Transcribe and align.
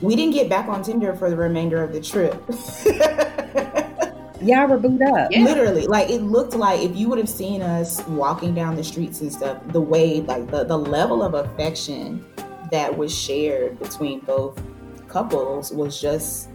We 0.00 0.16
didn't 0.16 0.34
get 0.34 0.48
back 0.48 0.68
on 0.68 0.82
Tinder 0.82 1.14
for 1.14 1.28
the 1.28 1.36
remainder 1.36 1.82
of 1.82 1.92
the 1.92 2.00
trip. 2.00 2.34
Y'all 4.42 4.66
were 4.66 4.78
booed 4.78 5.02
up. 5.02 5.30
Yeah. 5.30 5.44
Literally. 5.44 5.86
Like 5.86 6.08
it 6.08 6.22
looked 6.22 6.54
like 6.54 6.80
if 6.80 6.96
you 6.96 7.08
would 7.10 7.18
have 7.18 7.28
seen 7.28 7.60
us 7.60 8.02
walking 8.06 8.54
down 8.54 8.74
the 8.74 8.84
streets 8.84 9.20
and 9.20 9.30
stuff, 9.30 9.58
the 9.68 9.80
way 9.80 10.22
like 10.22 10.50
the, 10.50 10.64
the 10.64 10.78
level 10.78 11.22
of 11.22 11.34
affection 11.34 12.24
that 12.70 12.96
was 12.96 13.16
shared 13.16 13.78
between 13.78 14.20
both 14.20 14.60
couples 15.08 15.72
was 15.72 16.00
just 16.00 16.48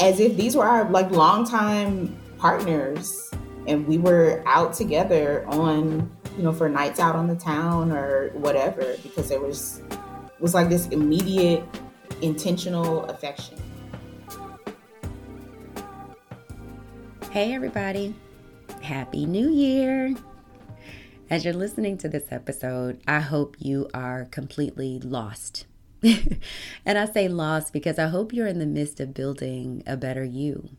as 0.00 0.18
if 0.18 0.36
these 0.36 0.56
were 0.56 0.64
our 0.64 0.90
like 0.90 1.10
longtime 1.10 2.16
partners 2.38 3.30
and 3.66 3.86
we 3.86 3.98
were 3.98 4.42
out 4.46 4.72
together 4.72 5.44
on 5.48 6.10
you 6.36 6.42
know 6.42 6.52
for 6.52 6.68
nights 6.68 6.98
out 6.98 7.14
on 7.14 7.26
the 7.26 7.36
town 7.36 7.92
or 7.92 8.30
whatever 8.30 8.96
because 9.02 9.28
there 9.28 9.40
was 9.40 9.82
was 10.38 10.54
like 10.54 10.70
this 10.70 10.86
immediate 10.88 11.62
intentional 12.22 13.04
affection. 13.06 13.56
Hey 17.30 17.54
everybody. 17.54 18.14
Happy 18.82 19.26
new 19.26 19.50
year. 19.50 20.14
As 21.28 21.44
you're 21.44 21.54
listening 21.54 21.96
to 21.98 22.08
this 22.08 22.24
episode 22.32 23.00
i 23.06 23.20
hope 23.20 23.56
you 23.58 23.88
are 23.94 24.24
completely 24.26 24.98
lost. 24.98 25.66
And 26.02 26.98
I 26.98 27.04
say 27.06 27.28
lost 27.28 27.72
because 27.72 27.98
I 27.98 28.08
hope 28.08 28.32
you're 28.32 28.46
in 28.46 28.58
the 28.58 28.66
midst 28.66 29.00
of 29.00 29.14
building 29.14 29.82
a 29.86 29.96
better 29.96 30.24
you. 30.24 30.70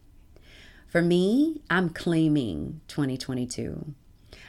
For 0.88 1.02
me, 1.02 1.62
I'm 1.70 1.90
claiming 1.90 2.82
2022. 2.88 3.94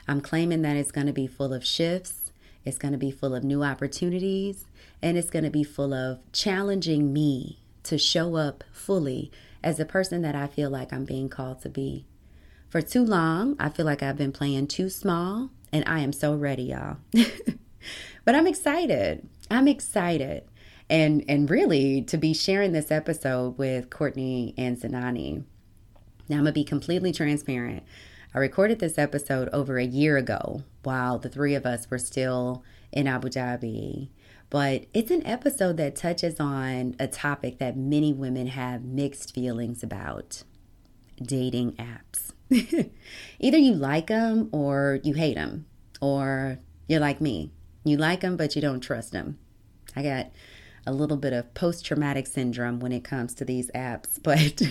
I'm 0.08 0.20
claiming 0.20 0.62
that 0.62 0.76
it's 0.76 0.90
going 0.90 1.06
to 1.06 1.12
be 1.12 1.28
full 1.28 1.52
of 1.54 1.64
shifts, 1.64 2.32
it's 2.64 2.78
going 2.78 2.92
to 2.92 2.98
be 2.98 3.10
full 3.10 3.34
of 3.34 3.44
new 3.44 3.62
opportunities, 3.62 4.66
and 5.02 5.18
it's 5.18 5.30
going 5.30 5.44
to 5.44 5.50
be 5.50 5.64
full 5.64 5.92
of 5.92 6.20
challenging 6.32 7.12
me 7.12 7.58
to 7.82 7.98
show 7.98 8.36
up 8.36 8.64
fully 8.72 9.30
as 9.62 9.76
the 9.76 9.84
person 9.84 10.22
that 10.22 10.34
I 10.34 10.46
feel 10.46 10.70
like 10.70 10.92
I'm 10.92 11.04
being 11.04 11.28
called 11.28 11.60
to 11.62 11.68
be. 11.68 12.06
For 12.70 12.80
too 12.80 13.04
long, 13.04 13.56
I 13.58 13.68
feel 13.68 13.84
like 13.84 14.02
I've 14.02 14.16
been 14.16 14.32
playing 14.32 14.68
too 14.68 14.88
small, 14.88 15.50
and 15.72 15.84
I 15.86 16.00
am 16.00 16.12
so 16.12 16.34
ready, 16.34 16.64
y'all. 16.64 16.96
but 18.24 18.34
I'm 18.34 18.46
excited. 18.46 19.28
I'm 19.50 19.68
excited 19.68 20.44
and 20.92 21.24
and 21.26 21.48
really 21.48 22.02
to 22.02 22.18
be 22.18 22.34
sharing 22.34 22.72
this 22.72 22.90
episode 22.90 23.56
with 23.56 23.88
Courtney 23.88 24.54
and 24.58 24.76
Zenani. 24.76 25.42
Now 26.28 26.36
I'm 26.36 26.42
gonna 26.42 26.52
be 26.52 26.64
completely 26.64 27.12
transparent. 27.12 27.82
I 28.34 28.38
recorded 28.38 28.78
this 28.78 28.98
episode 28.98 29.48
over 29.54 29.78
a 29.78 29.84
year 29.84 30.18
ago 30.18 30.64
while 30.82 31.18
the 31.18 31.30
three 31.30 31.54
of 31.54 31.64
us 31.64 31.90
were 31.90 31.98
still 31.98 32.62
in 32.92 33.06
Abu 33.06 33.28
Dhabi. 33.28 34.10
But 34.52 34.84
it's 34.92 35.10
an 35.10 35.26
episode 35.26 35.78
that 35.78 35.96
touches 35.96 36.38
on 36.38 36.94
a 37.00 37.08
topic 37.08 37.56
that 37.56 37.74
many 37.74 38.12
women 38.12 38.48
have 38.48 38.84
mixed 38.84 39.34
feelings 39.34 39.82
about 39.82 40.42
dating 41.22 41.72
apps. 41.76 42.32
Either 43.40 43.56
you 43.56 43.72
like 43.72 44.08
them 44.08 44.50
or 44.52 45.00
you 45.02 45.14
hate 45.14 45.36
them, 45.36 45.64
or 46.02 46.58
you're 46.86 47.00
like 47.00 47.18
me. 47.18 47.50
You 47.82 47.96
like 47.96 48.20
them, 48.20 48.36
but 48.36 48.54
you 48.54 48.60
don't 48.60 48.82
trust 48.82 49.12
them. 49.12 49.38
I 49.96 50.02
got 50.02 50.26
a 50.86 50.92
little 50.92 51.16
bit 51.16 51.32
of 51.32 51.52
post 51.54 51.84
traumatic 51.84 52.26
syndrome 52.26 52.80
when 52.80 52.92
it 52.92 53.04
comes 53.04 53.34
to 53.34 53.44
these 53.44 53.70
apps. 53.72 54.18
But 54.22 54.62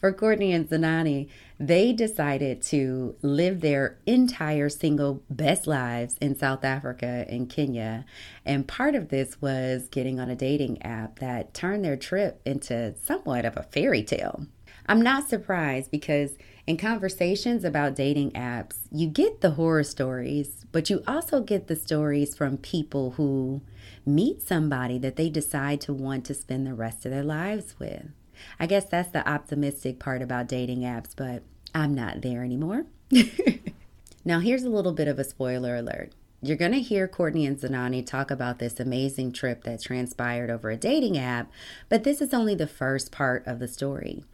for 0.00 0.12
Courtney 0.12 0.52
and 0.52 0.68
Zenani, 0.68 1.28
they 1.58 1.92
decided 1.92 2.62
to 2.62 3.14
live 3.22 3.60
their 3.60 3.98
entire 4.06 4.68
single 4.68 5.22
best 5.30 5.66
lives 5.66 6.16
in 6.20 6.36
South 6.36 6.64
Africa 6.64 7.24
and 7.28 7.48
Kenya. 7.48 8.04
And 8.44 8.66
part 8.66 8.94
of 8.94 9.08
this 9.08 9.40
was 9.40 9.88
getting 9.88 10.18
on 10.18 10.30
a 10.30 10.36
dating 10.36 10.82
app 10.82 11.20
that 11.20 11.54
turned 11.54 11.84
their 11.84 11.96
trip 11.96 12.40
into 12.44 12.94
somewhat 13.02 13.44
of 13.44 13.56
a 13.56 13.62
fairy 13.62 14.02
tale. 14.02 14.46
I'm 14.86 15.00
not 15.00 15.28
surprised 15.28 15.90
because 15.90 16.36
in 16.66 16.76
conversations 16.76 17.64
about 17.64 17.94
dating 17.94 18.32
apps, 18.32 18.76
you 18.90 19.06
get 19.06 19.40
the 19.40 19.52
horror 19.52 19.84
stories, 19.84 20.66
but 20.72 20.90
you 20.90 21.02
also 21.06 21.40
get 21.40 21.68
the 21.68 21.76
stories 21.76 22.34
from 22.34 22.58
people 22.58 23.12
who 23.12 23.62
meet 24.06 24.42
somebody 24.42 24.98
that 24.98 25.16
they 25.16 25.28
decide 25.28 25.80
to 25.82 25.92
want 25.92 26.24
to 26.26 26.34
spend 26.34 26.66
the 26.66 26.74
rest 26.74 27.04
of 27.04 27.12
their 27.12 27.22
lives 27.22 27.74
with. 27.78 28.06
I 28.58 28.66
guess 28.66 28.84
that's 28.84 29.10
the 29.10 29.28
optimistic 29.28 29.98
part 29.98 30.22
about 30.22 30.48
dating 30.48 30.80
apps, 30.80 31.10
but 31.16 31.42
I'm 31.74 31.94
not 31.94 32.22
there 32.22 32.42
anymore. 32.42 32.86
now, 34.24 34.40
here's 34.40 34.64
a 34.64 34.70
little 34.70 34.92
bit 34.92 35.08
of 35.08 35.18
a 35.18 35.24
spoiler 35.24 35.76
alert. 35.76 36.12
You're 36.44 36.58
going 36.58 36.72
to 36.72 36.80
hear 36.80 37.08
Courtney 37.08 37.46
and 37.46 37.58
Zenani 37.58 38.04
talk 38.04 38.30
about 38.30 38.58
this 38.58 38.78
amazing 38.78 39.32
trip 39.32 39.64
that 39.64 39.80
transpired 39.80 40.50
over 40.50 40.68
a 40.68 40.76
dating 40.76 41.16
app, 41.16 41.50
but 41.88 42.04
this 42.04 42.20
is 42.20 42.34
only 42.34 42.54
the 42.54 42.66
first 42.66 43.10
part 43.10 43.46
of 43.46 43.60
the 43.60 43.66
story. 43.66 44.24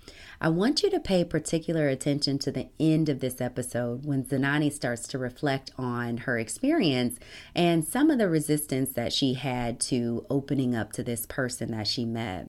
I 0.41 0.49
want 0.49 0.83
you 0.83 0.91
to 0.91 0.99
pay 0.99 1.25
particular 1.25 1.87
attention 1.87 2.41
to 2.41 2.51
the 2.51 2.67
end 2.81 3.09
of 3.09 3.21
this 3.21 3.41
episode 3.41 4.05
when 4.05 4.25
Zenani 4.25 4.73
starts 4.73 5.07
to 5.07 5.19
reflect 5.19 5.71
on 5.79 6.17
her 6.17 6.37
experience 6.37 7.21
and 7.55 7.85
some 7.85 8.11
of 8.11 8.19
the 8.19 8.29
resistance 8.29 8.91
that 8.95 9.13
she 9.13 9.35
had 9.35 9.79
to 9.83 10.27
opening 10.29 10.75
up 10.75 10.93
to 10.95 11.05
this 11.05 11.27
person 11.27 11.71
that 11.71 11.87
she 11.87 12.05
met. 12.05 12.49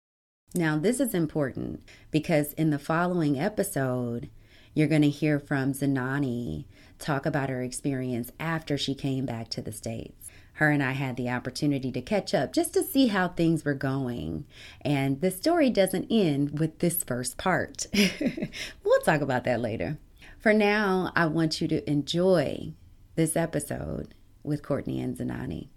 Now, 0.56 0.80
this 0.80 1.00
is 1.00 1.14
important 1.14 1.84
because 2.10 2.54
in 2.54 2.72
the 2.72 2.80
following 2.80 3.40
episode, 3.40 4.32
you're 4.74 4.88
going 4.88 5.04
to 5.04 5.10
hear 5.10 5.38
from 5.38 5.74
Zenani 5.74 6.66
talk 7.02 7.26
about 7.26 7.50
her 7.50 7.62
experience 7.62 8.32
after 8.40 8.78
she 8.78 8.96
came 8.96 9.26
back 9.26 9.50
to 9.50 9.62
the 9.62 9.72
States 9.72 10.22
her 10.62 10.70
and 10.70 10.84
I 10.84 10.92
had 10.92 11.18
the 11.18 11.28
opportunity 11.28 11.92
to 11.92 12.02
catch 12.02 12.36
up 12.36 12.54
just 12.54 12.74
to 12.76 12.84
see 12.84 13.08
how 13.08 13.30
things 13.30 13.66
were 13.66 13.74
going. 13.74 14.46
And 14.82 15.20
the 15.20 15.32
story 15.32 15.72
doesn't 15.72 16.06
end 16.12 16.60
with 16.60 16.78
this 16.78 17.04
first 17.04 17.38
part. 17.38 17.88
we'll 18.84 19.02
talk 19.02 19.22
about 19.22 19.44
that 19.46 19.60
later. 19.60 19.98
For 20.38 20.54
now, 20.54 21.12
I 21.16 21.26
want 21.26 21.62
you 21.62 21.68
to 21.70 21.90
enjoy 21.90 22.74
this 23.16 23.36
episode 23.36 24.14
with 24.44 24.62
Courtney 24.62 25.02
and 25.02 25.18
Zenani. 25.18 25.70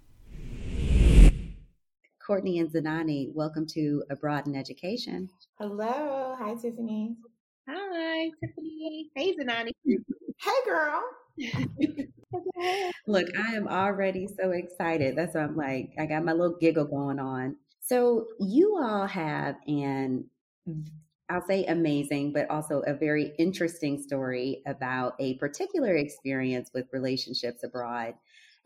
Courtney 2.26 2.58
and 2.58 2.70
Zenani, 2.70 3.32
welcome 3.34 3.66
to 3.68 4.02
Abroad 4.10 4.46
in 4.46 4.54
Education. 4.54 5.30
Hello. 5.58 6.36
Hi, 6.38 6.54
Tiffany. 6.54 7.16
Hi, 7.68 8.30
Tiffany. 8.38 9.10
Hey, 9.14 9.34
Zenani. 9.34 9.70
Hey, 10.40 10.50
girl. 10.64 11.02
Look, 13.06 13.28
I 13.38 13.54
am 13.54 13.68
already 13.68 14.26
so 14.26 14.50
excited. 14.50 15.16
That's 15.16 15.34
why 15.34 15.42
I'm 15.42 15.56
like, 15.56 15.92
I 15.98 16.06
got 16.06 16.24
my 16.24 16.32
little 16.32 16.56
giggle 16.58 16.86
going 16.86 17.18
on. 17.18 17.56
So, 17.80 18.26
you 18.40 18.78
all 18.82 19.06
have 19.06 19.56
an, 19.66 20.24
I'll 21.30 21.46
say 21.46 21.64
amazing, 21.66 22.32
but 22.32 22.50
also 22.50 22.80
a 22.80 22.92
very 22.94 23.32
interesting 23.38 24.00
story 24.02 24.62
about 24.66 25.14
a 25.18 25.34
particular 25.38 25.96
experience 25.96 26.70
with 26.74 26.86
relationships 26.92 27.64
abroad. 27.64 28.14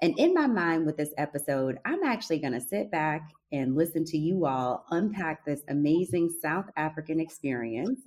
And 0.00 0.19
in 0.19 0.32
my 0.32 0.47
mind, 0.47 0.86
with 0.86 0.97
this 0.97 1.12
episode, 1.19 1.78
I'm 1.84 2.04
actually 2.04 2.38
going 2.38 2.53
to 2.53 2.60
sit 2.60 2.91
back 2.91 3.32
and 3.50 3.75
listen 3.75 4.04
to 4.04 4.19
you 4.19 4.47
all 4.47 4.84
unpack 4.91 5.44
this 5.44 5.62
amazing 5.69 6.32
South 6.41 6.66
African 6.76 7.19
experience 7.19 8.00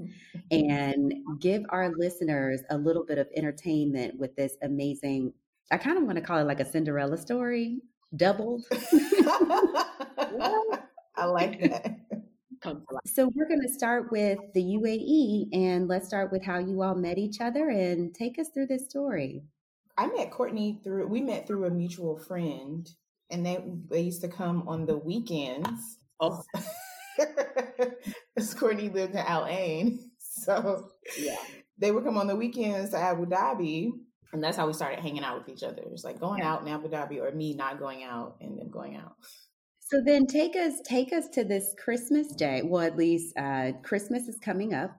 and 0.52 1.13
give 1.40 1.63
our 1.69 1.91
listeners 1.97 2.62
a 2.69 2.78
little 2.78 3.03
bit 3.06 3.18
of 3.18 3.28
entertainment 3.35 4.18
with 4.18 4.35
this 4.35 4.56
amazing 4.62 5.34
I 5.72 5.78
kind 5.78 5.97
of 5.97 6.03
want 6.03 6.18
to 6.18 6.22
call 6.22 6.38
it 6.38 6.44
like 6.44 6.59
a 6.59 6.69
Cinderella 6.69 7.18
story, 7.18 7.79
doubled. 8.18 8.66
I 11.16 11.25
like 11.25 11.62
that. 11.62 11.97
So 13.06 13.31
we're 13.34 13.47
going 13.47 13.63
to 13.63 13.73
start 13.73 14.12
with 14.12 14.38
the 14.53 14.62
UAE 14.62 15.47
and 15.52 15.88
let's 15.88 16.06
start 16.06 16.31
with 16.31 16.44
how 16.44 16.59
you 16.59 16.84
all 16.84 16.93
met 16.93 17.17
each 17.17 17.41
other 17.41 17.70
and 17.70 18.14
take 18.14 18.38
us 18.38 18.49
through 18.53 18.67
this 18.67 18.85
story. 18.85 19.41
I 19.97 20.08
met 20.08 20.32
Courtney 20.32 20.79
through 20.84 21.08
we 21.08 21.22
met 21.22 21.47
through 21.47 21.66
a 21.66 21.70
mutual 21.70 22.17
friend 22.17 22.90
and 23.29 23.46
they 23.46 23.64
they 23.90 24.02
used 24.02 24.22
to 24.22 24.28
come 24.28 24.67
on 24.67 24.85
the 24.85 24.97
weekends. 24.97 25.97
Oh. 26.20 26.43
Courtney 28.58 28.90
lived 28.90 29.14
in 29.14 29.20
Al 29.20 29.46
Ain. 29.46 30.11
So 30.20 30.90
yeah. 31.17 31.38
They 31.78 31.91
would 31.91 32.03
come 32.03 32.17
on 32.17 32.28
the 32.28 32.35
weekends 32.35 32.91
to 32.91 32.97
Abu 32.97 33.26
Dhabi 33.26 33.91
and 34.34 34.43
that's 34.43 34.58
how 34.58 34.67
we 34.67 34.73
started 34.73 34.99
hanging 34.99 35.23
out 35.23 35.38
with 35.38 35.49
each 35.49 35.64
other. 35.64 35.84
It's 35.91 36.03
like 36.03 36.20
going 36.20 36.41
out 36.41 36.61
in 36.61 36.67
Abu 36.67 36.90
Dhabi 36.90 37.20
or 37.20 37.32
me 37.32 37.53
not 37.53 37.79
going 37.79 38.03
out 38.03 38.38
and 38.41 38.58
then 38.58 38.70
going 38.70 38.96
out. 38.96 39.16
So 39.91 40.02
then 40.05 40.26
take 40.26 40.55
us 40.55 40.76
take 40.85 41.11
us 41.11 41.28
to 41.34 41.43
this 41.43 41.76
Christmas 41.84 42.28
day. 42.34 42.61
Well, 42.64 42.82
at 42.82 42.96
least 42.96 43.38
uh, 43.38 43.73
Christmas 43.84 44.29
is 44.29 44.40
coming 44.40 44.73
up, 44.73 44.97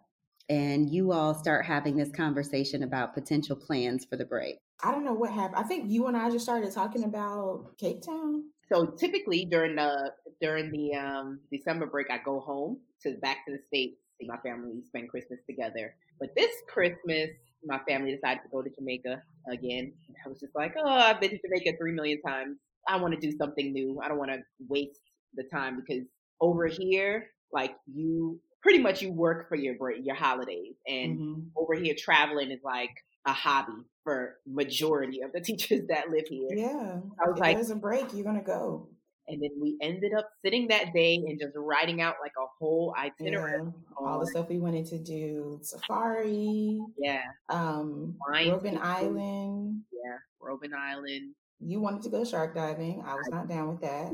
and 0.51 0.93
you 0.93 1.13
all 1.13 1.35
start 1.35 1.65
having 1.65 1.97
this 1.97 2.11
conversation 2.11 2.83
about 2.83 3.15
potential 3.15 3.57
plans 3.57 4.05
for 4.05 4.17
the 4.17 4.27
break. 4.27 4.57
I 4.83 4.91
don't 4.91 5.05
know 5.05 5.13
what 5.13 5.31
happened. 5.31 5.57
I 5.57 5.63
think 5.63 5.91
you 5.91 6.07
and 6.07 6.17
I 6.17 6.31
just 6.31 6.45
started 6.45 6.73
talking 6.73 7.05
about 7.05 7.79
Cape 7.79 8.03
Town. 8.03 8.45
So 8.73 8.87
typically 8.87 9.45
during 9.45 9.77
the 9.77 10.13
during 10.41 10.71
the 10.73 10.95
um, 10.95 11.41
December 11.53 11.87
break, 11.87 12.11
I 12.11 12.19
go 12.25 12.41
home 12.41 12.79
to 13.03 13.15
back 13.23 13.47
to 13.47 13.53
the 13.53 13.59
states, 13.69 13.97
see 14.21 14.27
my 14.27 14.39
family, 14.39 14.83
spend 14.87 15.09
Christmas 15.09 15.39
together. 15.49 15.95
But 16.19 16.31
this 16.37 16.51
Christmas, 16.69 17.31
my 17.65 17.79
family 17.89 18.13
decided 18.13 18.43
to 18.43 18.49
go 18.51 18.63
to 18.63 18.71
Jamaica 18.71 19.23
again. 19.51 19.93
I 20.25 20.29
was 20.29 20.41
just 20.41 20.55
like, 20.57 20.75
oh, 20.77 20.89
I've 20.89 21.21
been 21.21 21.31
to 21.31 21.39
Jamaica 21.39 21.77
three 21.79 21.93
million 21.93 22.21
times. 22.23 22.57
I 22.89 22.97
want 22.97 23.15
to 23.15 23.21
do 23.21 23.37
something 23.37 23.73
new. 23.73 24.01
I 24.03 24.09
don't 24.09 24.19
want 24.19 24.33
to 24.33 24.41
waste 24.69 24.99
the 25.35 25.45
time 25.45 25.81
because 25.81 26.05
over 26.41 26.67
here, 26.67 27.27
like 27.53 27.77
you 27.87 28.41
pretty 28.63 28.79
much 28.81 29.03
you 29.03 29.13
work 29.13 29.49
for 29.49 29.57
your 29.57 29.75
break, 29.75 30.05
your 30.05 30.17
holidays, 30.17 30.75
and 30.87 31.19
mm-hmm. 31.19 31.41
over 31.57 31.75
here 31.75 31.95
traveling 31.97 32.51
is 32.51 32.61
like 32.65 32.91
a 33.25 33.33
hobby 33.33 33.87
for 34.05 34.37
majority 34.47 35.23
of 35.23 35.33
the 35.33 35.41
teachers 35.45 35.83
that 35.89 36.11
live 36.11 36.27
here. 36.29 36.49
Yeah, 36.51 37.01
I 37.21 37.29
was 37.29 37.37
if 37.37 37.41
like, 37.41 37.57
there's 37.57 37.71
a 37.71 37.77
break, 37.77 38.13
you're 38.13 38.25
gonna 38.25 38.43
go. 38.43 38.89
And 39.29 39.41
then 39.41 39.51
we 39.61 39.79
ended 39.81 40.13
up 40.19 40.29
sitting 40.45 40.69
that 40.69 40.93
day 40.93 41.15
and 41.15 41.39
just 41.41 41.53
writing 41.57 42.03
out 42.03 42.17
like 42.21 42.33
a 42.37 42.47
whole 42.59 42.93
itinerary. 42.99 43.63
Yeah, 43.63 43.71
all 43.97 44.19
the 44.19 44.27
stuff 44.27 44.49
we 44.49 44.59
wanted 44.59 44.87
to 44.87 44.99
do. 44.99 45.61
Safari. 45.63 46.81
Yeah. 46.99 47.23
Um 47.49 48.17
Robben 48.29 48.79
Island. 48.79 49.83
Yeah. 49.93 50.17
Robben 50.43 50.75
Island. 50.77 51.35
You 51.61 51.81
wanted 51.81 52.03
to 52.03 52.09
go 52.09 52.25
shark 52.25 52.57
diving. 52.57 53.05
I 53.07 53.15
was 53.15 53.29
not 53.31 53.49
down 53.49 53.69
with 53.69 53.81
that. 53.83 54.13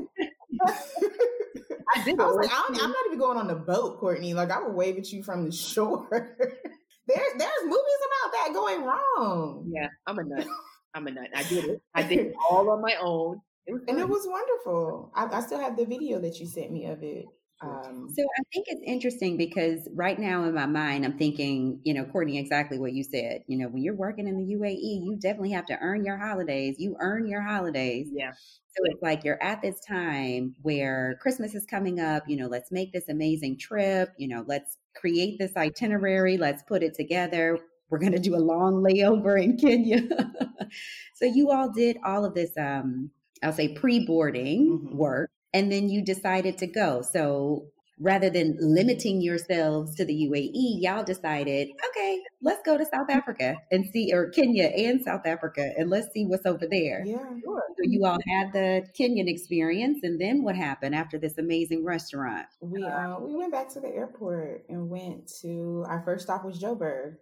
I 1.95 2.03
did. 2.03 2.19
I 2.19 2.25
was 2.25 2.35
like, 2.35 2.51
I'm, 2.53 2.75
I'm, 2.75 2.91
not 2.91 3.05
even 3.07 3.17
going 3.17 3.37
on 3.37 3.47
the 3.47 3.55
boat, 3.55 3.99
Courtney. 3.99 4.35
Like 4.35 4.51
I 4.51 4.61
would 4.61 4.75
wave 4.75 4.97
at 4.97 5.11
you 5.11 5.23
from 5.23 5.45
the 5.45 5.51
shore. 5.55 6.37
There's 7.09 7.33
there's 7.37 7.63
movies 7.63 8.01
about 8.07 8.31
that 8.33 8.53
going 8.53 8.83
wrong. 8.83 9.71
Yeah, 9.73 9.87
I'm 10.07 10.19
a 10.19 10.23
nut. 10.23 10.47
I'm 10.93 11.07
a 11.07 11.11
nut. 11.11 11.29
I 11.35 11.43
did 11.43 11.65
it. 11.65 11.81
I 11.93 12.03
did 12.03 12.19
it 12.19 12.33
all 12.49 12.69
on 12.69 12.81
my 12.81 12.95
own. 13.01 13.41
It 13.67 13.73
was 13.73 13.81
and 13.87 13.99
it 13.99 14.09
was 14.09 14.25
wonderful. 14.25 15.11
I, 15.15 15.25
I, 15.25 15.41
still 15.41 15.59
have 15.59 15.77
the 15.77 15.85
video 15.85 16.19
that 16.19 16.39
you 16.39 16.47
sent 16.47 16.71
me 16.71 16.85
of 16.85 17.03
it. 17.03 17.25
Um, 17.61 18.07
so 18.15 18.23
I 18.23 18.41
think 18.53 18.67
it's 18.69 18.81
interesting 18.85 19.35
because 19.35 19.87
right 19.93 20.17
now 20.17 20.45
in 20.45 20.53
my 20.53 20.65
mind, 20.65 21.03
I'm 21.03 21.17
thinking, 21.17 21.81
you 21.83 21.93
know, 21.93 22.05
Courtney, 22.05 22.39
exactly 22.39 22.79
what 22.79 22.93
you 22.93 23.03
said. 23.03 23.43
You 23.47 23.57
know, 23.57 23.67
when 23.67 23.83
you're 23.83 23.95
working 23.95 24.27
in 24.27 24.37
the 24.37 24.55
UAE, 24.55 25.03
you 25.03 25.17
definitely 25.21 25.51
have 25.51 25.65
to 25.65 25.77
earn 25.81 26.05
your 26.05 26.17
holidays. 26.17 26.77
You 26.79 26.95
earn 26.99 27.27
your 27.27 27.41
holidays. 27.41 28.09
Yeah. 28.13 28.31
So 28.31 28.83
it's 28.85 29.01
like 29.01 29.25
you're 29.25 29.41
at 29.43 29.61
this 29.61 29.79
time 29.81 30.55
where 30.61 31.19
Christmas 31.21 31.53
is 31.53 31.65
coming 31.65 31.99
up. 31.99 32.23
You 32.27 32.37
know, 32.37 32.47
let's 32.47 32.71
make 32.71 32.93
this 32.93 33.09
amazing 33.09 33.57
trip. 33.57 34.13
You 34.17 34.29
know, 34.29 34.45
let's 34.47 34.77
create 34.99 35.39
this 35.39 35.55
itinerary. 35.55 36.37
Let's 36.37 36.63
put 36.63 36.83
it 36.83 36.93
together. 36.93 37.59
We're 37.89 37.99
going 37.99 38.11
to 38.11 38.19
do 38.19 38.35
a 38.35 38.37
long 38.37 38.83
layover 38.83 39.41
in 39.41 39.57
Kenya. 39.57 40.01
so 41.15 41.25
you 41.25 41.51
all 41.51 41.71
did 41.71 41.97
all 42.03 42.25
of 42.25 42.35
this 42.35 42.51
um, 42.57 43.11
I'll 43.43 43.53
say 43.53 43.69
pre 43.69 44.05
boarding 44.05 44.79
mm-hmm. 44.79 44.97
work, 44.97 45.31
and 45.53 45.71
then 45.71 45.89
you 45.89 46.03
decided 46.03 46.57
to 46.59 46.67
go. 46.67 47.01
So 47.01 47.65
rather 47.99 48.29
than 48.29 48.57
limiting 48.59 49.21
yourselves 49.21 49.95
to 49.95 50.05
the 50.05 50.13
UAE, 50.13 50.81
y'all 50.81 51.03
decided, 51.03 51.69
okay, 51.89 52.21
let's 52.41 52.61
go 52.65 52.77
to 52.77 52.85
South 52.85 53.09
Africa 53.09 53.55
and 53.71 53.85
see, 53.91 54.11
or 54.13 54.29
Kenya 54.29 54.65
and 54.65 55.01
South 55.01 55.25
Africa, 55.25 55.71
and 55.77 55.89
let's 55.89 56.11
see 56.13 56.25
what's 56.25 56.45
over 56.45 56.65
there. 56.69 57.03
Yeah, 57.05 57.17
sure. 57.43 57.63
So 57.77 57.83
you 57.83 58.05
all 58.05 58.19
had 58.27 58.53
the 58.53 58.85
Kenyan 58.97 59.27
experience, 59.27 59.99
and 60.03 60.19
then 60.19 60.43
what 60.43 60.55
happened 60.55 60.95
after 60.95 61.17
this 61.17 61.37
amazing 61.37 61.83
restaurant? 61.83 62.47
We 62.61 62.83
uh, 62.83 63.19
we 63.19 63.35
went 63.35 63.51
back 63.51 63.69
to 63.73 63.79
the 63.79 63.89
airport 63.89 64.65
and 64.69 64.89
went 64.89 65.31
to 65.41 65.85
our 65.87 66.01
first 66.03 66.23
stop 66.23 66.45
was 66.45 66.61
Joburg. 66.61 67.15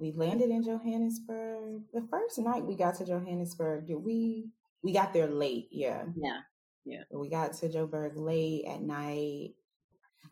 we 0.00 0.12
landed 0.12 0.50
in 0.50 0.62
Johannesburg. 0.62 1.82
The 1.92 2.06
first 2.10 2.38
night 2.38 2.64
we 2.64 2.76
got 2.76 2.96
to 2.96 3.06
Johannesburg, 3.06 3.86
did 3.86 3.96
we 3.96 4.50
we 4.82 4.92
got 4.92 5.12
there 5.12 5.26
late. 5.26 5.68
Yeah. 5.70 6.04
Yeah. 6.16 6.40
Yeah. 6.84 7.02
We 7.12 7.28
got 7.28 7.52
to 7.54 7.68
Joburg 7.68 8.12
late 8.16 8.64
at 8.66 8.80
night. 8.80 9.50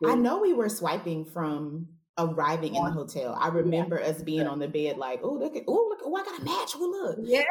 I 0.05 0.15
know 0.15 0.39
we 0.39 0.53
were 0.53 0.69
swiping 0.69 1.25
from 1.25 1.87
arriving 2.17 2.75
in 2.75 2.83
the 2.83 2.91
hotel. 2.91 3.37
I 3.39 3.49
remember 3.49 3.99
yeah. 3.99 4.07
us 4.07 4.21
being 4.21 4.47
on 4.47 4.59
the 4.59 4.67
bed 4.67 4.97
like, 4.97 5.21
oh, 5.23 5.33
look 5.33 5.55
at, 5.55 5.63
oh, 5.67 5.87
look, 5.89 5.99
oh, 6.03 6.15
I 6.15 6.23
got 6.23 6.41
a 6.41 6.43
match. 6.43 6.73
Oh, 6.75 7.15
look. 7.17 7.17
Yeah. 7.21 7.43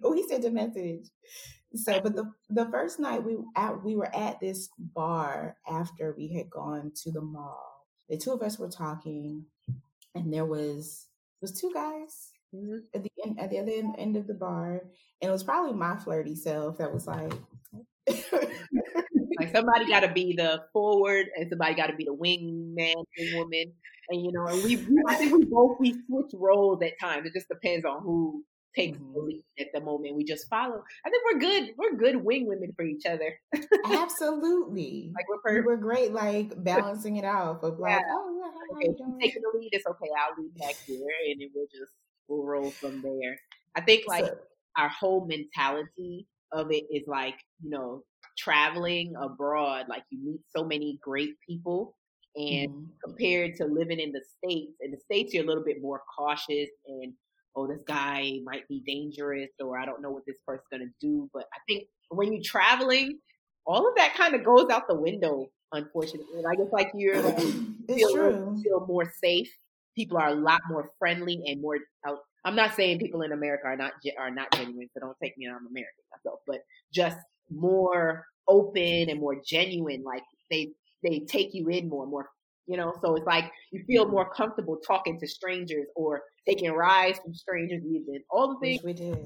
oh, 0.04 0.12
he 0.12 0.24
sent 0.28 0.44
a 0.44 0.50
message. 0.50 1.08
So, 1.74 2.00
but 2.00 2.14
the 2.14 2.32
the 2.48 2.66
first 2.70 2.98
night 3.00 3.24
we 3.24 3.36
at 3.54 3.82
we 3.82 3.96
were 3.96 4.14
at 4.14 4.40
this 4.40 4.68
bar 4.78 5.56
after 5.68 6.14
we 6.16 6.32
had 6.32 6.48
gone 6.48 6.92
to 7.02 7.10
the 7.10 7.20
mall. 7.20 7.86
The 8.08 8.16
two 8.16 8.32
of 8.32 8.40
us 8.40 8.58
were 8.58 8.70
talking, 8.70 9.44
and 10.14 10.32
there 10.32 10.46
was 10.46 11.06
was 11.42 11.60
two 11.60 11.72
guys 11.74 12.30
mm-hmm. 12.54 12.78
at 12.94 13.02
the 13.02 13.10
end 13.24 13.40
at 13.40 13.50
the 13.50 13.58
other 13.58 13.72
end, 13.72 13.96
end 13.98 14.16
of 14.16 14.26
the 14.26 14.34
bar, 14.34 14.82
and 15.20 15.28
it 15.28 15.32
was 15.32 15.44
probably 15.44 15.72
my 15.72 15.96
flirty 15.96 16.34
self 16.34 16.78
that 16.78 16.94
was 16.94 17.06
like, 17.06 17.32
like 19.38 19.54
somebody 19.54 19.86
got 19.88 20.00
to 20.00 20.12
be 20.12 20.34
the 20.36 20.62
forward, 20.72 21.26
and 21.36 21.48
somebody 21.48 21.74
got 21.74 21.88
to 21.88 21.96
be 21.96 22.04
the 22.04 22.14
wing 22.14 22.74
man, 22.74 22.94
wing 23.18 23.36
woman, 23.36 23.72
and 24.08 24.24
you 24.24 24.32
know, 24.32 24.46
and 24.46 24.62
we, 24.62 24.76
I 25.08 25.16
think 25.16 25.32
we 25.32 25.44
both 25.44 25.76
we 25.80 25.92
switch 26.06 26.32
roles 26.34 26.82
at 26.82 26.98
times. 27.00 27.26
It 27.26 27.32
just 27.34 27.48
depends 27.48 27.84
on 27.84 28.02
who 28.02 28.44
takes 28.76 28.98
mm-hmm. 28.98 29.12
the 29.12 29.18
lead 29.20 29.44
at 29.58 29.66
the 29.74 29.80
moment. 29.80 30.14
We 30.14 30.24
just 30.24 30.48
follow. 30.48 30.82
I 31.04 31.10
think 31.10 31.22
we're 31.24 31.40
good. 31.40 31.70
We're 31.76 31.96
good 31.96 32.16
wing 32.24 32.46
women 32.46 32.72
for 32.76 32.84
each 32.84 33.06
other. 33.06 33.38
Absolutely. 33.86 35.12
like 35.16 35.28
we're 35.28 35.38
perfect. 35.38 35.66
we're 35.66 35.76
great. 35.76 36.12
Like 36.12 36.52
balancing 36.62 37.16
it 37.16 37.24
out 37.24 37.60
of 37.62 37.78
like, 37.78 37.90
yeah. 37.90 38.00
oh 38.10 38.38
yeah, 38.38 38.76
okay, 38.76 38.94
taking 39.20 39.42
the 39.42 39.58
lead. 39.58 39.70
It's 39.72 39.86
okay. 39.86 40.08
I'll 40.20 40.42
lead 40.42 40.54
back 40.56 40.76
here, 40.86 41.06
and 41.30 41.40
then 41.40 41.48
we'll 41.54 41.66
just 41.66 41.92
we'll 42.28 42.44
roll 42.44 42.70
from 42.70 43.02
there. 43.02 43.38
I 43.74 43.80
think 43.80 44.04
like 44.06 44.26
so, 44.26 44.38
our 44.76 44.88
whole 44.88 45.26
mentality 45.26 46.26
of 46.52 46.70
it 46.70 46.84
is 46.90 47.04
like, 47.06 47.36
you 47.62 47.70
know, 47.70 48.02
traveling 48.38 49.14
abroad, 49.20 49.86
like 49.88 50.02
you 50.10 50.18
meet 50.24 50.40
so 50.54 50.64
many 50.64 50.98
great 51.02 51.34
people. 51.46 51.96
And 52.36 52.70
mm-hmm. 52.70 52.84
compared 53.04 53.56
to 53.56 53.64
living 53.64 53.98
in 53.98 54.12
the 54.12 54.20
States, 54.36 54.72
in 54.80 54.90
the 54.90 54.98
States, 54.98 55.32
you're 55.32 55.44
a 55.44 55.46
little 55.46 55.64
bit 55.64 55.80
more 55.80 56.02
cautious 56.16 56.68
and, 56.86 57.14
oh, 57.56 57.66
this 57.66 57.80
guy 57.86 58.40
might 58.44 58.68
be 58.68 58.82
dangerous 58.86 59.50
or 59.58 59.78
I 59.78 59.86
don't 59.86 60.02
know 60.02 60.10
what 60.10 60.24
this 60.26 60.36
person's 60.46 60.66
going 60.70 60.82
to 60.82 60.94
do. 61.00 61.30
But 61.32 61.44
I 61.54 61.58
think 61.66 61.84
when 62.10 62.32
you're 62.32 62.42
traveling, 62.42 63.18
all 63.66 63.88
of 63.88 63.94
that 63.96 64.14
kind 64.14 64.34
of 64.34 64.44
goes 64.44 64.68
out 64.70 64.86
the 64.86 64.94
window, 64.94 65.46
unfortunately. 65.72 66.42
Like 66.42 66.58
it's 66.60 66.72
like 66.72 66.90
you're 66.94 67.20
like, 67.20 67.38
feel, 67.88 68.60
feel 68.62 68.86
more 68.86 69.10
safe. 69.22 69.50
People 69.96 70.18
are 70.18 70.28
a 70.28 70.34
lot 70.34 70.60
more 70.68 70.90
friendly 70.98 71.42
and 71.46 71.62
more 71.62 71.78
I'm 72.46 72.54
not 72.54 72.76
saying 72.76 73.00
people 73.00 73.22
in 73.22 73.32
America 73.32 73.66
are 73.66 73.76
not 73.76 73.92
are 74.16 74.30
not 74.30 74.52
genuine, 74.52 74.88
so 74.94 75.00
don't 75.00 75.16
take 75.20 75.36
me. 75.36 75.48
I'm 75.48 75.66
American 75.66 76.04
myself, 76.12 76.38
but 76.46 76.60
just 76.94 77.16
more 77.50 78.24
open 78.46 79.10
and 79.10 79.18
more 79.18 79.36
genuine. 79.44 80.04
Like 80.04 80.22
they 80.48 80.70
they 81.02 81.26
take 81.28 81.54
you 81.54 81.66
in 81.68 81.88
more, 81.88 82.06
more 82.06 82.28
you 82.68 82.76
know. 82.76 82.94
So 83.02 83.16
it's 83.16 83.26
like 83.26 83.50
you 83.72 83.82
feel 83.88 84.06
more 84.06 84.30
comfortable 84.30 84.78
talking 84.86 85.18
to 85.18 85.26
strangers 85.26 85.86
or 85.96 86.22
taking 86.46 86.70
rides 86.70 87.18
from 87.18 87.34
strangers. 87.34 87.82
Even 87.84 88.22
all 88.30 88.54
the 88.54 88.60
things 88.60 88.82
we 88.84 88.92
did. 88.92 89.18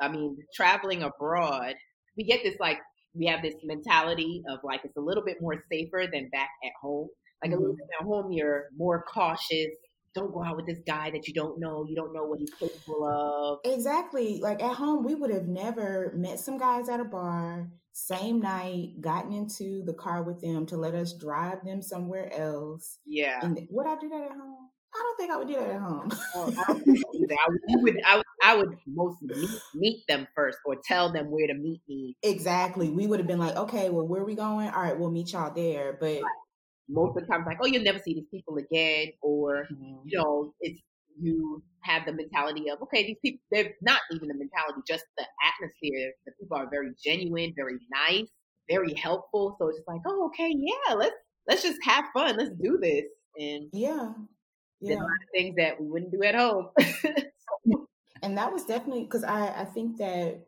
I 0.00 0.08
mean, 0.08 0.36
traveling 0.52 1.04
abroad, 1.04 1.74
we 2.16 2.24
get 2.24 2.42
this 2.42 2.56
like 2.58 2.78
we 3.14 3.26
have 3.26 3.40
this 3.40 3.54
mentality 3.62 4.42
of 4.50 4.58
like 4.64 4.80
it's 4.82 4.96
a 4.96 5.00
little 5.00 5.24
bit 5.24 5.36
more 5.40 5.62
safer 5.70 6.06
than 6.12 6.28
back 6.30 6.50
at 6.64 6.72
home. 6.82 7.06
Like 7.40 7.52
mm-hmm. 7.52 7.58
a 7.58 7.60
little 7.60 7.76
bit 7.76 7.86
at 8.00 8.04
home, 8.04 8.32
you're 8.32 8.64
more 8.76 9.04
cautious 9.04 9.70
don't 10.14 10.32
go 10.32 10.42
out 10.42 10.56
with 10.56 10.66
this 10.66 10.80
guy 10.86 11.10
that 11.10 11.26
you 11.26 11.34
don't 11.34 11.58
know. 11.58 11.84
You 11.88 11.96
don't 11.96 12.12
know 12.12 12.24
what 12.24 12.38
he's 12.38 12.52
capable 12.54 13.04
of. 13.04 13.58
Exactly. 13.70 14.40
Like 14.40 14.62
at 14.62 14.74
home, 14.74 15.04
we 15.04 15.14
would 15.14 15.32
have 15.32 15.48
never 15.48 16.12
met 16.16 16.38
some 16.40 16.58
guys 16.58 16.88
at 16.88 17.00
a 17.00 17.04
bar, 17.04 17.70
same 17.92 18.40
night, 18.40 19.00
gotten 19.00 19.32
into 19.32 19.82
the 19.84 19.94
car 19.94 20.22
with 20.22 20.40
them 20.40 20.66
to 20.66 20.76
let 20.76 20.94
us 20.94 21.14
drive 21.14 21.64
them 21.64 21.82
somewhere 21.82 22.32
else. 22.32 22.98
Yeah. 23.06 23.40
And 23.42 23.58
would 23.70 23.86
I 23.86 23.96
do 23.98 24.08
that 24.08 24.22
at 24.22 24.30
home? 24.30 24.68
I 24.94 24.98
don't 24.98 25.16
think 25.16 25.30
I 25.30 25.36
would 25.38 25.48
do 25.48 25.54
that 25.54 25.70
at 25.70 25.80
home. 25.80 26.10
oh, 26.34 26.54
I, 26.68 26.72
would, 26.74 27.98
I, 28.04 28.16
would, 28.16 28.26
I 28.42 28.56
would 28.56 28.76
most 28.86 29.22
meet, 29.22 29.50
meet 29.74 30.06
them 30.06 30.28
first 30.36 30.58
or 30.66 30.76
tell 30.84 31.10
them 31.10 31.30
where 31.30 31.46
to 31.46 31.54
meet 31.54 31.80
me. 31.88 32.16
Exactly. 32.22 32.90
We 32.90 33.06
would 33.06 33.18
have 33.18 33.26
been 33.26 33.38
like, 33.38 33.56
okay, 33.56 33.88
well, 33.88 34.06
where 34.06 34.20
are 34.20 34.26
we 34.26 34.34
going? 34.34 34.68
All 34.68 34.82
right, 34.82 34.98
we'll 34.98 35.10
meet 35.10 35.32
y'all 35.32 35.54
there. 35.54 35.96
But 35.98 36.20
right 36.20 36.41
most 36.92 37.16
of 37.16 37.26
the 37.26 37.32
time 37.32 37.44
like, 37.44 37.58
oh, 37.62 37.66
you'll 37.66 37.82
never 37.82 37.98
see 37.98 38.14
these 38.14 38.28
people 38.30 38.56
again, 38.56 39.12
or 39.22 39.66
mm-hmm. 39.72 40.00
you 40.04 40.18
know, 40.18 40.52
it's 40.60 40.80
you 41.18 41.62
have 41.82 42.06
the 42.06 42.12
mentality 42.12 42.70
of 42.70 42.80
okay, 42.82 43.06
these 43.06 43.16
people 43.22 43.40
they're 43.50 43.74
not 43.82 44.00
even 44.12 44.28
the 44.28 44.34
mentality, 44.34 44.80
just 44.86 45.04
the 45.16 45.24
atmosphere. 45.44 46.12
The 46.26 46.32
people 46.40 46.56
are 46.56 46.68
very 46.70 46.92
genuine, 47.02 47.52
very 47.56 47.78
nice, 48.08 48.28
very 48.70 48.94
helpful. 48.94 49.56
So 49.58 49.68
it's 49.68 49.78
just 49.78 49.88
like, 49.88 50.00
oh, 50.06 50.26
okay, 50.26 50.52
yeah, 50.54 50.94
let's 50.94 51.16
let's 51.48 51.62
just 51.62 51.78
have 51.84 52.06
fun, 52.14 52.36
let's 52.36 52.50
do 52.62 52.78
this, 52.80 53.04
and 53.38 53.68
yeah, 53.72 54.12
yeah, 54.80 54.94
a 54.94 54.96
lot 54.96 55.04
of 55.04 55.28
things 55.34 55.56
that 55.56 55.80
we 55.80 55.88
wouldn't 55.88 56.12
do 56.12 56.22
at 56.22 56.34
home. 56.34 56.68
and 58.22 58.38
that 58.38 58.52
was 58.52 58.64
definitely 58.64 59.04
because 59.04 59.24
I 59.24 59.62
I 59.62 59.64
think 59.64 59.98
that 59.98 60.46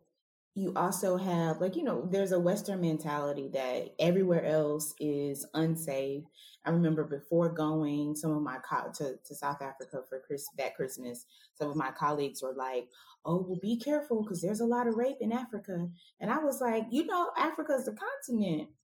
you 0.55 0.73
also 0.77 1.17
have 1.17 1.61
like 1.61 1.75
you 1.75 1.83
know 1.83 2.07
there's 2.11 2.33
a 2.33 2.39
western 2.39 2.81
mentality 2.81 3.49
that 3.53 3.93
everywhere 3.99 4.45
else 4.45 4.95
is 5.01 5.47
unsafe. 5.55 6.23
I 6.65 6.71
remember 6.71 7.05
before 7.05 7.51
going 7.51 8.15
some 8.17 8.31
of 8.31 8.43
my 8.43 8.59
co- 8.59 8.91
to, 8.95 9.17
to 9.27 9.35
south 9.35 9.61
africa 9.61 10.01
for 10.09 10.23
Chris, 10.27 10.47
that 10.59 10.77
christmas 10.77 11.27
some 11.55 11.71
of 11.71 11.77
my 11.77 11.91
colleagues 11.91 12.43
were 12.43 12.55
like 12.55 12.89
oh 13.25 13.45
well 13.47 13.59
be 13.61 13.77
careful 13.77 14.23
because 14.23 14.41
there's 14.41 14.61
a 14.61 14.67
lot 14.67 14.87
of 14.87 14.95
rape 14.95 15.17
in 15.21 15.33
africa. 15.33 15.89
And 16.21 16.31
i 16.31 16.39
was 16.39 16.61
like 16.61 16.85
you 16.91 17.07
know 17.07 17.31
africa's 17.37 17.89
a 17.89 17.93
continent. 17.93 18.69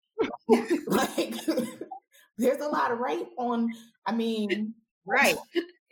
Like 0.89 1.35
there's 2.37 2.61
a 2.61 2.69
lot 2.69 2.91
of 2.91 2.99
rape 2.99 3.29
on 3.39 3.71
i 4.05 4.13
mean 4.13 4.75
right. 5.07 5.37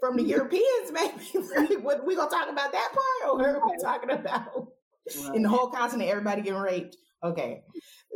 from 0.01 0.17
the 0.17 0.23
europeans 0.23 0.93
maybe. 0.93 1.77
What 1.83 2.05
we 2.05 2.17
gonna 2.17 2.31
talk 2.31 2.51
about 2.51 2.73
that 2.73 2.93
part 2.93 3.33
or 3.33 3.57
are 3.57 3.67
we 3.67 3.79
talking 3.81 4.11
about 4.11 4.69
right. 5.17 5.35
in 5.37 5.43
the 5.43 5.49
whole 5.49 5.69
continent, 5.71 6.11
everybody 6.11 6.43
getting 6.43 6.61
raped. 6.61 6.97
Okay, 7.23 7.63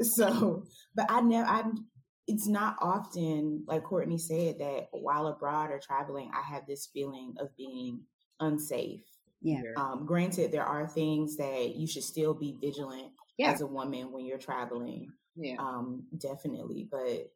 so 0.00 0.64
but 0.94 1.06
I 1.10 1.20
never, 1.20 1.46
I'm. 1.46 1.86
it's 2.28 2.46
not 2.46 2.76
often, 2.80 3.64
like 3.66 3.82
Courtney 3.84 4.18
said, 4.18 4.58
that 4.60 4.88
while 4.92 5.26
abroad 5.26 5.70
or 5.70 5.78
traveling, 5.80 6.30
I 6.34 6.42
have 6.54 6.66
this 6.66 6.86
feeling 6.92 7.34
of 7.40 7.48
being 7.56 8.00
unsafe. 8.40 9.02
Yeah. 9.40 9.62
Um, 9.76 10.06
granted, 10.06 10.52
there 10.52 10.64
are 10.64 10.86
things 10.86 11.36
that 11.36 11.74
you 11.74 11.86
should 11.88 12.04
still 12.04 12.32
be 12.32 12.56
vigilant 12.60 13.08
Yeah. 13.38 13.50
as 13.50 13.60
a 13.60 13.66
woman 13.66 14.12
when 14.12 14.24
you're 14.24 14.38
traveling. 14.38 15.08
Yeah. 15.34 15.56
Um, 15.58 16.04
definitely. 16.16 16.86
But 16.90 17.32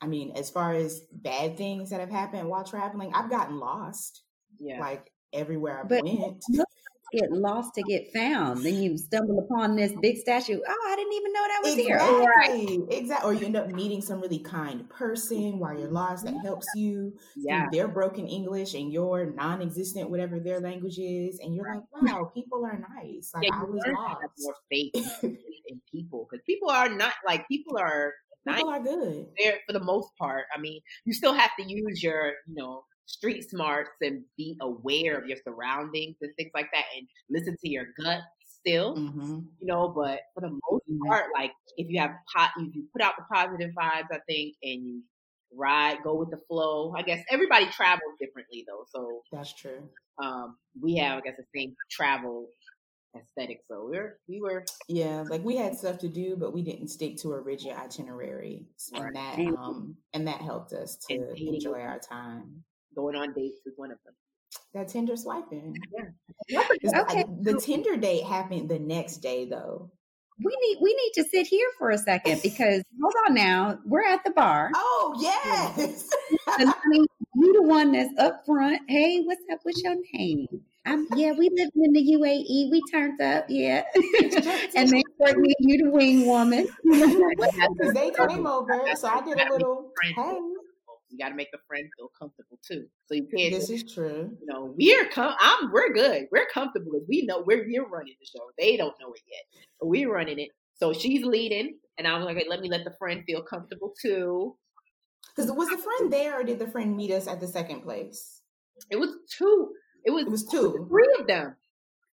I 0.00 0.06
mean, 0.08 0.32
as 0.36 0.50
far 0.50 0.72
as 0.74 1.02
bad 1.12 1.56
things 1.56 1.90
that 1.90 2.00
have 2.00 2.10
happened 2.10 2.48
while 2.48 2.64
traveling, 2.64 3.12
I've 3.14 3.30
gotten 3.30 3.58
lost 3.60 4.22
Yeah. 4.58 4.80
like 4.80 5.12
everywhere 5.32 5.80
I 5.84 5.86
But- 5.86 6.04
went. 6.04 6.44
Get 7.20 7.30
lost 7.32 7.74
to 7.74 7.82
get 7.82 8.12
found. 8.12 8.64
Then 8.64 8.74
you 8.82 8.98
stumble 8.98 9.38
upon 9.38 9.76
this 9.76 9.92
big 10.02 10.16
statue. 10.18 10.58
Oh, 10.66 10.88
I 10.88 10.96
didn't 10.96 11.12
even 11.12 11.32
know 11.32 11.46
that 11.46 11.60
was 11.62 11.74
here. 11.74 11.98
Oh, 12.00 12.22
Exactly. 12.22 12.98
Exactly. 12.98 13.30
Or 13.30 13.34
you 13.34 13.46
end 13.46 13.56
up 13.56 13.68
meeting 13.70 14.02
some 14.02 14.20
really 14.20 14.40
kind 14.40 14.88
person 14.90 15.58
while 15.58 15.78
you're 15.78 15.90
lost 15.90 16.24
that 16.24 16.34
helps 16.42 16.66
you 16.74 17.12
through 17.34 17.42
Yeah. 17.44 17.66
their 17.70 17.88
broken 17.88 18.26
English 18.26 18.74
and 18.74 18.92
your 18.92 19.26
non-existent 19.26 20.10
whatever 20.10 20.40
their 20.40 20.60
language 20.60 20.98
is, 20.98 21.38
and 21.40 21.54
you're 21.54 21.66
like, 21.74 21.84
wow, 22.02 22.30
people 22.34 22.64
are 22.64 22.78
nice. 22.96 23.30
Like 23.34 23.44
Yeah, 23.44 23.54
I 23.54 23.60
you 23.60 23.72
was 23.72 23.82
learn 23.86 23.94
to 23.96 24.02
have 24.02 24.18
lost. 24.22 24.32
more 24.38 24.56
faith 24.70 24.94
in 25.22 25.38
in 25.68 25.80
people 25.90 26.26
because 26.30 26.42
people 26.46 26.68
are 26.70 26.88
not 26.88 27.14
like 27.26 27.46
people 27.48 27.78
are 27.78 28.12
nice 28.44 28.56
People 28.58 28.70
are 28.74 28.82
good. 28.82 29.26
there 29.42 29.58
for 29.66 29.72
the 29.72 29.80
most 29.82 30.08
part. 30.18 30.44
I 30.54 30.60
mean, 30.60 30.80
you 31.06 31.14
still 31.14 31.32
have 31.32 31.50
to 31.58 31.64
use 31.66 32.02
your, 32.02 32.32
you 32.46 32.54
know, 32.56 32.84
street 33.06 33.48
smarts 33.48 33.90
and 34.00 34.24
be 34.36 34.56
aware 34.60 35.18
of 35.18 35.26
your 35.26 35.38
surroundings 35.44 36.16
and 36.20 36.32
things 36.36 36.50
like 36.54 36.68
that 36.72 36.84
and 36.96 37.06
listen 37.30 37.56
to 37.60 37.68
your 37.68 37.86
gut 38.02 38.20
still, 38.46 39.04
hmm 39.10 39.56
you 39.60 39.66
know, 39.66 39.88
but 39.88 40.20
for 40.34 40.40
the 40.42 40.50
most 40.70 40.84
Mhm. 40.88 41.06
part, 41.08 41.26
like 41.34 41.52
if 41.76 41.88
you 41.90 42.00
have 42.00 42.12
pot 42.34 42.50
if 42.58 42.74
you 42.74 42.88
put 42.92 43.02
out 43.02 43.14
the 43.18 43.24
positive 43.32 43.70
vibes, 43.78 44.08
I 44.12 44.20
think, 44.28 44.56
and 44.62 44.86
you 44.86 45.02
ride, 45.52 45.98
go 46.04 46.16
with 46.16 46.30
the 46.30 46.40
flow. 46.48 46.94
I 46.96 47.02
guess 47.02 47.24
everybody 47.30 47.66
travels 47.66 48.14
differently 48.20 48.64
though. 48.68 48.84
So 48.94 49.22
That's 49.30 49.52
true. 49.52 49.90
um 50.22 50.58
we 50.80 50.96
have 50.96 51.18
I 51.18 51.20
guess 51.22 51.36
the 51.36 51.46
same 51.54 51.76
travel 51.90 52.50
aesthetic. 53.16 53.62
So 53.68 53.86
we're 53.88 54.18
we 54.28 54.40
were 54.40 54.70
Yeah, 54.88 55.22
like 55.22 55.42
we 55.44 55.56
had 55.56 55.76
stuff 55.76 55.98
to 55.98 56.08
do, 56.08 56.36
but 56.36 56.52
we 56.52 56.62
didn't 56.62 56.88
stick 56.88 57.16
to 57.18 57.32
a 57.32 57.40
rigid 57.40 57.72
itinerary, 57.72 58.68
Right. 58.88 59.12
and 59.12 59.16
that 59.16 59.46
um 59.46 59.96
and 60.12 60.26
that 60.28 60.40
helped 60.42 60.72
us 60.72 60.96
to 61.08 61.40
enjoy 61.46 61.80
our 61.80 61.98
time. 61.98 62.64
Going 62.94 63.16
on 63.16 63.32
dates 63.32 63.60
is 63.66 63.74
one 63.76 63.90
of 63.90 63.98
them. 64.04 64.14
That 64.72 64.88
Tinder 64.88 65.16
swiping. 65.16 65.74
Yeah. 66.48 66.62
'Cause 66.82 66.92
I- 66.94 67.00
Okay. 67.02 67.24
the 67.42 67.60
Tinder 67.60 67.96
date 67.96 68.24
happened 68.24 68.68
the 68.68 68.78
next 68.78 69.18
day, 69.18 69.44
though. 69.46 69.90
We 70.44 70.56
need 70.62 70.78
we 70.80 70.92
need 70.94 71.12
to 71.22 71.24
sit 71.30 71.46
here 71.46 71.68
for 71.78 71.90
a 71.90 71.98
second 71.98 72.40
because 72.42 72.82
hold 73.00 73.14
on 73.28 73.34
now. 73.34 73.78
We're 73.86 74.04
at 74.04 74.24
the 74.24 74.30
bar. 74.32 74.70
Oh 74.74 75.16
yes. 75.20 76.10
And 76.58 76.70
I 76.70 76.74
mean, 76.88 77.06
you 77.36 77.52
the 77.52 77.62
one 77.62 77.92
that's 77.92 78.12
up 78.18 78.44
front. 78.44 78.80
Hey, 78.88 79.20
what's 79.22 79.42
up? 79.52 79.60
What's 79.62 79.82
your 79.82 79.94
name? 80.12 80.46
I'm 80.86 81.06
yeah, 81.16 81.32
we 81.32 81.48
living 81.48 81.70
in 81.84 81.92
the 81.92 82.12
UAE. 82.12 82.70
We 82.70 82.82
turned 82.92 83.18
up, 83.20 83.46
yeah. 83.48 83.84
and 84.74 84.90
then 84.90 85.02
Courtney, 85.16 85.54
you 85.60 85.84
the 85.84 85.90
wing 85.90 86.26
woman. 86.26 86.68
Because 86.82 87.94
they 87.94 88.10
came 88.10 88.46
over, 88.46 88.82
so 88.94 89.08
I 89.08 89.22
did 89.24 89.40
a 89.40 89.50
little. 89.50 89.92
Hey, 90.02 90.38
You 91.16 91.24
got 91.24 91.28
to 91.30 91.36
make 91.36 91.50
the 91.52 91.58
friend 91.68 91.88
feel 91.96 92.10
comfortable 92.18 92.58
too. 92.66 92.86
So 93.06 93.14
you 93.14 93.26
can't, 93.34 93.52
this 93.54 93.70
is 93.70 93.92
true. 93.92 94.36
you 94.40 94.46
know, 94.46 94.74
we're 94.76 95.08
com- 95.10 95.36
I'm 95.38 95.70
we're 95.72 95.92
good. 95.92 96.26
We're 96.32 96.46
comfortable 96.52 96.90
because 96.92 97.06
we 97.08 97.22
know 97.24 97.42
we're 97.46 97.64
we're 97.66 97.86
running 97.88 98.14
the 98.20 98.26
show. 98.26 98.44
They 98.58 98.76
don't 98.76 98.94
know 99.00 99.12
it 99.12 99.22
yet, 99.28 99.62
but 99.80 99.86
we're 99.86 100.12
running 100.12 100.38
it. 100.40 100.48
So 100.74 100.92
she's 100.92 101.24
leading, 101.24 101.78
and 101.98 102.06
I'm 102.08 102.22
like, 102.24 102.44
let 102.48 102.60
me 102.60 102.68
let 102.68 102.82
the 102.84 102.94
friend 102.98 103.22
feel 103.26 103.42
comfortable 103.42 103.92
too. 104.02 104.56
Because 105.36 105.50
was 105.52 105.68
the 105.70 105.78
friend 105.78 106.12
there, 106.12 106.40
or 106.40 106.44
did 106.44 106.58
the 106.58 106.66
friend 106.66 106.96
meet 106.96 107.10
us 107.12 107.26
at 107.28 107.40
the 107.40 107.46
second 107.46 107.82
place? 107.82 108.40
It 108.90 108.96
was 108.96 109.10
two. 109.38 109.70
It 110.04 110.10
was, 110.10 110.24
It 110.24 110.30
was 110.30 110.44
two 110.44 110.86
three 110.90 111.16
of 111.20 111.26
them. 111.28 111.54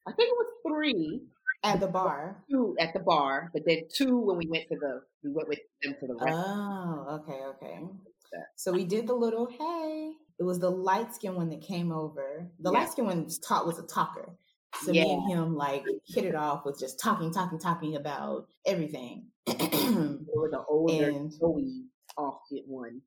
I 0.07 0.13
think 0.13 0.31
it 0.31 0.37
was 0.39 0.53
three. 0.67 1.21
at 1.65 1.81
the 1.81 1.87
bar. 1.87 2.43
Two 2.51 2.77
at 2.81 2.93
the 2.95 3.01
bar, 3.01 3.51
but 3.53 3.63
then 3.67 3.83
two 3.95 4.19
when 4.19 4.37
we 4.39 4.47
went 4.49 4.69
to 4.69 4.77
the 4.77 5.03
we 5.25 5.31
went 5.33 5.49
with 5.49 5.59
them 5.83 5.95
to 6.01 6.07
the 6.07 6.15
restaurant. 6.15 6.47
Oh, 6.49 7.21
okay, 7.23 7.41
okay. 7.67 7.81
That. 8.33 8.47
So 8.57 8.73
we 8.73 8.85
did 8.85 9.07
the 9.07 9.15
little 9.15 9.47
hey. 9.47 10.13
It 10.39 10.45
was 10.45 10.59
the 10.61 10.71
light 10.71 11.15
skinned 11.15 11.37
one 11.37 11.51
that 11.51 11.63
came 11.63 11.91
over. 11.93 12.49
The 12.61 12.71
Yeah. 12.73 12.79
light 12.79 12.91
skinned 12.91 13.09
one 13.09 13.25
was 13.25 13.39
taught 13.39 13.67
was 13.67 13.79
a 13.79 13.87
talker. 13.87 14.37
So 14.83 14.93
Yeah. 14.93 15.05
me 15.05 15.13
and 15.15 15.31
him 15.31 15.57
like 15.57 15.85
hit 16.07 16.25
it 16.25 16.35
off 16.35 16.65
with 16.65 16.79
just 16.79 17.01
talking, 17.01 17.33
talking, 17.33 17.59
talking 17.59 17.97
about 17.97 18.47
everything. 18.67 19.27
It 19.47 20.37
was 20.37 20.53
an 20.53 20.65
older 20.69 21.09
And- 21.11 21.33
Joey 21.39 21.85
offset 22.17 22.67
one 22.67 23.03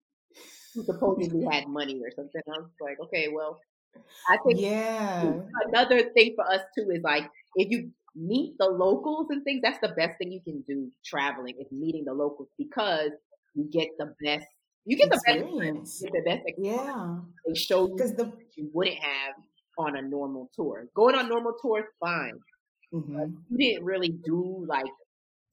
who 0.74 0.84
supposedly 0.84 1.46
had 1.46 1.68
money 1.68 2.02
or 2.02 2.12
something. 2.12 2.42
I 2.48 2.60
was 2.60 2.70
like, 2.80 3.00
okay, 3.02 3.28
well, 3.30 3.60
I 4.30 4.38
think 4.46 4.60
yeah. 4.60 5.42
another 5.68 6.10
thing 6.12 6.34
for 6.36 6.46
us 6.46 6.62
too 6.78 6.90
is 6.92 7.02
like 7.04 7.30
if 7.56 7.70
you 7.70 7.92
meet 8.16 8.58
the 8.58 8.66
locals 8.68 9.28
and 9.30 9.44
things, 9.44 9.62
that's 9.62 9.80
the 9.80 9.94
best 9.96 10.18
thing 10.18 10.32
you 10.32 10.42
can 10.42 10.62
do 10.62 10.90
traveling 11.06 11.56
is 11.60 11.72
meeting 11.72 12.06
the 12.06 12.14
locals 12.14 12.50
because 12.58 13.12
you 13.54 13.66
get 13.70 13.90
the 13.98 14.14
best. 14.24 14.46
You 14.86 14.98
get 14.98 15.10
the 15.12 15.22
best. 15.26 15.38
Experience. 15.38 16.02
Get 16.02 16.12
the 16.14 16.22
best. 16.22 16.42
experience. 16.48 16.82
Yeah. 16.86 17.20
They 17.46 17.54
show 17.54 17.88
you 17.88 17.96
Because 17.96 18.14
the 18.16 18.32
you 18.56 18.70
wouldn't 18.74 18.98
have 18.98 19.36
on 19.78 19.96
a 19.98 20.02
normal 20.02 20.50
tour. 20.56 20.88
Going 20.96 21.16
on 21.16 21.30
normal 21.30 21.54
tours, 21.62 21.86
fine. 22.00 22.34
mhm. 22.94 23.34
You 23.50 23.58
didn't 23.58 23.86
really 23.86 24.10
do 24.10 24.66
like 24.68 24.86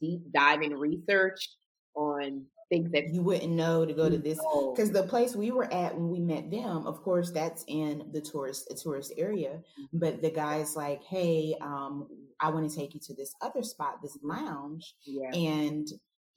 deep 0.01 0.21
diving 0.33 0.73
research 0.75 1.51
on 1.95 2.47
things 2.71 2.91
that 2.93 3.09
you 3.15 3.23
wouldn't 3.23 3.53
know 3.53 3.87
to 3.87 3.95
go 3.95 4.11
to 4.11 4.19
this 4.19 4.39
because 4.75 4.91
the 4.93 5.03
place 5.05 5.35
we 5.35 5.51
were 5.51 5.73
at 5.73 5.95
when 5.97 6.11
we 6.11 6.21
met 6.21 6.51
them, 6.51 6.87
of 6.87 7.03
course, 7.03 7.31
that's 7.31 7.65
in 7.69 8.09
the 8.13 8.21
tourist 8.21 8.71
tourist 8.83 9.13
area. 9.17 9.63
But 9.93 10.21
the 10.21 10.31
guy's 10.31 10.77
like, 10.77 11.03
"Hey, 11.05 11.55
um, 11.63 12.09
I 12.41 12.51
want 12.51 12.69
to 12.71 12.77
take 12.77 12.93
you 12.95 13.01
to 13.01 13.15
this 13.15 13.35
other 13.41 13.63
spot, 13.63 14.03
this 14.03 14.19
lounge," 14.23 14.95
Yeah. 15.05 15.31
and 15.35 15.87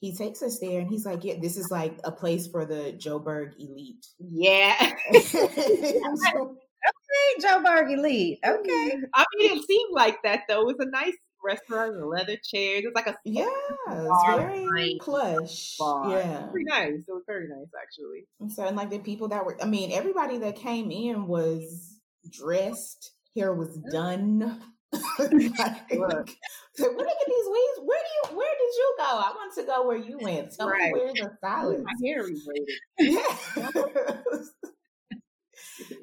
he 0.01 0.13
takes 0.13 0.41
us 0.41 0.60
there, 0.60 0.81
and 0.81 0.89
he's 0.89 1.05
like, 1.05 1.24
"Yeah, 1.24 1.36
this 1.41 1.55
is 1.55 1.72
like 1.72 1.98
a 2.03 2.12
place 2.12 2.48
for 2.48 2.65
the 2.65 2.93
Joburg 2.98 3.53
elite." 3.58 4.05
Yeah. 4.20 4.93
So- 5.13 6.58
Hey, 7.12 7.46
Joburg 7.46 7.93
Elite. 7.93 8.39
Okay. 8.46 8.98
I 9.13 9.25
mean, 9.38 9.58
it 9.58 9.65
seemed 9.65 9.93
like 9.93 10.24
that 10.24 10.41
though. 10.48 10.62
It 10.62 10.77
was 10.77 10.88
a 10.88 10.89
nice 10.89 11.15
restaurant 11.43 11.96
with 11.96 12.05
leather 12.05 12.38
chairs. 12.43 12.84
It 12.84 12.88
was 12.88 12.96
like 12.96 13.08
a 13.08 13.17
yeah, 13.25 13.50
it's 13.89 14.67
very 14.67 14.98
plush. 15.01 15.75
bar. 15.77 16.10
Yeah. 16.10 16.48
pretty 16.51 16.65
nice. 16.70 17.03
It 17.08 17.12
was 17.12 17.24
very 17.27 17.48
nice 17.48 17.67
actually. 17.79 18.27
And 18.39 18.51
so, 18.51 18.65
and 18.65 18.77
like 18.77 18.89
the 18.89 19.00
people 19.00 19.27
that 19.29 19.46
were, 19.46 19.58
I 19.62 19.65
mean, 19.65 19.91
everybody 19.91 20.38
that 20.39 20.55
came 20.55 20.91
in 20.91 21.27
was 21.27 22.00
dressed, 22.29 23.12
hair 23.36 23.53
was 23.53 23.77
mm. 23.77 23.91
done. 23.91 24.62
like, 25.20 25.92
Look. 25.94 26.30
so 26.76 26.86
where 26.94 27.06
did 27.06 27.28
these 27.28 27.48
weeds? 27.48 27.80
Where 27.84 28.00
do 28.00 28.32
you? 28.34 28.38
Where 28.38 28.56
did 28.58 28.74
you 28.76 28.96
go? 28.98 29.04
I 29.06 29.32
want 29.36 29.54
to 29.56 29.64
go 29.64 29.88
where 29.88 29.98
you 29.98 30.18
went. 30.22 30.52
Tell 30.56 30.70
Right. 30.70 30.92
me 30.94 31.00
where's 31.00 31.14
the 31.14 31.32
silence. 31.42 31.84
My 31.86 32.08
hair. 32.08 32.28
Yeah. 33.00 34.22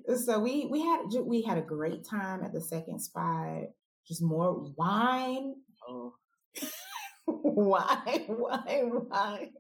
so 0.16 0.38
we 0.40 0.66
we 0.66 0.80
had 0.82 1.00
we 1.24 1.42
had 1.42 1.58
a 1.58 1.62
great 1.62 2.04
time 2.08 2.42
at 2.42 2.52
the 2.52 2.60
second 2.60 3.00
spot. 3.00 3.62
Just 4.06 4.22
more 4.22 4.72
wine, 4.76 5.54
Oh, 5.86 6.14
wine, 7.26 8.24
wine, 8.28 8.90
wine. 9.10 9.50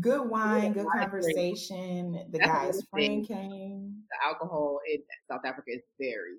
Good 0.00 0.28
wine, 0.28 0.72
good 0.72 0.84
wine 0.86 1.02
is 1.02 1.10
great. 1.10 1.10
conversation. 1.10 2.12
The 2.32 2.38
That's 2.38 2.50
guy's 2.50 2.82
friend 2.90 3.26
came. 3.28 4.02
the 4.10 4.26
alcohol 4.26 4.80
in 4.92 5.00
South 5.30 5.42
Africa 5.44 5.70
is 5.72 5.82
very, 6.00 6.38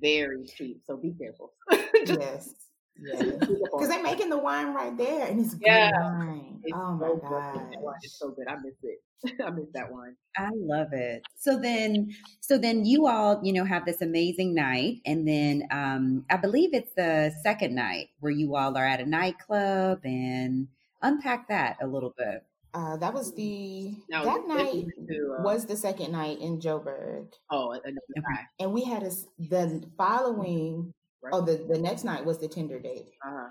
very 0.00 0.44
cheap. 0.44 0.82
So 0.86 0.96
be 0.96 1.12
careful. 1.12 1.52
Just 2.06 2.20
Yes. 2.20 2.54
Yes. 2.98 3.24
keep 3.46 3.58
Because 3.72 3.88
they're 3.88 4.02
making 4.02 4.30
the 4.30 4.38
wine 4.38 4.74
right 4.74 4.96
there 4.96 5.26
and 5.26 5.40
it's 5.40 5.54
good 5.54 5.64
Yeah. 5.66 5.90
wine. 5.90 6.60
It's 6.64 6.76
Oh 6.76 6.92
my 6.94 7.08
so 7.08 7.16
good. 7.16 7.20
God. 7.22 7.54
That 7.70 7.80
wine 7.82 7.94
is 8.02 8.14
so 8.18 8.30
good. 8.30 8.46
I 8.48 8.56
miss 8.56 8.74
it. 8.82 9.00
I 9.44 9.50
miss 9.50 9.68
that 9.74 9.90
wine. 9.92 10.16
I 10.36 10.50
love 10.54 10.92
it. 10.92 11.22
So 11.36 11.58
then, 11.58 12.14
so 12.40 12.58
then 12.58 12.84
you 12.84 13.06
all, 13.06 13.40
you 13.42 13.52
know, 13.52 13.64
have 13.64 13.86
this 13.86 14.02
amazing 14.02 14.54
night, 14.54 15.00
and 15.06 15.26
then 15.26 15.66
um, 15.70 16.26
I 16.30 16.36
believe 16.36 16.74
it's 16.74 16.92
the 16.94 17.32
second 17.42 17.74
night 17.74 18.08
where 18.20 18.32
you 18.32 18.54
all 18.54 18.76
are 18.76 18.84
at 18.84 19.00
a 19.00 19.06
nightclub, 19.06 20.00
and 20.04 20.68
unpack 21.02 21.48
that 21.48 21.78
a 21.80 21.86
little 21.86 22.14
bit. 22.18 22.44
Uh, 22.76 22.94
that 22.98 23.14
was 23.14 23.34
the 23.34 23.94
No, 24.10 24.22
that 24.22 24.46
night 24.46 24.84
to, 25.08 25.36
uh, 25.38 25.42
was 25.42 25.64
the 25.64 25.76
second 25.76 26.12
night 26.12 26.40
in 26.40 26.60
Joburg. 26.60 27.28
Oh, 27.50 27.72
guy. 27.72 28.40
And 28.60 28.72
we 28.74 28.84
had 28.84 29.02
a 29.02 29.10
the 29.38 29.82
following 29.96 30.92
Right. 31.22 31.30
oh 31.32 31.40
the, 31.40 31.66
the 31.68 31.78
next 31.78 32.04
night 32.04 32.24
was 32.24 32.38
the 32.38 32.48
Tinder 32.48 32.78
date. 32.78 33.08
Uh-huh. 33.26 33.48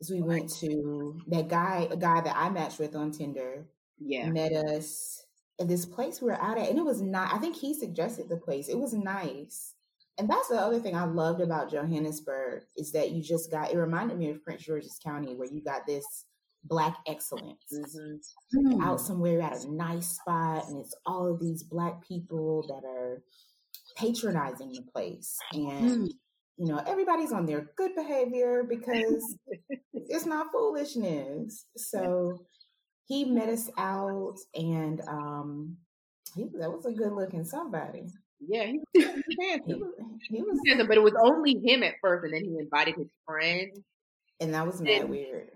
So 0.00 0.14
we 0.14 0.22
went 0.22 0.48
to 0.60 1.20
that 1.28 1.48
guy, 1.48 1.86
a 1.90 1.96
guy 1.96 2.22
that 2.22 2.36
I 2.36 2.48
matched 2.48 2.78
with 2.78 2.96
on 2.96 3.10
Tinder, 3.10 3.66
Yeah. 3.98 4.30
met 4.30 4.52
us 4.52 5.22
at 5.60 5.68
this 5.68 5.84
place 5.84 6.22
we 6.22 6.28
were 6.28 6.40
out 6.40 6.56
at, 6.56 6.70
and 6.70 6.78
it 6.78 6.84
was 6.84 7.02
not. 7.02 7.34
I 7.34 7.38
think 7.38 7.54
he 7.56 7.74
suggested 7.74 8.28
the 8.30 8.36
place. 8.38 8.68
It 8.68 8.78
was 8.78 8.94
nice, 8.94 9.74
and 10.16 10.30
that's 10.30 10.48
the 10.48 10.56
other 10.56 10.78
thing 10.80 10.94
I 10.96 11.04
loved 11.04 11.40
about 11.42 11.70
Johannesburg 11.70 12.62
is 12.76 12.92
that 12.92 13.10
you 13.10 13.22
just 13.22 13.50
got. 13.50 13.72
It 13.72 13.76
reminded 13.76 14.16
me 14.18 14.30
of 14.30 14.42
Prince 14.42 14.62
George's 14.62 14.98
County, 15.04 15.34
where 15.34 15.52
you 15.52 15.60
got 15.62 15.84
this 15.86 16.24
black 16.68 16.96
excellence. 17.06 17.58
Mm-hmm. 17.72 18.82
Out 18.82 19.00
somewhere 19.00 19.40
at 19.42 19.64
a 19.64 19.70
nice 19.72 20.08
spot, 20.16 20.68
and 20.68 20.78
it's 20.84 20.94
all 21.06 21.32
of 21.32 21.40
these 21.40 21.62
black 21.62 22.06
people 22.06 22.66
that 22.68 22.86
are 22.86 23.22
patronizing 23.96 24.72
the 24.72 24.82
place. 24.92 25.36
And 25.52 26.08
Mm. 26.08 26.08
you 26.56 26.66
know, 26.66 26.82
everybody's 26.86 27.32
on 27.32 27.46
their 27.46 27.70
good 27.76 27.94
behavior 27.94 28.64
because 28.68 29.36
it's 29.94 30.26
not 30.26 30.50
foolishness. 30.52 31.66
So 31.76 32.46
he 33.06 33.24
met 33.24 33.48
us 33.48 33.70
out 33.78 34.36
and 34.54 35.00
um 35.08 35.76
he 36.34 36.44
that 36.58 36.70
was 36.72 36.86
a 36.86 36.92
good 36.92 37.12
looking 37.12 37.44
somebody. 37.44 38.06
Yeah, 38.40 38.66
he 38.66 38.80
was 38.94 39.22
handsome. 39.40 39.82
He, 40.28 40.36
he 40.36 40.42
was 40.42 40.58
Handsome, 40.66 40.86
but 40.88 40.96
it 40.98 41.02
was 41.02 41.14
only 41.20 41.60
him 41.64 41.82
at 41.82 41.94
first, 42.00 42.24
and 42.24 42.34
then 42.34 42.44
he 42.44 42.58
invited 42.58 42.94
his 42.96 43.08
friend. 43.26 43.72
and 44.40 44.54
that 44.54 44.66
was 44.66 44.80
mad 44.80 45.08
weird. 45.08 45.50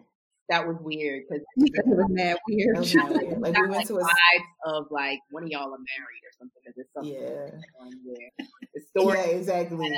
That 0.53 0.67
was 0.69 0.77
weird 0.83 1.23
because 1.29 1.43
It 1.57 1.87
was 1.87 2.07
mad 2.11 2.37
weird. 2.49 2.77
That 2.77 2.81
was 2.81 2.95
weird. 2.95 3.41
Like 3.41 3.57
we 3.59 3.69
went 3.69 3.87
to 3.89 3.97
a 3.97 4.03
vibes 4.03 4.51
of 4.67 4.87
like 4.91 5.19
one 5.31 5.45
of 5.45 5.49
y'all 5.49 5.73
are 5.73 5.79
married 5.79 6.23
or 6.27 6.33
something. 6.39 6.61
Because 6.63 6.75
there's 6.77 6.93
something 6.95 8.03
yeah. 8.05 8.45
The 8.75 8.81
story. 9.01 9.19
Yeah, 9.19 9.25
exactly. 9.37 9.93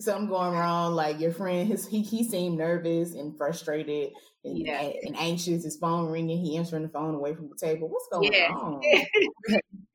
Something 0.00 0.28
going 0.30 0.54
wrong. 0.54 0.94
Like 0.94 1.20
your 1.20 1.32
friend, 1.32 1.68
his 1.68 1.86
he 1.86 2.00
he 2.02 2.24
seemed 2.24 2.56
nervous 2.56 3.14
and 3.14 3.36
frustrated 3.36 4.12
and, 4.44 4.56
Yeah. 4.58 4.80
and 5.02 5.14
anxious. 5.18 5.64
His 5.64 5.76
phone 5.76 6.10
ringing. 6.10 6.38
He 6.42 6.56
answering 6.56 6.82
the 6.84 6.88
phone 6.88 7.14
away 7.14 7.34
from 7.34 7.50
the 7.50 7.56
table. 7.56 7.88
What's 7.90 8.08
going 8.10 8.32
Yeah. 8.32 8.54
on? 8.54 8.80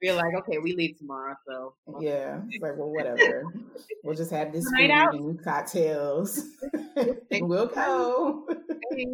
We're 0.04 0.14
like, 0.14 0.36
okay, 0.40 0.60
we 0.60 0.74
leave 0.76 0.98
tomorrow, 1.00 1.36
so 1.48 1.74
Yeah, 2.00 2.42
it's 2.50 2.62
like 2.62 2.78
well, 2.78 2.92
whatever. 2.92 3.46
We'll 4.04 4.14
just 4.16 4.30
have 4.30 4.54
this 4.54 4.66
food 4.78 4.92
out. 4.92 5.16
and 5.16 5.44
cocktails. 5.44 6.44
and 7.32 7.50
we'll 7.50 7.66
go. 7.68 8.46
hey, 8.92 9.08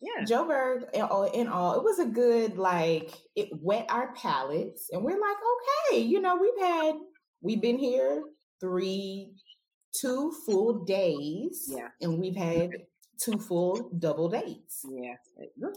yeah, 0.00 0.24
Joburg, 0.24 0.84
in 0.94 1.02
all, 1.02 1.24
in 1.24 1.48
all, 1.48 1.76
it 1.76 1.82
was 1.84 1.98
a 1.98 2.06
good 2.06 2.56
like 2.56 3.12
it 3.36 3.48
wet 3.60 3.86
our 3.88 4.14
palates, 4.14 4.88
and 4.92 5.02
we're 5.04 5.20
like, 5.20 5.36
okay, 5.92 6.00
you 6.00 6.20
know, 6.20 6.36
we've 6.36 6.66
had 6.66 6.94
we've 7.42 7.60
been 7.60 7.78
here 7.78 8.22
three, 8.60 9.32
two 10.00 10.32
full 10.46 10.84
days, 10.84 11.66
Yeah. 11.74 11.88
and 12.00 12.18
we've 12.18 12.36
had 12.36 12.70
two 13.22 13.38
full 13.38 13.90
double 13.98 14.28
dates. 14.28 14.84
yeah. 14.90 15.14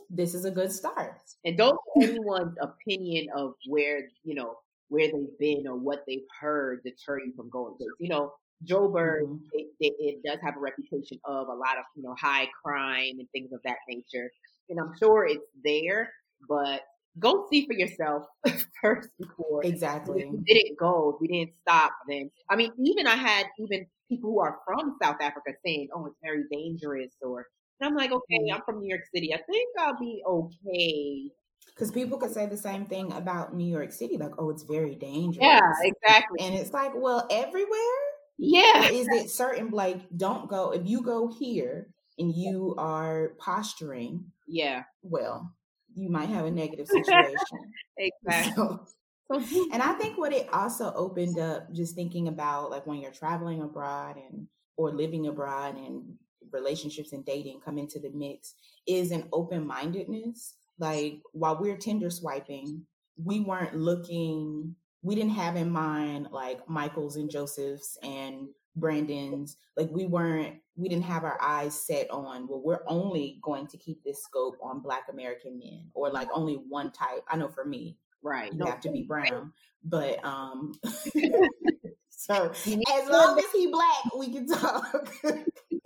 This 0.10 0.34
is 0.34 0.46
a 0.46 0.52
good 0.52 0.72
start. 0.72 1.20
And 1.46 1.58
don't 1.58 1.78
anyone's 2.02 2.56
opinion 2.62 3.28
of 3.36 3.54
where 3.68 4.08
you 4.24 4.36
know 4.36 4.56
where 4.90 5.08
they've 5.08 5.38
been 5.40 5.68
or 5.68 5.76
what 5.76 6.04
they've 6.08 6.28
heard 6.40 6.82
deter 6.84 7.20
you 7.20 7.34
from 7.36 7.50
going. 7.50 7.76
you 8.00 8.10
know, 8.10 8.32
Joburg, 8.66 9.24
Mhm. 9.24 9.40
it, 9.54 9.68
it, 9.80 9.94
it 10.00 10.24
does 10.26 10.40
have 10.44 10.56
a 10.58 10.60
reputation 10.60 11.20
of 11.26 11.48
a 11.48 11.54
lot 11.54 11.78
of 11.78 11.86
you 11.96 12.04
know 12.04 12.16
high 12.20 12.48
crime 12.64 13.16
and 13.20 13.28
things 13.32 13.52
of 13.54 13.60
that 13.66 13.78
nature, 13.88 14.32
and 14.70 14.80
I'm 14.80 14.92
sure 14.98 15.26
it's 15.26 15.46
there, 15.64 16.12
but 16.48 16.82
go 17.20 17.46
see 17.50 17.66
for 17.66 17.74
yourself 17.74 18.24
first 18.82 19.10
before. 19.20 19.64
Exactly. 19.64 20.22
If 20.22 20.32
we 20.32 20.40
didn't 20.46 20.78
go, 20.80 21.12
if 21.16 21.22
we 21.22 21.28
didn't 21.28 21.54
stop, 21.62 21.92
then 22.08 22.30
I 22.50 22.56
mean, 22.56 22.72
even 22.84 23.08
I 23.08 23.16
had 23.16 23.48
even 23.60 23.86
people 24.10 24.32
who 24.32 24.40
are 24.40 24.60
from 24.66 24.98
South 25.02 25.18
Africa 25.22 25.54
saying, 25.66 25.90
"Oh, 25.96 26.06
it's 26.06 26.18
very 26.24 26.44
dangerous," 26.52 27.14
or 27.22 27.48
and 27.80 27.90
I'm 27.90 27.96
like, 27.96 28.12
okay, 28.12 28.50
I'm 28.54 28.62
from 28.66 28.80
New 28.80 28.90
York 28.90 29.04
City. 29.14 29.34
I 29.34 29.42
think 29.50 29.70
I'll 29.80 29.98
be 30.00 30.22
okay. 30.26 31.32
Because 31.68 31.92
people 31.92 32.18
could 32.18 32.32
say 32.32 32.46
the 32.46 32.58
same 32.58 32.86
thing 32.86 33.12
about 33.14 33.54
New 33.56 33.66
York 33.66 33.92
City, 33.92 34.18
like, 34.18 34.34
oh, 34.38 34.50
it's 34.50 34.64
very 34.64 34.96
dangerous. 34.96 35.46
Yeah, 35.48 35.60
exactly. 35.82 36.40
And 36.40 36.56
it's 36.56 36.72
like, 36.74 36.92
well, 36.96 37.28
everywhere? 37.32 38.13
Yeah, 38.38 38.90
Or 38.90 38.92
is 38.92 39.08
it 39.10 39.30
certain, 39.30 39.70
like, 39.70 40.02
don't 40.16 40.50
go, 40.50 40.72
if 40.72 40.88
you 40.88 41.02
go 41.02 41.28
here 41.28 41.90
and 42.18 42.34
you 42.34 42.76
are 42.78 43.34
posturing, 43.40 44.26
yeah, 44.48 44.84
well, 45.02 45.54
you 45.96 46.10
might 46.10 46.30
have 46.30 46.46
a 46.46 46.52
negative 46.52 46.88
situation. 46.88 47.36
exactly. 47.98 48.54
So, 48.54 48.86
and 49.72 49.82
I 49.82 49.94
think 49.94 50.18
what 50.18 50.34
it 50.34 50.48
also 50.52 50.94
opened 50.96 51.40
up, 51.40 51.72
just 51.74 51.96
thinking 51.96 52.28
about 52.28 52.70
like 52.72 52.86
when 52.86 53.00
you're 53.00 53.12
traveling 53.12 53.62
abroad 53.62 54.18
and 54.18 54.48
or 54.76 54.92
living 54.92 55.28
abroad 55.28 55.76
and 55.78 56.16
relationships 56.52 57.14
and 57.14 57.26
dating 57.26 57.62
come 57.64 57.78
into 57.78 58.00
the 58.00 58.10
mix, 58.10 58.56
is 58.88 59.12
an 59.12 59.28
open 59.32 59.66
mindedness. 59.66 60.56
Like 60.78 61.20
while 61.32 61.60
we're 61.60 61.78
Tinder 61.78 62.10
swiping, 62.10 62.86
we 63.24 63.40
weren't 63.40 63.76
looking. 63.76 64.76
We 65.04 65.16
didn't 65.16 65.32
have 65.32 65.56
in 65.56 65.70
mind 65.70 66.30
like 66.32 66.68
Michaels 66.68 67.18
and 67.18 67.30
Josephs 67.30 67.98
and 68.02 68.48
Brandon's. 68.76 69.58
Like 69.78 69.90
we 69.92 70.06
weren't. 70.06 70.56
We 70.76 70.90
didn't 70.90 71.04
have 71.04 71.24
our 71.24 71.40
eyes 71.42 71.80
set 71.80 72.10
on. 72.10 72.48
Well, 72.48 72.62
we're 72.64 72.84
only 72.88 73.40
going 73.44 73.68
to 73.68 73.78
keep 73.78 74.04
this 74.04 74.24
scope 74.24 74.56
on 74.64 74.80
Black 74.80 75.04
American 75.12 75.60
men, 75.60 75.90
or 75.94 76.10
like 76.10 76.30
only 76.34 76.56
one 76.56 76.92
type. 76.92 77.24
I 77.30 77.38
know 77.38 77.50
for 77.50 77.66
me, 77.66 77.98
right. 78.24 78.52
you 78.54 78.66
have 78.66 78.82
to 78.82 78.92
be 78.92 79.04
brown. 79.08 79.54
But 79.84 80.24
um 80.24 80.74
so 82.10 82.52
as 82.66 83.10
long 83.10 83.38
as 83.38 83.46
he 83.54 83.68
black, 83.68 84.16
we 84.18 84.32
can 84.32 84.48
talk. 84.48 85.14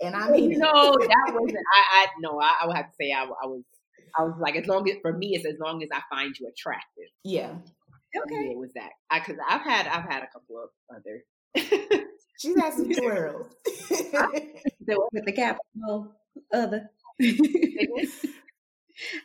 and 0.00 0.14
I 0.14 0.30
mean 0.30 0.52
you 0.52 0.58
know, 0.58 0.94
that 0.96 1.32
wasn't. 1.34 1.58
I, 1.74 2.04
I 2.04 2.06
no, 2.20 2.40
I, 2.40 2.58
I 2.62 2.66
would 2.66 2.76
have 2.76 2.86
to 2.86 2.96
say 3.00 3.12
I, 3.12 3.24
I 3.24 3.46
was. 3.46 3.62
I 4.18 4.22
was 4.22 4.34
like, 4.40 4.56
as 4.56 4.66
long 4.66 4.88
as 4.88 4.96
for 5.02 5.12
me, 5.12 5.34
it's 5.34 5.44
as 5.44 5.60
long 5.60 5.82
as 5.82 5.90
I 5.92 6.00
find 6.10 6.34
you 6.38 6.48
attractive. 6.48 7.04
yeah. 7.24 7.52
Yeah, 8.14 8.22
Okay. 8.22 8.50
it 8.52 8.58
was 8.58 8.72
that. 8.74 8.90
I 9.10 9.18
because 9.20 9.36
I've 9.48 9.62
had 9.62 9.86
I've 9.86 10.04
had 10.10 10.22
a 10.22 10.28
couple 10.28 10.62
of 10.62 10.70
other. 10.94 11.24
She's 12.38 12.56
had 12.56 12.72
some 12.76 12.90
twirls. 12.92 13.46
So 14.88 15.08
with 15.12 15.24
the 15.26 15.32
capital 15.32 16.14
other. 16.52 16.90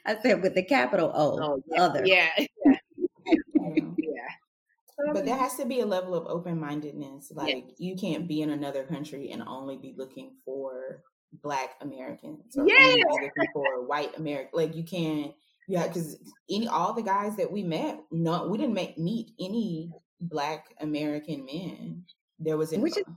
I 0.06 0.18
said 0.22 0.42
with 0.42 0.56
the 0.56 0.64
capital 0.64 1.12
O, 1.14 1.40
Oh, 1.42 1.64
yeah, 1.68 1.82
other. 1.82 2.06
yeah, 2.06 2.30
yeah, 2.38 2.74
Yeah. 3.26 3.80
yeah. 3.98 4.28
But 5.14 5.26
there 5.26 5.34
um 5.36 5.40
has 5.40 5.56
to 5.58 5.66
be 5.66 5.80
a 5.80 5.86
level 5.86 6.14
of 6.16 6.28
open 6.28 6.60
mindedness. 6.60 7.32
Like 7.34 7.66
you 7.78 7.96
can't 7.96 8.28
be 8.28 8.42
in 8.42 8.50
another 8.52 8.84
country 8.84 9.32
and 9.32 9.44
only 9.48 9.78
be 9.78 9.94
looking 9.98 10.36
for 10.46 11.02
black 11.42 11.72
Americans. 11.82 12.56
Or 12.58 12.68
Yeah. 12.68 12.76
be 12.96 13.04
looking 13.10 13.32
for 13.54 13.86
white 13.86 14.18
American. 14.18 14.52
Like 14.54 14.76
you 14.76 14.84
can't 14.84 15.34
yeah, 15.68 15.88
because 15.88 16.18
any 16.50 16.68
all 16.68 16.94
the 16.94 17.02
guys 17.02 17.36
that 17.38 17.52
we 17.52 17.64
met, 17.64 18.00
no 18.12 18.48
we 18.48 18.58
didn't 18.58 18.74
make 18.74 18.98
meet 18.98 19.32
any 19.40 19.92
black 20.22 20.74
American 20.80 21.46
men. 21.46 22.04
There 22.40 22.58
was 22.58 22.72
Which 22.72 22.98
is 22.98 23.04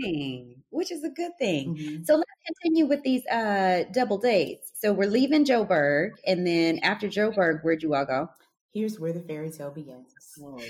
Thing, 0.00 0.62
Which 0.70 0.92
is 0.92 1.02
a 1.02 1.08
good 1.08 1.32
thing. 1.38 1.74
Mhm. 1.74 2.06
So 2.06 2.14
let's 2.14 2.30
continue 2.46 2.86
with 2.86 3.02
these 3.02 3.26
uh 3.26 3.84
double 3.92 4.18
dates. 4.18 4.70
So 4.76 4.92
we're 4.92 5.10
leaving 5.10 5.44
Joburg, 5.44 6.12
and 6.26 6.46
then 6.46 6.78
after 6.84 7.08
Joburg, 7.08 7.62
where'd 7.64 7.82
you 7.82 7.94
all 7.94 8.04
go? 8.04 8.28
Here's 8.72 9.00
where 9.00 9.12
the 9.12 9.20
fairy 9.20 9.50
tale 9.50 9.72
begins. 9.72 10.14
Oh, 10.40 10.56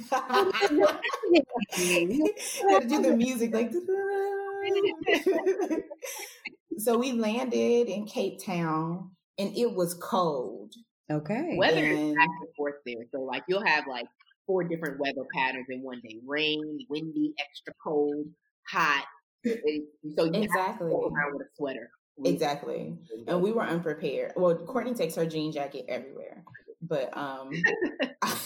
Gotta 2.70 2.88
do 2.88 3.02
the 3.02 3.14
music 3.14 3.52
like. 3.52 3.72
so 6.78 6.96
we 6.96 7.12
landed 7.12 7.88
in 7.88 8.06
Cape 8.06 8.42
Town, 8.42 9.10
and 9.38 9.56
it 9.56 9.72
was 9.74 9.94
cold. 9.94 10.72
Okay. 11.10 11.56
Weather 11.58 11.84
is 11.84 12.14
back 12.14 12.28
and 12.40 12.54
forth 12.56 12.76
there. 12.86 13.04
So 13.12 13.20
like 13.22 13.42
you'll 13.48 13.64
have 13.66 13.84
like 13.88 14.06
four 14.46 14.64
different 14.64 14.98
weather 14.98 15.26
patterns 15.34 15.66
in 15.68 15.82
one 15.82 16.00
day: 16.02 16.18
rain, 16.26 16.78
windy, 16.88 17.34
extra 17.38 17.74
cold, 17.82 18.26
hot. 18.68 19.04
It- 19.44 19.84
so 20.16 20.24
you 20.24 20.32
have 20.32 20.42
Exactly. 20.42 20.88
to 20.88 20.94
go 20.94 21.10
around 21.12 21.34
with 21.34 21.42
a 21.46 21.50
sweater. 21.56 21.90
Exactly. 22.24 22.96
And 23.26 23.42
we 23.42 23.52
were 23.52 23.62
unprepared. 23.62 24.32
Well, 24.36 24.54
Courtney 24.54 24.94
takes 24.94 25.14
her 25.16 25.26
jean 25.26 25.50
jacket 25.50 25.86
everywhere, 25.88 26.44
but 26.82 27.16
um, 27.16 27.50
I, 28.22 28.36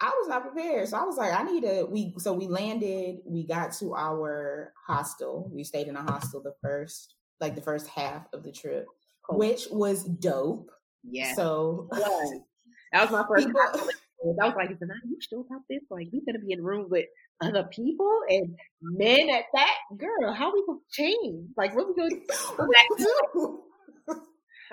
was 0.00 0.28
not 0.28 0.42
prepared. 0.42 0.88
So 0.88 0.96
I 0.98 1.04
was 1.04 1.16
like, 1.16 1.32
I 1.32 1.44
need 1.44 1.64
a 1.64 1.86
we. 1.86 2.14
So 2.18 2.32
we 2.32 2.46
landed. 2.48 3.18
We 3.24 3.46
got 3.46 3.72
to 3.74 3.94
our 3.94 4.72
hostel. 4.86 5.48
We 5.52 5.64
stayed 5.64 5.86
in 5.88 5.96
a 5.96 6.02
hostel 6.02 6.42
the 6.42 6.54
first, 6.62 7.14
like 7.40 7.54
the 7.54 7.62
first 7.62 7.86
half 7.88 8.26
of 8.32 8.42
the 8.42 8.52
trip, 8.52 8.86
Cool. 9.28 9.38
which 9.38 9.68
was 9.70 10.04
dope. 10.04 10.70
yeah. 11.04 11.34
So 11.34 11.88
was. 11.92 12.40
That 12.92 13.02
was 13.02 13.10
my 13.10 13.24
first. 13.28 13.46
people, 13.46 13.60
I 13.60 13.70
was 13.76 14.56
like, 14.56 14.70
"Is 14.70 14.80
you 15.04 15.18
sure 15.20 15.40
about 15.40 15.60
this? 15.68 15.82
Like, 15.90 16.08
we 16.10 16.22
gonna 16.24 16.38
be 16.38 16.52
in 16.52 16.62
room 16.64 16.86
with 16.88 17.04
other 17.42 17.64
people 17.64 18.20
and 18.30 18.54
men 18.80 19.28
at 19.28 19.44
that. 19.52 19.74
Girl, 19.96 20.32
how 20.32 20.52
we 20.52 20.64
gonna 20.66 20.78
change? 20.90 21.50
Like, 21.56 21.76
what 21.76 21.86
we 21.88 21.94
gonna 21.94 22.08
do? 22.98 23.62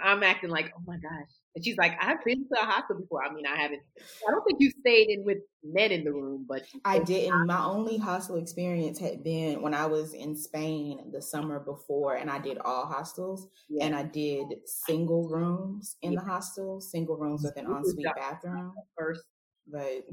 I'm 0.02 0.24
acting 0.24 0.50
like, 0.50 0.72
oh 0.78 0.82
my 0.88 0.96
gosh. 0.96 1.30
And 1.56 1.64
she's 1.64 1.78
like, 1.78 1.94
I've 2.02 2.24
been 2.26 2.46
to 2.50 2.62
a 2.62 2.66
hospital 2.66 3.02
before. 3.04 3.24
I 3.24 3.34
mean, 3.34 3.46
I 3.48 3.56
haven't. 3.56 3.82
I 4.28 4.32
don't 4.32 4.44
think 4.44 4.60
you 4.60 4.72
stayed 4.82 5.10
in 5.10 5.24
with 5.24 5.38
men 5.64 5.92
in 5.92 6.04
the 6.04 6.12
room, 6.12 6.46
but 6.48 6.64
I 6.84 7.00
didn't. 7.00 7.48
My 7.48 7.64
only 7.64 7.98
hostel 7.98 8.36
experience 8.36 9.00
had 9.00 9.24
been 9.24 9.62
when 9.62 9.74
I 9.74 9.86
was 9.86 10.14
in 10.14 10.36
Spain 10.36 11.12
the 11.14 11.22
summer 11.22 11.60
before, 11.62 12.16
and 12.18 12.30
I 12.30 12.40
did 12.40 12.58
all 12.58 12.86
hostels, 12.86 13.48
Yeah. 13.70 13.86
and 13.86 13.96
I 13.96 14.04
did 14.04 14.48
single 14.66 15.30
rooms 15.30 15.96
in 16.02 16.14
the 16.16 16.22
hostel, 16.22 16.82
single 16.82 17.16
rooms 17.16 17.42
with 17.44 17.56
an 17.56 17.68
ensuite 17.68 18.06
bathroom. 18.18 18.74
first 18.98 19.22
But. 19.68 20.04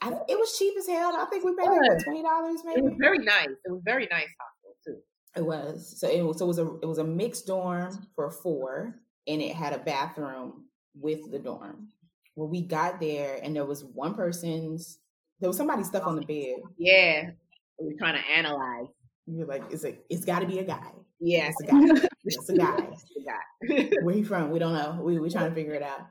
I, 0.00 0.10
it 0.28 0.38
was 0.38 0.56
cheap 0.58 0.74
as 0.78 0.86
hell. 0.86 1.12
I 1.16 1.26
think 1.28 1.44
we 1.44 1.54
paid 1.56 1.68
like 1.68 2.04
twenty 2.04 2.22
dollars, 2.22 2.60
It 2.64 2.82
was 2.82 2.92
maybe. 2.92 2.96
very 3.00 3.18
nice. 3.18 3.48
It 3.64 3.70
was 3.72 3.82
very 3.84 4.06
nice 4.10 4.28
hospital 4.38 4.76
too. 4.84 4.98
It 5.36 5.44
was 5.44 6.00
so. 6.00 6.08
It 6.08 6.22
was 6.22 6.38
so 6.38 6.44
it 6.44 6.48
was 6.48 6.58
a 6.58 6.66
it 6.82 6.86
was 6.86 6.98
a 6.98 7.04
mixed 7.04 7.46
dorm 7.48 8.06
for 8.14 8.30
four, 8.30 8.94
and 9.26 9.42
it 9.42 9.54
had 9.54 9.72
a 9.72 9.78
bathroom 9.78 10.64
with 11.00 11.30
the 11.30 11.38
dorm. 11.38 11.88
When 12.34 12.50
we 12.50 12.62
got 12.62 13.00
there 13.00 13.40
and 13.42 13.54
there 13.54 13.64
was 13.64 13.84
one 13.84 14.14
person's 14.14 14.98
there 15.40 15.48
was 15.48 15.56
somebody's 15.56 15.86
stuff 15.86 16.04
on 16.04 16.16
the 16.16 16.22
bed. 16.26 16.56
Yeah. 16.76 17.30
We 17.78 17.94
are 17.94 17.98
trying 17.98 18.20
to 18.20 18.30
analyze. 18.30 18.88
You're 19.26 19.46
like, 19.46 19.62
it's 19.70 19.84
a 19.84 19.96
it's 20.08 20.24
gotta 20.24 20.46
be 20.46 20.58
a 20.58 20.64
guy. 20.64 20.90
Yeah. 21.20 21.50
It's 21.50 21.60
a 21.62 21.66
guy. 21.66 22.08
it's 22.24 22.48
a 22.48 22.56
guy. 22.56 22.88
It's 22.92 23.04
a 23.16 23.76
guy. 23.80 23.90
Where 24.02 24.14
he 24.14 24.22
from? 24.22 24.50
We 24.50 24.58
don't 24.58 24.72
know. 24.72 25.00
We 25.02 25.18
we 25.18 25.30
trying 25.30 25.50
to 25.50 25.54
figure 25.54 25.74
it 25.74 25.82
out. 25.82 26.00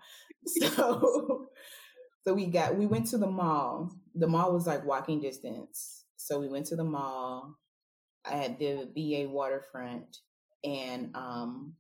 So 0.48 1.48
so 2.26 2.34
we 2.34 2.46
got 2.46 2.78
we 2.78 2.86
went 2.86 3.08
to 3.08 3.18
the 3.18 3.28
mall. 3.28 3.92
The 4.16 4.28
mall 4.28 4.54
was 4.54 4.66
like 4.66 4.86
walking 4.86 5.20
distance. 5.20 6.06
So 6.16 6.40
we 6.40 6.48
went 6.48 6.68
to 6.68 6.78
the 6.78 6.86
mall 6.86 7.58
at 8.24 8.58
the 8.60 8.90
VA 8.96 9.30
waterfront 9.30 10.20
and 10.64 11.16
um 11.16 11.74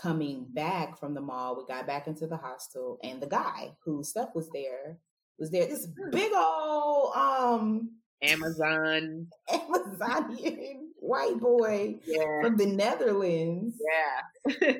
coming 0.00 0.46
back 0.50 0.98
from 0.98 1.14
the 1.14 1.20
mall, 1.20 1.56
we 1.56 1.72
got 1.72 1.86
back 1.86 2.06
into 2.06 2.26
the 2.26 2.36
hostel 2.36 2.98
and 3.02 3.20
the 3.20 3.26
guy 3.26 3.72
whose 3.84 4.08
stuff 4.08 4.30
was 4.34 4.48
there 4.50 4.98
was 5.38 5.50
there. 5.50 5.66
This 5.66 5.86
big 6.10 6.32
old 6.34 7.14
um 7.14 7.90
Amazon 8.22 9.28
Amazonian 9.50 10.90
white 10.96 11.38
boy 11.38 11.96
yeah. 12.04 12.42
from 12.42 12.56
the 12.56 12.66
Netherlands. 12.66 13.76
Yeah. 14.46 14.72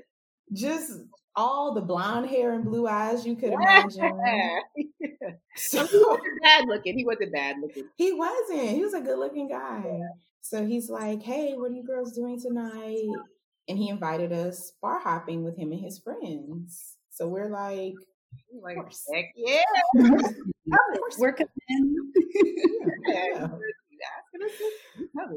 Just 0.52 0.92
all 1.36 1.72
the 1.74 1.80
blonde 1.80 2.28
hair 2.28 2.52
and 2.52 2.64
blue 2.64 2.86
eyes 2.86 3.26
you 3.26 3.36
could 3.36 3.52
imagine. 3.52 4.18
So, 5.56 5.84
he 5.84 5.98
wasn't 5.98 6.42
bad 6.42 6.64
looking. 6.68 6.96
He 6.96 7.04
wasn't 7.04 7.32
bad 7.32 7.56
looking. 7.60 7.84
He 7.96 8.12
wasn't. 8.12 8.68
He 8.70 8.80
was 8.80 8.94
a 8.94 9.00
good 9.00 9.18
looking 9.18 9.48
guy. 9.48 9.82
Yeah. 9.84 10.08
So 10.40 10.64
he's 10.64 10.88
like, 10.88 11.20
Hey, 11.22 11.54
what 11.54 11.72
are 11.72 11.74
you 11.74 11.82
girls 11.82 12.12
doing 12.12 12.40
tonight? 12.40 13.08
And 13.68 13.78
he 13.78 13.88
invited 13.88 14.32
us 14.32 14.72
bar 14.80 14.98
hopping 15.00 15.44
with 15.44 15.56
him 15.58 15.72
and 15.72 15.80
his 15.80 15.98
friends. 15.98 16.96
So 17.10 17.28
we're 17.28 17.50
like, 17.50 17.94
like, 18.62 18.78
heck 19.12 19.26
yeah. 19.36 19.62
We're 21.18 21.32
coming. 21.32 22.12
yeah. 23.06 23.46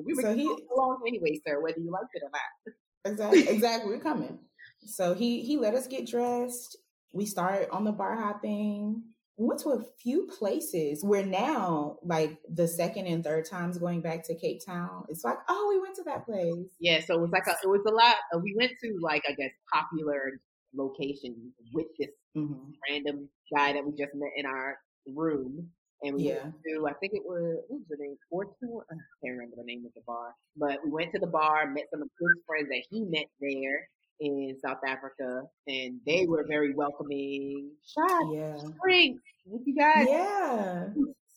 We 0.05 0.13
were 0.13 0.21
so 0.21 0.35
he 0.35 0.45
along 0.75 1.01
anyway, 1.07 1.39
sir, 1.45 1.59
whether 1.61 1.79
you 1.79 1.91
liked 1.91 2.09
it 2.13 2.23
or 2.23 2.29
not. 2.31 2.75
Exactly. 3.11 3.47
Exactly. 3.49 3.91
We're 3.91 3.99
coming. 3.99 4.39
So 4.85 5.13
he 5.13 5.41
he 5.41 5.57
let 5.57 5.73
us 5.73 5.87
get 5.87 6.07
dressed. 6.07 6.77
We 7.11 7.25
started 7.25 7.69
on 7.71 7.83
the 7.83 7.91
bar 7.91 8.15
hopping. 8.15 9.03
We 9.41 9.47
went 9.47 9.61
to 9.61 9.69
a 9.69 9.83
few 9.99 10.27
places 10.27 11.03
where 11.03 11.25
now, 11.25 11.97
like 12.03 12.37
the 12.47 12.67
second 12.67 13.07
and 13.07 13.23
third 13.23 13.45
times 13.45 13.79
going 13.79 14.01
back 14.01 14.23
to 14.25 14.35
Cape 14.35 14.61
Town, 14.63 15.05
it's 15.09 15.23
like, 15.23 15.39
oh, 15.49 15.67
we 15.73 15.81
went 15.81 15.95
to 15.95 16.03
that 16.03 16.25
place. 16.27 16.67
Yeah, 16.79 17.01
so 17.03 17.15
it 17.15 17.21
was 17.21 17.31
like 17.31 17.47
a, 17.47 17.55
it 17.63 17.67
was 17.67 17.81
a 17.87 17.91
lot. 17.91 18.17
Uh, 18.31 18.37
we 18.37 18.53
went 18.55 18.73
to 18.83 18.99
like 19.01 19.23
I 19.27 19.31
guess 19.31 19.49
popular 19.73 20.33
locations 20.75 21.55
with 21.73 21.87
this 21.97 22.09
mm-hmm. 22.37 22.69
random 22.87 23.29
guy 23.55 23.73
that 23.73 23.83
we 23.83 23.93
just 23.93 24.13
met 24.13 24.29
in 24.37 24.45
our 24.45 24.77
room. 25.07 25.69
And 26.03 26.17
we 26.17 26.29
yeah. 26.29 26.43
went 26.43 26.55
to, 26.65 26.87
I 26.87 26.93
think 26.93 27.13
it 27.13 27.23
was, 27.25 27.61
what 27.67 27.79
was 27.79 27.87
the 27.89 27.97
name? 27.99 28.17
Fortune? 28.29 28.77
I 28.91 28.95
can't 29.25 29.37
remember 29.37 29.55
the 29.57 29.65
name 29.65 29.85
of 29.87 29.93
the 29.95 30.01
bar. 30.05 30.33
But 30.55 30.85
we 30.85 30.91
went 30.91 31.13
to 31.13 31.19
the 31.19 31.25
bar, 31.27 31.65
met 31.65 31.89
some 31.89 32.01
of 32.03 32.09
his 32.19 32.41
friends 32.45 32.69
that 32.69 32.83
he 32.89 33.05
met 33.05 33.25
there 33.39 33.87
in 34.21 34.55
South 34.63 34.77
Africa, 34.87 35.43
and 35.67 35.99
they 36.05 36.25
were 36.27 36.45
very 36.47 36.73
welcoming. 36.73 37.71
Shots, 37.83 38.25
yeah. 38.33 38.57
drinks 38.81 39.21
with 39.45 39.63
you 39.65 39.75
guys. 39.75 40.07
Yeah. 40.07 40.87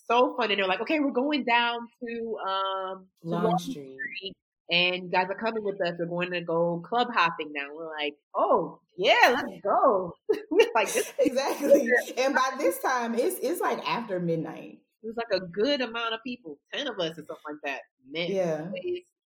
So 0.06 0.36
fun. 0.36 0.50
And 0.50 0.60
they're 0.60 0.68
like, 0.68 0.82
okay, 0.82 1.00
we're 1.00 1.10
going 1.10 1.44
down 1.44 1.80
to 2.06 2.36
um 2.46 3.06
Long 3.24 3.58
Street. 3.58 3.96
Street 3.96 4.36
and 4.70 5.04
you 5.04 5.10
guys 5.10 5.26
are 5.28 5.34
coming 5.34 5.62
with 5.62 5.80
us. 5.82 5.94
We're 5.98 6.06
going 6.06 6.30
to 6.32 6.40
go 6.40 6.82
club 6.86 7.08
hopping 7.12 7.52
now. 7.52 7.66
We're 7.74 7.90
like, 7.90 8.14
oh 8.34 8.80
yeah, 8.96 9.34
let's 9.34 9.60
go. 9.62 10.14
like 10.74 10.88
exactly. 11.18 11.90
and 12.16 12.34
by 12.34 12.50
this 12.58 12.78
time, 12.80 13.14
it's 13.14 13.36
it's 13.42 13.60
like 13.60 13.78
after 13.88 14.20
midnight. 14.20 14.80
It 15.02 15.08
was 15.08 15.16
like 15.16 15.38
a 15.38 15.44
good 15.44 15.82
amount 15.82 16.14
of 16.14 16.20
people, 16.24 16.58
ten 16.72 16.86
of 16.86 16.98
us 16.98 17.12
or 17.12 17.24
something 17.26 17.36
like 17.46 17.56
that. 17.64 17.80
Men, 18.10 18.30
yeah. 18.30 18.64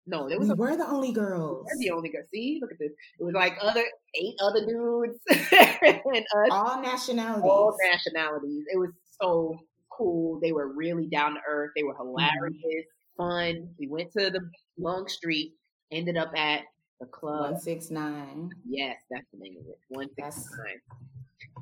No, 0.06 0.28
there 0.28 0.38
was. 0.38 0.48
We 0.48 0.52
a, 0.52 0.56
were 0.56 0.76
the 0.76 0.86
only 0.86 1.12
girls. 1.12 1.66
We're 1.66 1.78
the 1.78 1.90
only 1.90 2.10
girls. 2.10 2.26
See, 2.32 2.58
look 2.60 2.72
at 2.72 2.78
this. 2.78 2.92
It 3.18 3.24
was 3.24 3.34
like 3.34 3.56
other 3.60 3.84
eight 4.14 4.34
other 4.42 4.66
dudes 4.66 5.18
and 5.30 6.00
us. 6.06 6.48
All 6.50 6.82
nationalities. 6.82 7.44
All 7.44 7.76
nationalities. 7.90 8.64
It 8.72 8.78
was 8.78 8.90
so 9.20 9.56
cool. 9.90 10.40
They 10.40 10.52
were 10.52 10.72
really 10.74 11.06
down 11.06 11.34
to 11.34 11.40
earth. 11.48 11.70
They 11.74 11.82
were 11.82 11.94
hilarious. 11.96 12.54
Mm-hmm 12.66 12.90
fun. 13.16 13.68
We 13.78 13.88
went 13.88 14.12
to 14.12 14.30
the 14.30 14.50
Long 14.78 15.08
Street, 15.08 15.52
ended 15.90 16.16
up 16.16 16.32
at 16.36 16.62
the 17.00 17.06
club. 17.06 17.52
169. 17.52 18.50
Yes, 18.68 18.96
that's 19.10 19.26
the 19.32 19.38
name 19.38 19.56
of 19.60 19.66
it. 19.66 19.78
169. 19.88 20.80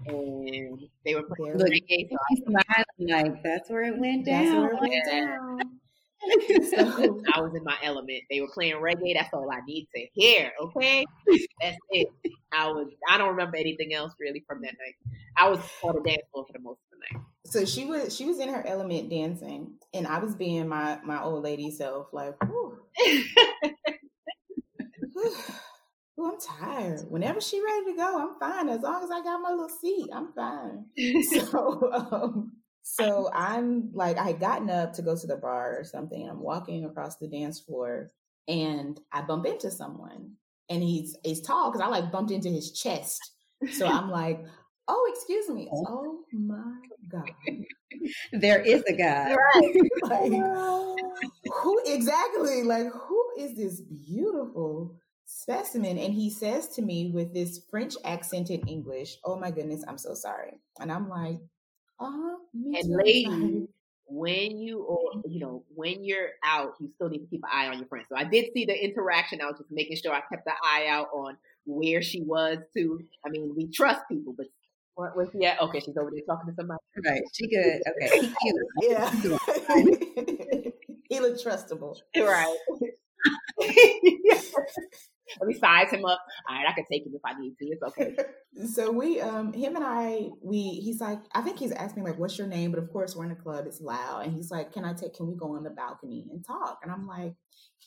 And 0.04 0.80
they 1.04 1.14
were 1.14 1.24
playing 1.36 1.58
Look, 1.58 1.68
like 2.98 3.42
that's 3.42 3.70
where 3.70 3.82
it 3.84 3.98
went 3.98 4.26
down. 4.26 4.44
That's 4.44 4.56
where 4.56 4.72
it 4.72 4.80
went 4.80 5.04
down. 5.06 5.58
So 6.70 7.20
I 7.34 7.40
was 7.40 7.54
in 7.54 7.64
my 7.64 7.76
element. 7.82 8.22
They 8.30 8.40
were 8.40 8.50
playing 8.52 8.76
reggae. 8.76 9.14
That's 9.14 9.32
all 9.32 9.50
I 9.50 9.60
need 9.66 9.88
to 9.94 10.06
hear. 10.12 10.52
Okay, 10.60 11.04
that's 11.60 11.78
it. 11.90 12.08
I 12.52 12.68
was. 12.68 12.88
I 13.08 13.18
don't 13.18 13.30
remember 13.30 13.56
anything 13.56 13.94
else 13.94 14.12
really 14.20 14.44
from 14.46 14.60
that 14.62 14.72
night. 14.72 15.18
I 15.36 15.48
was 15.48 15.60
on 15.82 15.96
the 15.96 16.02
dance 16.02 16.22
floor 16.32 16.46
for 16.46 16.52
the 16.52 16.60
most 16.60 16.80
of 16.92 16.98
the 16.98 17.16
night. 17.16 17.24
So 17.46 17.64
she 17.64 17.84
was. 17.84 18.14
She 18.14 18.24
was 18.24 18.38
in 18.38 18.48
her 18.48 18.64
element 18.66 19.10
dancing, 19.10 19.74
and 19.92 20.06
I 20.06 20.18
was 20.18 20.34
being 20.34 20.68
my 20.68 20.98
my 21.04 21.22
old 21.22 21.44
lady 21.44 21.70
self. 21.70 22.08
Like, 22.12 22.34
Ooh, 22.44 22.78
I'm 26.24 26.38
tired. 26.40 27.00
Whenever 27.08 27.40
she 27.40 27.60
ready 27.62 27.92
to 27.92 27.96
go, 27.96 28.18
I'm 28.18 28.38
fine. 28.38 28.68
As 28.68 28.82
long 28.82 29.02
as 29.02 29.10
I 29.10 29.22
got 29.22 29.40
my 29.40 29.50
little 29.50 29.68
seat, 29.68 30.08
I'm 30.14 30.32
fine. 30.32 30.86
so, 31.50 31.90
um, 31.92 32.52
so 32.82 33.30
I'm 33.32 33.90
like, 33.92 34.18
I 34.18 34.24
had 34.24 34.40
gotten 34.40 34.68
up 34.68 34.92
to 34.94 35.02
go 35.02 35.16
to 35.16 35.26
the 35.26 35.36
bar 35.36 35.78
or 35.78 35.84
something. 35.84 36.22
And 36.22 36.30
I'm 36.30 36.40
walking 36.40 36.84
across 36.84 37.16
the 37.16 37.28
dance 37.28 37.60
floor 37.60 38.10
and 38.48 39.00
I 39.12 39.22
bump 39.22 39.46
into 39.46 39.70
someone 39.70 40.32
and 40.68 40.82
he's, 40.82 41.16
he's 41.24 41.40
tall 41.40 41.70
because 41.70 41.84
I 41.84 41.88
like 41.88 42.10
bumped 42.10 42.32
into 42.32 42.48
his 42.48 42.72
chest. 42.72 43.20
So 43.72 43.86
I'm 43.86 44.10
like, 44.10 44.44
oh, 44.88 45.12
excuse 45.14 45.48
me. 45.48 45.68
Oh, 45.72 45.86
oh 45.88 46.24
my 46.32 46.74
God. 47.08 47.30
There 48.32 48.60
is 48.60 48.82
a 48.88 48.92
guy. 48.92 49.34
Right. 49.34 49.74
like, 50.02 50.32
who 51.62 51.82
exactly? 51.86 52.64
Like, 52.64 52.90
who 52.92 53.24
is 53.38 53.54
this 53.54 53.80
beautiful 53.80 54.96
specimen? 55.24 55.98
And 55.98 56.12
he 56.12 56.30
says 56.30 56.68
to 56.70 56.82
me 56.82 57.12
with 57.14 57.32
this 57.32 57.60
French 57.70 57.94
accented 58.04 58.68
English, 58.68 59.18
oh 59.24 59.38
my 59.38 59.52
goodness, 59.52 59.84
I'm 59.86 59.98
so 59.98 60.14
sorry. 60.14 60.58
And 60.80 60.90
I'm 60.90 61.08
like, 61.08 61.38
uh-huh, 62.00 62.36
and 62.54 62.96
ladies, 62.96 63.68
when 64.06 64.58
you 64.58 64.82
or 64.88 65.22
you 65.28 65.40
know 65.40 65.64
when 65.74 66.04
you're 66.04 66.30
out, 66.44 66.74
you 66.80 66.90
still 66.94 67.08
need 67.08 67.20
to 67.20 67.26
keep 67.26 67.42
an 67.44 67.50
eye 67.52 67.68
on 67.68 67.78
your 67.78 67.88
friend. 67.88 68.04
So 68.08 68.16
I 68.16 68.24
did 68.24 68.46
see 68.54 68.64
the 68.64 68.84
interaction. 68.84 69.40
I 69.40 69.46
was 69.46 69.58
just 69.58 69.70
making 69.70 69.96
sure 69.96 70.12
I 70.12 70.20
kept 70.20 70.44
the 70.44 70.52
eye 70.64 70.86
out 70.88 71.08
on 71.12 71.36
where 71.64 72.02
she 72.02 72.22
was 72.22 72.58
too. 72.76 73.00
I 73.24 73.30
mean, 73.30 73.54
we 73.56 73.68
trust 73.68 74.02
people, 74.10 74.34
but 74.36 74.46
what 74.94 75.16
was 75.16 75.28
yeah? 75.34 75.56
Okay, 75.60 75.80
she's 75.80 75.96
over 75.96 76.10
there 76.10 76.22
talking 76.26 76.50
to 76.50 76.54
somebody. 76.54 76.80
Right, 77.06 77.22
she 77.32 77.48
good. 77.48 77.82
Okay, 77.88 78.20
he 78.20 78.34
cute. 78.42 78.56
Yeah, 78.82 79.10
he 81.08 81.20
looked 81.20 81.44
trustable. 81.44 81.96
Right. 82.16 82.58
Let 85.40 85.48
me 85.48 85.54
size 85.54 85.90
him 85.90 86.04
up. 86.04 86.20
All 86.48 86.56
right, 86.56 86.66
I 86.68 86.72
can 86.72 86.84
take 86.90 87.06
him 87.06 87.12
if 87.14 87.20
I 87.24 87.38
need 87.38 87.56
to. 87.58 87.66
It's 87.66 87.82
okay. 87.82 88.16
so 88.72 88.90
we, 88.90 89.20
um, 89.20 89.52
him 89.52 89.76
and 89.76 89.84
I, 89.84 90.28
we, 90.42 90.62
he's 90.62 91.00
like, 91.00 91.20
I 91.34 91.40
think 91.42 91.58
he's 91.58 91.72
asking 91.72 92.04
like, 92.04 92.18
what's 92.18 92.38
your 92.38 92.46
name? 92.46 92.70
But 92.70 92.82
of 92.82 92.92
course, 92.92 93.16
we're 93.16 93.24
in 93.24 93.30
a 93.30 93.36
club. 93.36 93.64
It's 93.66 93.80
loud, 93.80 94.24
and 94.24 94.34
he's 94.34 94.50
like, 94.50 94.72
can 94.72 94.84
I 94.84 94.92
take? 94.92 95.14
Can 95.14 95.28
we 95.28 95.34
go 95.34 95.56
on 95.56 95.64
the 95.64 95.70
balcony 95.70 96.28
and 96.30 96.44
talk? 96.44 96.80
And 96.82 96.92
I'm 96.92 97.06
like, 97.06 97.34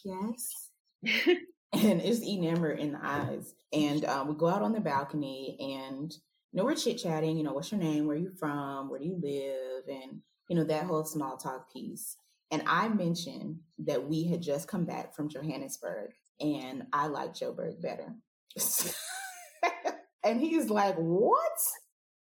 yes. 0.03 0.71
and 1.03 2.01
it's 2.01 2.25
Amber 2.25 2.71
in 2.71 2.93
the 2.93 2.99
eyes, 3.01 3.53
and 3.73 4.05
um, 4.05 4.27
we 4.29 4.35
go 4.35 4.47
out 4.47 4.61
on 4.61 4.73
the 4.73 4.79
balcony, 4.79 5.57
and 5.59 6.11
you 6.51 6.57
know, 6.59 6.63
we're 6.63 6.75
chit 6.75 6.97
chatting. 6.97 7.37
You 7.37 7.43
know, 7.43 7.53
what's 7.53 7.71
your 7.71 7.81
name? 7.81 8.07
Where 8.07 8.15
are 8.15 8.19
you 8.19 8.31
from? 8.39 8.89
Where 8.89 8.99
do 8.99 9.05
you 9.05 9.19
live? 9.21 9.83
And 9.87 10.21
you 10.49 10.55
know, 10.55 10.63
that 10.63 10.85
whole 10.85 11.03
small 11.03 11.37
talk 11.37 11.71
piece. 11.71 12.17
And 12.51 12.63
I 12.67 12.87
mentioned 12.87 13.57
that 13.79 14.07
we 14.07 14.27
had 14.27 14.41
just 14.41 14.67
come 14.67 14.85
back 14.85 15.15
from 15.15 15.29
Johannesburg 15.29 16.11
and 16.39 16.83
I 16.93 17.07
like 17.07 17.33
Joburg 17.33 17.81
better. 17.81 18.15
and 20.23 20.39
he's 20.39 20.69
like, 20.69 20.95
What? 20.95 21.59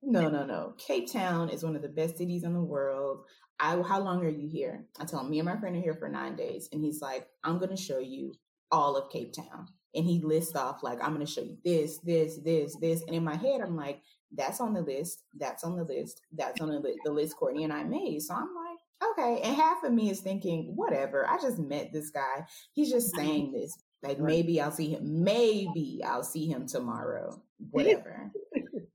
No, 0.02 0.28
no, 0.28 0.44
no. 0.44 0.74
Cape 0.76 1.10
Town 1.10 1.48
is 1.48 1.64
one 1.64 1.76
of 1.76 1.82
the 1.82 1.88
best 1.88 2.18
cities 2.18 2.44
in 2.44 2.52
the 2.52 2.60
world. 2.60 3.24
I 3.58 3.80
how 3.80 4.00
long 4.00 4.24
are 4.24 4.28
you 4.28 4.48
here? 4.48 4.84
I 5.00 5.04
tell 5.04 5.20
him, 5.20 5.30
me 5.30 5.38
and 5.38 5.46
my 5.46 5.56
friend 5.56 5.76
are 5.76 5.80
here 5.80 5.94
for 5.94 6.08
nine 6.08 6.36
days. 6.36 6.68
And 6.72 6.84
he's 6.84 7.00
like, 7.00 7.26
I'm 7.42 7.58
gonna 7.58 7.76
show 7.76 7.98
you 7.98 8.34
all 8.70 8.96
of 8.96 9.10
Cape 9.10 9.32
Town. 9.32 9.66
And 9.94 10.04
he 10.04 10.20
lists 10.22 10.56
off 10.56 10.82
like, 10.82 10.98
I'm 11.02 11.12
gonna 11.12 11.26
show 11.26 11.42
you 11.42 11.56
this, 11.64 11.98
this, 11.98 12.38
this, 12.44 12.76
this. 12.80 13.02
And 13.02 13.14
in 13.14 13.24
my 13.24 13.36
head, 13.36 13.60
I'm 13.60 13.76
like, 13.76 14.02
that's 14.36 14.60
on 14.60 14.74
the 14.74 14.82
list, 14.82 15.22
that's 15.38 15.64
on 15.64 15.76
the 15.76 15.84
list, 15.84 16.20
that's 16.32 16.60
on 16.60 16.68
the, 16.68 16.80
li- 16.80 17.00
the 17.04 17.12
list 17.12 17.36
Courtney 17.36 17.64
and 17.64 17.72
I 17.72 17.84
made. 17.84 18.20
So 18.22 18.34
I'm 18.34 18.50
like, 18.54 19.10
okay. 19.10 19.40
And 19.42 19.56
half 19.56 19.84
of 19.84 19.92
me 19.92 20.10
is 20.10 20.20
thinking, 20.20 20.72
whatever. 20.74 21.28
I 21.28 21.38
just 21.40 21.58
met 21.58 21.92
this 21.92 22.10
guy. 22.10 22.44
He's 22.72 22.90
just 22.90 23.14
saying 23.14 23.52
this 23.52 23.74
Like 24.04 24.18
maybe 24.18 24.60
I'll 24.60 24.70
see 24.70 24.90
him. 24.90 25.24
Maybe 25.24 26.02
I'll 26.04 26.22
see 26.22 26.46
him 26.46 26.66
tomorrow. 26.66 27.42
Whatever. 27.70 28.30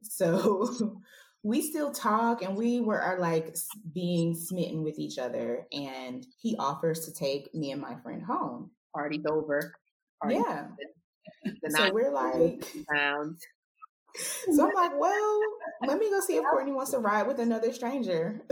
so 0.03 0.97
we 1.43 1.61
still 1.61 1.91
talk 1.91 2.41
and 2.41 2.55
we 2.55 2.79
were 2.79 2.99
are 2.99 3.19
like 3.19 3.55
being 3.93 4.35
smitten 4.35 4.83
with 4.83 4.99
each 4.99 5.17
other 5.17 5.65
and 5.71 6.25
he 6.41 6.55
offers 6.57 7.05
to 7.05 7.13
take 7.13 7.53
me 7.53 7.71
and 7.71 7.81
my 7.81 7.95
friend 8.03 8.23
home 8.23 8.71
party's 8.93 9.25
over 9.29 9.73
Party's 10.21 10.43
yeah 10.45 10.67
so 11.69 11.93
we're 11.93 12.11
like 12.11 12.67
pounds. 12.93 13.41
so 14.51 14.67
i'm 14.67 14.73
like 14.73 14.99
well 14.99 15.39
let 15.87 15.97
me 15.97 16.09
go 16.09 16.19
see 16.19 16.35
if 16.35 16.43
courtney 16.51 16.73
wants 16.73 16.91
to 16.91 16.99
ride 16.99 17.25
with 17.27 17.39
another 17.39 17.71
stranger 17.71 18.41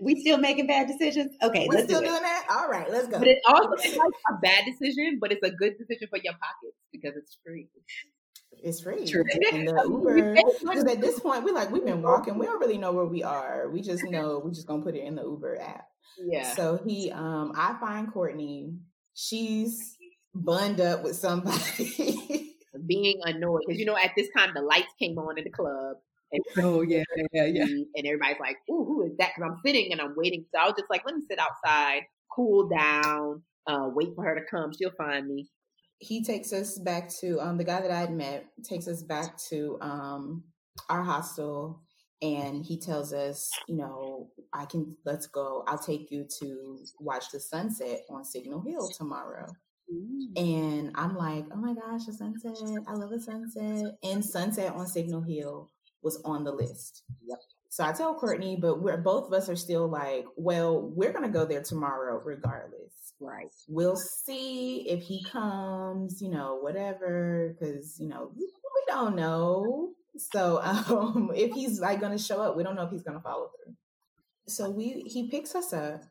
we 0.00 0.20
still 0.20 0.38
making 0.38 0.66
bad 0.66 0.86
decisions 0.86 1.32
okay 1.42 1.66
we're 1.68 1.84
still 1.84 2.00
do 2.00 2.06
doing 2.06 2.22
that 2.22 2.46
all 2.50 2.68
right 2.68 2.90
let's 2.90 3.06
go 3.06 3.18
but 3.18 3.28
it's 3.28 3.44
also 3.46 3.70
it's 3.78 3.96
like 3.96 4.12
a 4.30 4.34
bad 4.42 4.64
decision 4.64 5.18
but 5.20 5.32
it's 5.32 5.42
a 5.42 5.50
good 5.50 5.74
decision 5.78 6.08
for 6.08 6.18
your 6.22 6.34
pockets 6.34 6.76
because 6.92 7.14
it's 7.16 7.38
free 7.44 7.68
it's 8.62 8.80
free. 8.80 9.06
True. 9.06 9.24
And 9.52 9.68
the 9.68 9.84
Uber, 9.88 10.34
because 10.34 10.84
at 10.84 11.00
this 11.00 11.20
point, 11.20 11.44
we're 11.44 11.54
like 11.54 11.70
we've 11.70 11.84
been 11.84 12.02
walking. 12.02 12.38
We 12.38 12.46
don't 12.46 12.60
really 12.60 12.78
know 12.78 12.92
where 12.92 13.04
we 13.04 13.22
are. 13.22 13.68
We 13.70 13.82
just 13.82 14.04
know 14.04 14.40
we're 14.44 14.52
just 14.52 14.66
gonna 14.66 14.82
put 14.82 14.96
it 14.96 15.04
in 15.04 15.14
the 15.14 15.22
Uber 15.22 15.60
app. 15.60 15.86
Yeah. 16.18 16.54
So 16.54 16.80
he, 16.84 17.10
um, 17.10 17.52
I 17.54 17.76
find 17.80 18.12
Courtney. 18.12 18.74
She's 19.14 19.96
bunned 20.34 20.80
up 20.80 21.02
with 21.02 21.16
somebody. 21.16 22.54
Being 22.86 23.20
annoyed 23.24 23.62
because 23.66 23.80
you 23.80 23.86
know 23.86 23.96
at 23.96 24.10
this 24.16 24.28
time 24.36 24.50
the 24.54 24.60
lights 24.60 24.92
came 24.98 25.16
on 25.18 25.38
in 25.38 25.44
the 25.44 25.50
club. 25.50 25.96
And 26.32 26.42
oh 26.64 26.82
yeah, 26.82 27.04
yeah, 27.32 27.46
yeah. 27.46 27.64
And 27.64 28.06
everybody's 28.06 28.40
like, 28.40 28.56
"Ooh, 28.70 28.84
who 28.84 29.06
is 29.06 29.16
that?" 29.18 29.30
Because 29.34 29.50
I'm 29.50 29.58
sitting 29.64 29.92
and 29.92 30.00
I'm 30.00 30.14
waiting. 30.16 30.44
So 30.52 30.60
I 30.60 30.64
was 30.64 30.74
just 30.78 30.90
like, 30.90 31.02
"Let 31.06 31.14
me 31.14 31.22
sit 31.28 31.38
outside, 31.38 32.02
cool 32.34 32.68
down, 32.68 33.42
uh, 33.66 33.88
wait 33.94 34.08
for 34.14 34.24
her 34.24 34.34
to 34.34 34.44
come. 34.50 34.72
She'll 34.76 34.92
find 34.98 35.26
me." 35.26 35.48
he 35.98 36.22
takes 36.22 36.52
us 36.52 36.78
back 36.78 37.08
to 37.20 37.40
um, 37.40 37.56
the 37.56 37.64
guy 37.64 37.80
that 37.80 37.90
I 37.90 38.00
had 38.00 38.12
met 38.12 38.46
takes 38.62 38.86
us 38.88 39.02
back 39.02 39.38
to 39.48 39.78
um, 39.80 40.44
our 40.88 41.02
hostel 41.02 41.80
and 42.22 42.64
he 42.64 42.78
tells 42.78 43.12
us, 43.12 43.50
you 43.68 43.76
know, 43.76 44.30
I 44.52 44.64
can 44.64 44.96
let's 45.04 45.26
go. 45.26 45.64
I'll 45.66 45.78
take 45.78 46.10
you 46.10 46.26
to 46.40 46.78
watch 46.98 47.30
the 47.30 47.40
sunset 47.40 48.00
on 48.10 48.24
Signal 48.24 48.62
Hill 48.62 48.88
tomorrow. 48.96 49.46
Mm. 49.92 50.38
And 50.38 50.92
I'm 50.94 51.16
like, 51.16 51.44
oh 51.52 51.56
my 51.56 51.74
gosh, 51.74 52.06
the 52.06 52.12
sunset! 52.12 52.56
I 52.88 52.92
love 52.94 53.10
the 53.10 53.20
sunset. 53.20 53.92
And 54.02 54.24
sunset 54.24 54.72
on 54.74 54.86
Signal 54.86 55.22
Hill 55.22 55.70
was 56.06 56.22
on 56.24 56.44
the 56.44 56.52
list. 56.52 57.02
Yep. 57.26 57.38
So 57.68 57.84
I 57.84 57.92
tell 57.92 58.14
Courtney, 58.14 58.56
but 58.58 58.80
we're 58.80 58.96
both 58.96 59.26
of 59.26 59.32
us 59.34 59.50
are 59.50 59.56
still 59.56 59.88
like, 59.88 60.24
well, 60.36 60.80
we're 60.80 61.12
gonna 61.12 61.28
go 61.28 61.44
there 61.44 61.62
tomorrow 61.62 62.22
regardless. 62.24 63.12
Right. 63.20 63.50
We'll 63.68 63.96
see 63.96 64.88
if 64.88 65.02
he 65.02 65.24
comes, 65.24 66.20
you 66.20 66.30
know, 66.30 66.58
whatever, 66.60 67.56
because, 67.58 67.98
you 67.98 68.08
know, 68.08 68.30
we 68.36 68.46
don't 68.86 69.16
know. 69.16 69.92
So 70.18 70.60
um, 70.62 71.30
if 71.34 71.52
he's 71.52 71.80
like 71.80 72.00
going 72.00 72.16
to 72.16 72.22
show 72.22 72.40
up, 72.42 72.56
we 72.56 72.62
don't 72.62 72.76
know 72.76 72.82
if 72.82 72.90
he's 72.90 73.02
going 73.02 73.16
to 73.16 73.22
follow 73.22 73.50
through. 73.56 73.74
So 74.48 74.70
we 74.70 75.02
he 75.06 75.28
picks 75.28 75.54
us 75.54 75.72
up. 75.72 76.02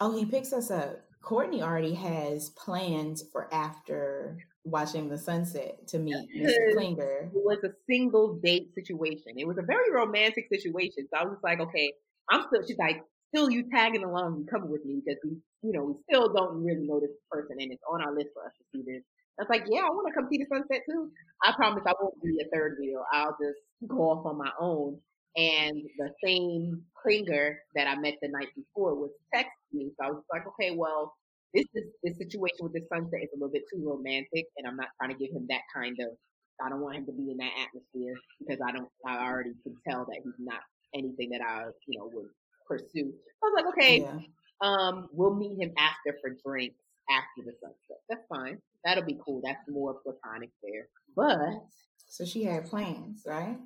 Oh, 0.00 0.16
he 0.16 0.24
picks 0.26 0.52
us 0.52 0.70
up. 0.70 1.00
Courtney 1.22 1.62
already 1.62 1.94
has 1.94 2.50
plans 2.50 3.24
for 3.32 3.52
after 3.52 4.38
watching 4.64 5.08
the 5.08 5.18
sunset 5.18 5.86
to 5.88 5.98
meet 5.98 6.28
Mr. 6.36 6.72
Klinger. 6.74 7.30
It 7.34 7.44
was 7.44 7.58
a 7.64 7.70
single 7.88 8.38
date 8.42 8.68
situation. 8.74 9.34
It 9.36 9.46
was 9.46 9.58
a 9.58 9.62
very 9.62 9.92
romantic 9.92 10.46
situation. 10.50 11.08
So 11.12 11.20
I 11.20 11.24
was 11.24 11.38
like, 11.42 11.60
okay, 11.60 11.92
I'm 12.30 12.44
still. 12.48 12.66
She's 12.66 12.78
like, 12.78 13.02
still 13.34 13.50
you 13.50 13.64
tagging 13.70 14.04
along 14.04 14.34
and 14.34 14.50
coming 14.50 14.70
with 14.70 14.84
me 14.84 15.02
because 15.04 15.18
we, 15.24 15.36
you 15.62 15.72
know, 15.72 15.84
we 15.84 15.94
still 16.08 16.32
don't 16.32 16.64
really 16.64 16.86
know 16.86 17.00
this 17.00 17.10
person 17.30 17.56
and 17.58 17.72
it's 17.72 17.82
on 17.90 18.02
our 18.02 18.14
list 18.14 18.28
for 18.34 18.44
us 18.44 18.52
to 18.58 18.64
see 18.72 18.82
this. 18.86 19.02
I 19.38 19.42
was 19.42 19.50
like, 19.50 19.64
yeah, 19.70 19.86
I 19.86 19.90
want 19.90 20.08
to 20.08 20.14
come 20.14 20.28
see 20.30 20.38
the 20.38 20.46
sunset 20.50 20.82
too. 20.88 21.10
I 21.44 21.52
promise 21.54 21.84
I 21.86 21.92
won't 22.00 22.20
be 22.22 22.38
a 22.42 22.48
third 22.52 22.76
wheel. 22.80 23.04
I'll 23.12 23.36
just 23.40 23.60
go 23.86 24.10
off 24.10 24.26
on 24.26 24.36
my 24.38 24.50
own. 24.58 24.98
And 25.36 25.82
the 25.98 26.10
same 26.24 26.82
Klinger 27.00 27.58
that 27.76 27.86
I 27.86 27.94
met 28.00 28.14
the 28.20 28.28
night 28.28 28.48
before 28.56 28.96
was 28.96 29.10
texting 29.32 29.72
me. 29.72 29.92
So 30.00 30.06
I 30.08 30.10
was 30.10 30.24
like, 30.32 30.42
okay, 30.48 30.74
well, 30.76 31.14
this 31.54 31.66
is 31.74 31.84
this 32.02 32.18
situation 32.18 32.60
with 32.60 32.72
the 32.72 32.82
sunset 32.92 33.22
is 33.22 33.30
a 33.34 33.36
little 33.36 33.52
bit 33.52 33.64
too 33.72 33.82
romantic, 33.84 34.46
and 34.56 34.66
I'm 34.66 34.76
not 34.76 34.88
trying 34.98 35.16
to 35.16 35.18
give 35.18 35.34
him 35.34 35.46
that 35.48 35.62
kind 35.74 35.96
of. 36.00 36.16
I 36.60 36.68
don't 36.68 36.80
want 36.80 36.96
him 36.96 37.06
to 37.06 37.12
be 37.12 37.30
in 37.30 37.36
that 37.38 37.52
atmosphere 37.54 38.14
because 38.40 38.60
I 38.66 38.72
don't. 38.72 38.88
I 39.06 39.24
already 39.24 39.54
can 39.62 39.74
tell 39.88 40.04
that 40.04 40.20
he's 40.22 40.38
not 40.38 40.60
anything 40.94 41.30
that 41.30 41.40
I, 41.40 41.66
you 41.86 41.98
know, 41.98 42.10
would 42.12 42.28
pursue. 42.66 43.12
I 43.42 43.46
was 43.46 43.54
like, 43.56 43.66
okay, 43.74 44.00
yeah. 44.00 44.18
um, 44.60 45.08
we'll 45.12 45.34
meet 45.34 45.60
him 45.60 45.72
after 45.78 46.18
for 46.20 46.36
drinks 46.44 46.76
after 47.10 47.44
the 47.44 47.52
sunset. 47.62 47.98
That's 48.08 48.26
fine. 48.28 48.58
That'll 48.84 49.04
be 49.04 49.18
cool. 49.24 49.40
That's 49.44 49.60
more 49.68 49.96
platonic 50.02 50.50
there. 50.62 50.88
But 51.16 51.64
so 52.08 52.24
she 52.24 52.44
had 52.44 52.66
plans, 52.66 53.22
right? 53.26 53.56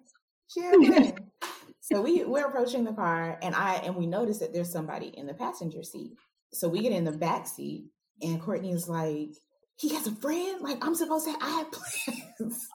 She 0.49 0.61
had 0.61 0.75
plans. 0.75 1.13
so 1.81 2.01
we 2.03 2.25
we're 2.25 2.47
approaching 2.47 2.85
the 2.85 2.93
car, 2.93 3.39
and 3.43 3.55
I 3.55 3.75
and 3.77 3.97
we 3.97 4.07
notice 4.07 4.39
that 4.39 4.53
there's 4.53 4.71
somebody 4.71 5.09
in 5.09 5.27
the 5.27 5.35
passenger 5.35 5.83
seat. 5.83 6.13
So 6.53 6.69
we 6.69 6.81
get 6.81 6.93
in 6.93 7.05
the 7.05 7.13
back 7.13 7.47
seat, 7.47 7.87
and 8.21 8.41
Courtney 8.41 8.73
is 8.73 8.89
like, 8.89 9.31
"He 9.77 9.95
has 9.95 10.07
a 10.07 10.15
friend. 10.17 10.61
Like 10.61 10.85
I'm 10.85 10.95
supposed 10.95 11.27
to. 11.27 11.35
I 11.41 11.51
have 11.51 11.73
plans." 11.73 12.69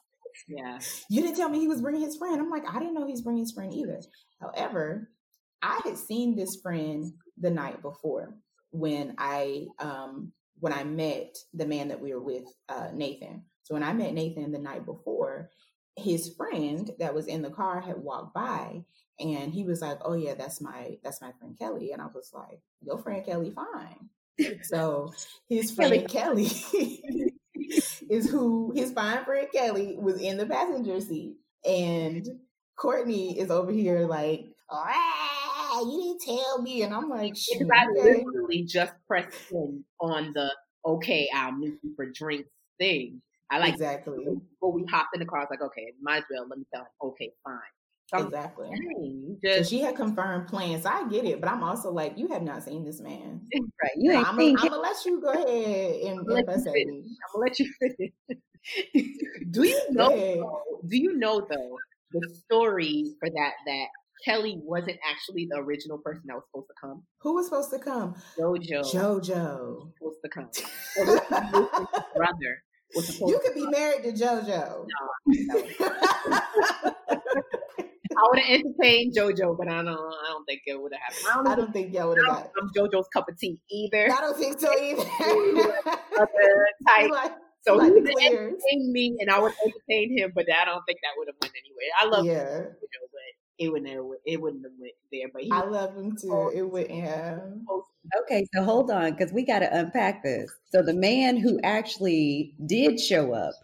Yeah. 0.48 0.78
You 1.10 1.22
didn't 1.22 1.36
tell 1.36 1.48
me 1.48 1.60
he 1.60 1.68
was 1.68 1.82
bringing 1.82 2.02
his 2.02 2.16
friend. 2.16 2.40
I'm 2.40 2.50
like, 2.50 2.64
I 2.68 2.78
didn't 2.78 2.94
know 2.94 3.06
he's 3.06 3.22
bringing 3.22 3.42
his 3.42 3.52
friend 3.52 3.72
either. 3.72 4.00
However, 4.40 5.10
I 5.62 5.80
had 5.84 5.98
seen 5.98 6.36
this 6.36 6.60
friend 6.62 7.12
the 7.38 7.50
night 7.50 7.82
before 7.82 8.34
when 8.70 9.14
I 9.18 9.66
um, 9.78 10.32
when 10.60 10.72
I 10.72 10.84
met 10.84 11.36
the 11.54 11.66
man 11.66 11.88
that 11.88 12.00
we 12.00 12.12
were 12.12 12.22
with, 12.22 12.44
uh, 12.68 12.88
Nathan. 12.92 13.44
So 13.62 13.74
when 13.74 13.82
I 13.82 13.92
met 13.92 14.14
Nathan 14.14 14.50
the 14.50 14.58
night 14.58 14.84
before, 14.86 15.50
his 15.98 16.34
friend 16.36 16.90
that 16.98 17.14
was 17.14 17.26
in 17.26 17.42
the 17.42 17.50
car 17.50 17.80
had 17.80 17.98
walked 17.98 18.34
by 18.34 18.84
and 19.20 19.52
he 19.52 19.64
was 19.64 19.82
like, 19.82 19.98
"Oh 20.02 20.14
yeah, 20.14 20.34
that's 20.34 20.60
my 20.60 20.98
that's 21.02 21.20
my 21.20 21.32
friend 21.32 21.58
Kelly," 21.58 21.92
and 21.92 22.00
I 22.00 22.06
was 22.06 22.30
like, 22.32 22.60
"Your 22.80 22.98
friend 22.98 23.24
Kelly, 23.24 23.50
fine." 23.50 24.08
so 24.62 25.12
his 25.48 25.72
friend 25.72 26.08
Kelly, 26.08 26.48
Kelly 26.48 27.32
is 28.08 28.30
who 28.30 28.72
his 28.74 28.92
fine 28.92 29.24
friend 29.24 29.48
Kelly 29.52 29.96
was 29.98 30.20
in 30.20 30.36
the 30.36 30.46
passenger 30.46 31.00
seat, 31.00 31.36
and 31.64 32.28
Courtney 32.76 33.38
is 33.38 33.50
over 33.50 33.72
here 33.72 34.06
like, 34.06 34.46
ah, 34.70 35.80
you 35.80 36.16
didn't 36.20 36.36
tell 36.36 36.62
me. 36.62 36.82
And 36.82 36.94
I'm 36.94 37.08
like, 37.08 37.34
because 37.34 37.68
I 37.72 37.86
literally 37.86 38.62
just 38.62 38.92
pressed 39.06 39.36
in 39.50 39.84
on 40.00 40.32
the 40.34 40.54
okay, 40.84 41.28
I'll 41.34 41.52
meet 41.52 41.74
you 41.82 41.92
for 41.96 42.06
drinks 42.06 42.48
thing. 42.78 43.20
I 43.50 43.58
like 43.58 43.74
exactly. 43.74 44.24
But 44.60 44.68
we 44.68 44.84
hopped 44.90 45.14
in 45.14 45.20
the 45.20 45.26
car, 45.26 45.40
I 45.40 45.42
was 45.42 45.48
like, 45.50 45.62
okay, 45.62 45.92
might 46.02 46.18
as 46.18 46.24
well 46.30 46.46
let 46.48 46.58
me 46.58 46.64
tell 46.72 46.82
him, 46.82 46.88
okay, 47.02 47.32
fine. 47.44 47.58
So 48.08 48.26
exactly. 48.26 48.70
just, 49.44 49.68
so 49.68 49.76
she 49.76 49.82
had 49.82 49.94
confirmed 49.94 50.48
plans. 50.48 50.86
I 50.86 51.06
get 51.08 51.26
it, 51.26 51.40
but 51.40 51.50
I'm 51.50 51.62
also 51.62 51.92
like, 51.92 52.16
you 52.16 52.28
have 52.28 52.42
not 52.42 52.62
seen 52.62 52.84
this 52.84 53.00
man. 53.00 53.42
Right. 53.82 53.92
You 53.96 54.10
ain't 54.10 54.26
I'm, 54.26 54.36
gonna 54.36 54.78
let 54.78 55.04
you 55.04 55.20
go 55.20 55.30
ahead 55.30 55.46
and, 55.46 56.26
say. 56.62 56.84
I'm 56.84 57.04
gonna 57.32 57.44
let 57.44 57.58
you 57.60 57.72
finish. 57.78 58.12
do 59.50 59.62
you 59.62 59.80
know? 59.90 60.62
Do 60.86 60.96
you 60.96 61.16
know 61.16 61.46
though 61.48 61.76
the 62.12 62.28
story 62.44 63.04
for 63.20 63.28
that 63.28 63.52
that 63.66 63.86
Kelly 64.24 64.58
wasn't 64.62 64.98
actually 65.08 65.46
the 65.50 65.58
original 65.58 65.98
person 65.98 66.22
that 66.26 66.34
was 66.34 66.44
supposed 66.50 66.68
to 66.68 66.74
come. 66.80 67.02
Who 67.20 67.34
was 67.34 67.46
supposed 67.46 67.70
to 67.70 67.78
come? 67.78 68.16
Jojo. 68.38 68.82
Jojo. 68.82 69.92
Supposed 69.96 70.18
to 70.24 70.28
come. 70.28 70.50
brother. 72.16 72.62
You 72.94 73.40
could 73.44 73.54
be 73.54 73.66
married 73.66 74.04
to 74.04 74.12
JoJo. 74.12 74.86
No. 74.86 75.26
I 78.18 78.22
would 78.30 78.40
have 78.40 78.60
entertained 78.60 79.14
JoJo, 79.14 79.56
but 79.56 79.68
I 79.68 79.80
don't. 79.82 79.88
I 79.88 80.26
don't 80.28 80.44
think 80.44 80.62
it 80.66 80.80
would 80.80 80.92
have 80.92 81.02
happened. 81.02 81.26
I 81.30 81.34
don't, 81.34 81.48
I 81.48 81.56
don't 81.56 81.72
think 81.72 81.94
y'all 81.94 82.08
would 82.08 82.18
have. 82.26 82.50
I'm 82.60 82.70
JoJo's 82.70 83.06
cup 83.12 83.28
of 83.28 83.38
tea 83.38 83.60
either. 83.70 84.10
I 84.10 84.20
don't 84.20 84.36
think 84.36 84.58
so 84.58 84.76
either. 84.76 85.04
type. 86.88 87.10
Like, 87.10 87.32
so 87.62 87.74
like 87.74 87.92
he 87.92 88.00
would 88.00 88.22
entertain 88.22 88.92
me, 88.92 89.16
and 89.20 89.30
I 89.30 89.38
would 89.38 89.52
entertain 89.64 90.18
him, 90.18 90.32
but 90.34 90.46
I 90.50 90.64
don't 90.64 90.82
think 90.86 90.98
that 91.02 91.12
would 91.16 91.28
have 91.28 91.36
went 91.40 91.54
anywhere. 91.54 91.92
I 92.00 92.06
love 92.06 92.24
yeah. 92.24 92.32
JoJo, 92.32 92.74
it 93.58 93.70
would 93.70 93.82
never 93.82 94.18
it 94.24 94.40
wouldn't 94.40 94.64
have 94.64 94.72
went 94.78 94.94
there. 95.12 95.28
But 95.32 95.42
he 95.42 95.50
I 95.52 95.64
love 95.64 95.96
him 95.96 96.16
too. 96.16 96.30
Oh, 96.32 96.50
it 96.54 96.62
wouldn't 96.62 97.04
have. 97.04 97.42
Okay, 98.22 98.46
so 98.54 98.62
hold 98.62 98.90
on 98.90 99.12
because 99.12 99.32
we 99.32 99.44
got 99.44 99.58
to 99.58 99.76
unpack 99.76 100.22
this. 100.22 100.50
So 100.72 100.82
the 100.82 100.94
man 100.94 101.36
who 101.36 101.60
actually 101.62 102.54
did 102.66 102.98
show 102.98 103.32
up 103.32 103.54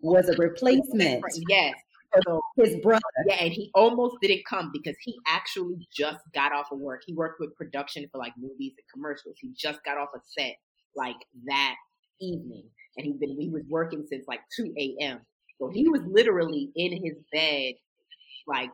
was 0.00 0.28
a 0.28 0.36
replacement. 0.36 1.24
Yes. 1.48 1.74
So 2.26 2.40
his 2.56 2.76
brother. 2.76 3.02
Yeah, 3.26 3.36
and 3.40 3.52
he 3.52 3.70
almost 3.74 4.16
didn't 4.22 4.44
come 4.48 4.70
because 4.72 4.96
he 5.02 5.16
actually 5.26 5.88
just 5.96 6.20
got 6.32 6.52
off 6.52 6.70
of 6.70 6.78
work. 6.78 7.02
He 7.06 7.12
worked 7.14 7.40
with 7.40 7.54
production 7.56 8.08
for 8.12 8.18
like 8.18 8.34
movies 8.38 8.72
and 8.76 8.86
commercials. 8.92 9.36
He 9.40 9.52
just 9.56 9.82
got 9.84 9.98
off 9.98 10.10
a 10.14 10.20
set 10.22 10.56
like 10.94 11.16
that 11.46 11.74
evening, 12.20 12.64
and 12.96 13.06
he's 13.06 13.16
been 13.16 13.36
he 13.38 13.50
was 13.50 13.64
working 13.68 14.06
since 14.08 14.26
like 14.28 14.40
two 14.56 14.72
a.m. 14.78 15.20
So 15.58 15.70
he 15.70 15.88
was 15.88 16.02
literally 16.06 16.70
in 16.76 16.92
his 16.92 17.16
bed, 17.32 17.74
like 18.46 18.70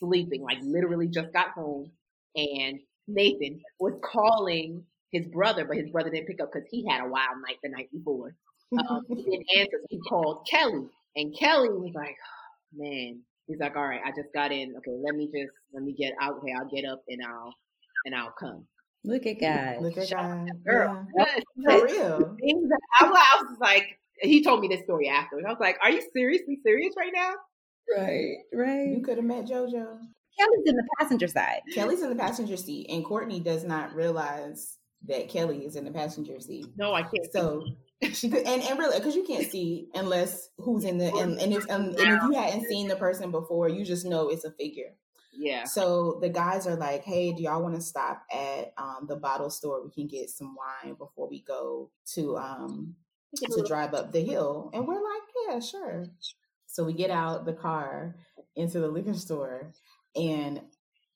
sleeping, 0.00 0.42
like 0.42 0.58
literally 0.62 1.08
just 1.08 1.32
got 1.32 1.50
home, 1.50 1.90
and 2.34 2.80
Nathan 3.06 3.60
was 3.78 3.94
calling 4.02 4.84
his 5.12 5.26
brother, 5.26 5.64
but 5.64 5.76
his 5.76 5.90
brother 5.90 6.10
didn't 6.10 6.26
pick 6.26 6.40
up 6.40 6.50
because 6.52 6.68
he 6.70 6.86
had 6.88 7.02
a 7.04 7.08
wild 7.08 7.36
night 7.46 7.56
the 7.62 7.68
night 7.68 7.88
before. 7.92 8.34
Um, 8.78 9.02
he 9.08 9.14
didn't 9.16 9.46
answer. 9.56 9.78
So 9.80 9.86
he 9.90 10.00
called 10.08 10.46
Kelly, 10.48 10.86
and 11.16 11.36
Kelly 11.38 11.68
was 11.70 11.92
like, 11.94 12.16
oh, 12.16 12.78
"Man." 12.78 13.20
He's 13.46 13.58
like, 13.58 13.74
"All 13.74 13.86
right, 13.86 14.00
I 14.04 14.10
just 14.10 14.32
got 14.32 14.52
in. 14.52 14.74
Okay, 14.76 14.96
let 15.04 15.16
me 15.16 15.26
just 15.26 15.52
let 15.72 15.82
me 15.82 15.92
get 15.92 16.12
out. 16.20 16.38
Okay, 16.38 16.52
I'll 16.56 16.68
get 16.68 16.84
up 16.88 17.02
and 17.08 17.20
I'll 17.24 17.52
and 18.04 18.14
I'll 18.14 18.34
come." 18.38 18.66
Look 19.02 19.26
at 19.26 19.40
God. 19.40 19.82
Look 19.82 19.96
at 19.96 20.08
Shout 20.08 20.46
God. 20.46 20.64
girl. 20.64 21.06
Yeah. 21.16 21.38
For 21.64 21.86
real. 21.86 22.36
I 23.00 23.04
was 23.04 23.18
I 23.18 23.42
was 23.42 23.58
like, 23.60 23.98
he 24.20 24.44
told 24.44 24.60
me 24.60 24.68
this 24.68 24.82
story 24.84 25.08
afterwards. 25.08 25.46
I 25.48 25.50
was 25.50 25.60
like, 25.60 25.78
"Are 25.82 25.90
you 25.90 26.02
seriously 26.12 26.60
serious 26.62 26.94
right 26.96 27.12
now?" 27.12 27.32
Right, 27.96 28.36
right. 28.52 28.88
You 28.88 29.02
could 29.02 29.16
have 29.16 29.26
met 29.26 29.46
JoJo. 29.46 29.98
Kelly's 30.38 30.66
in 30.66 30.76
the 30.76 30.88
passenger 30.98 31.26
side. 31.28 31.60
Kelly's 31.74 32.02
in 32.02 32.08
the 32.08 32.16
passenger 32.16 32.56
seat, 32.56 32.86
and 32.88 33.04
Courtney 33.04 33.40
does 33.40 33.64
not 33.64 33.94
realize 33.94 34.78
that 35.08 35.28
Kelly 35.28 35.64
is 35.64 35.76
in 35.76 35.84
the 35.84 35.90
passenger 35.90 36.40
seat. 36.40 36.66
No, 36.76 36.94
I 36.94 37.02
can't. 37.02 37.30
So 37.32 37.64
she 38.12 38.28
could, 38.30 38.46
and, 38.46 38.62
and 38.62 38.78
really, 38.78 38.98
because 38.98 39.16
you 39.16 39.24
can't 39.24 39.50
see 39.50 39.88
unless 39.94 40.48
who's 40.58 40.84
in 40.84 40.98
the, 40.98 41.12
and, 41.14 41.38
and 41.38 41.52
if 41.52 41.68
um, 41.70 41.88
and 41.88 41.98
if 41.98 42.22
you 42.22 42.32
hadn't 42.32 42.66
seen 42.66 42.88
the 42.88 42.96
person 42.96 43.30
before, 43.30 43.68
you 43.68 43.84
just 43.84 44.06
know 44.06 44.28
it's 44.28 44.44
a 44.44 44.52
figure. 44.52 44.94
yeah. 45.36 45.64
So 45.64 46.18
the 46.22 46.28
guys 46.28 46.66
are 46.66 46.76
like, 46.76 47.04
"Hey, 47.04 47.32
do 47.32 47.42
y'all 47.42 47.62
want 47.62 47.74
to 47.74 47.80
stop 47.82 48.22
at 48.32 48.72
um, 48.78 49.06
the 49.08 49.16
bottle 49.16 49.50
store? 49.50 49.82
We 49.84 49.90
can 49.90 50.06
get 50.06 50.30
some 50.30 50.54
wine 50.56 50.94
before 50.94 51.28
we 51.28 51.42
go 51.42 51.90
to 52.14 52.36
um, 52.38 52.94
to 53.36 53.64
drive 53.66 53.94
up 53.94 54.12
the 54.12 54.22
hill." 54.22 54.70
And 54.72 54.86
we're 54.86 54.94
like, 54.94 55.22
"Yeah, 55.48 55.60
sure." 55.60 56.04
So 56.70 56.84
we 56.84 56.92
get 56.92 57.10
out 57.10 57.44
the 57.44 57.52
car 57.52 58.14
into 58.54 58.78
the 58.78 58.88
liquor 58.88 59.14
store, 59.14 59.72
and 60.14 60.60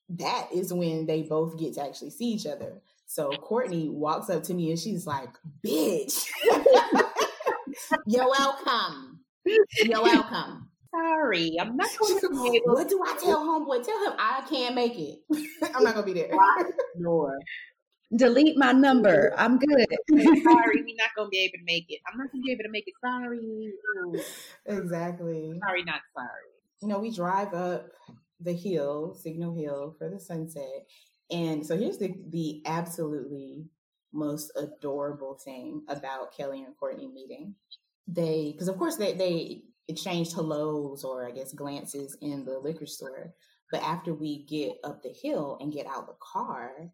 that 0.09 0.49
is 0.53 0.73
when 0.73 1.05
they 1.05 1.23
both 1.23 1.57
get 1.57 1.75
to 1.75 1.83
actually 1.83 2.09
see 2.09 2.25
each 2.25 2.45
other. 2.45 2.81
So 3.05 3.31
Courtney 3.31 3.87
walks 3.87 4.29
up 4.29 4.43
to 4.43 4.53
me 4.53 4.71
and 4.71 4.79
she's 4.79 5.07
like, 5.07 5.29
"Bitch, 5.65 6.27
you're 8.05 8.29
welcome. 8.29 9.21
You're 9.45 10.01
welcome." 10.03 10.69
Sorry, 10.93 11.57
I'm 11.59 11.75
not 11.75 11.89
going 11.99 12.19
to 12.19 12.29
be 12.29 12.57
able 12.57 12.75
What 12.75 12.89
do 12.89 13.01
I 13.05 13.17
tell 13.21 13.43
homeboy? 13.43 13.85
Tell 13.85 14.05
him 14.05 14.13
I 14.17 14.43
can't 14.49 14.75
make 14.75 14.97
it. 14.97 15.19
I'm 15.75 15.83
not 15.83 15.93
gonna 15.95 16.05
be 16.05 16.13
there. 16.13 16.31
Delete 18.15 18.57
my 18.57 18.71
number. 18.71 19.33
I'm 19.37 19.57
good. 19.57 19.87
Sorry, 20.09 20.23
we're 20.23 20.95
not 20.95 21.15
going 21.15 21.27
to 21.27 21.29
be 21.29 21.39
able 21.39 21.57
to 21.57 21.65
make 21.65 21.85
it. 21.89 21.99
I'm 22.07 22.17
not 22.17 22.31
going 22.31 22.43
to 22.43 22.45
be 22.45 22.51
able 22.51 22.63
to 22.63 22.69
make 22.69 22.85
it. 22.87 22.93
Sorry. 23.03 23.73
Exactly. 24.65 25.59
Sorry, 25.65 25.83
not 25.83 26.01
sorry. 26.13 26.29
You 26.81 26.87
know, 26.87 26.99
we 26.99 27.11
drive 27.11 27.53
up 27.53 27.87
the 28.39 28.53
hill, 28.53 29.15
Signal 29.15 29.55
Hill, 29.55 29.95
for 29.97 30.09
the 30.09 30.19
sunset. 30.19 30.85
And 31.31 31.65
so 31.65 31.77
here's 31.77 31.97
the 31.97 32.13
the 32.29 32.61
absolutely 32.65 33.65
most 34.13 34.51
adorable 34.55 35.37
thing 35.43 35.83
about 35.89 36.35
Kelly 36.35 36.63
and 36.63 36.77
Courtney 36.77 37.07
meeting. 37.07 37.55
They, 38.07 38.51
because 38.51 38.67
of 38.67 38.77
course 38.77 38.97
they 38.97 39.13
they 39.13 39.63
exchanged 39.87 40.33
hellos 40.33 41.03
or 41.03 41.27
I 41.27 41.31
guess 41.31 41.53
glances 41.53 42.17
in 42.21 42.45
the 42.45 42.59
liquor 42.59 42.85
store. 42.85 43.33
But 43.71 43.81
after 43.81 44.13
we 44.13 44.45
get 44.45 44.73
up 44.83 45.01
the 45.01 45.09
hill 45.09 45.57
and 45.59 45.73
get 45.73 45.87
out 45.87 46.07
the 46.07 46.15
car, 46.19 46.91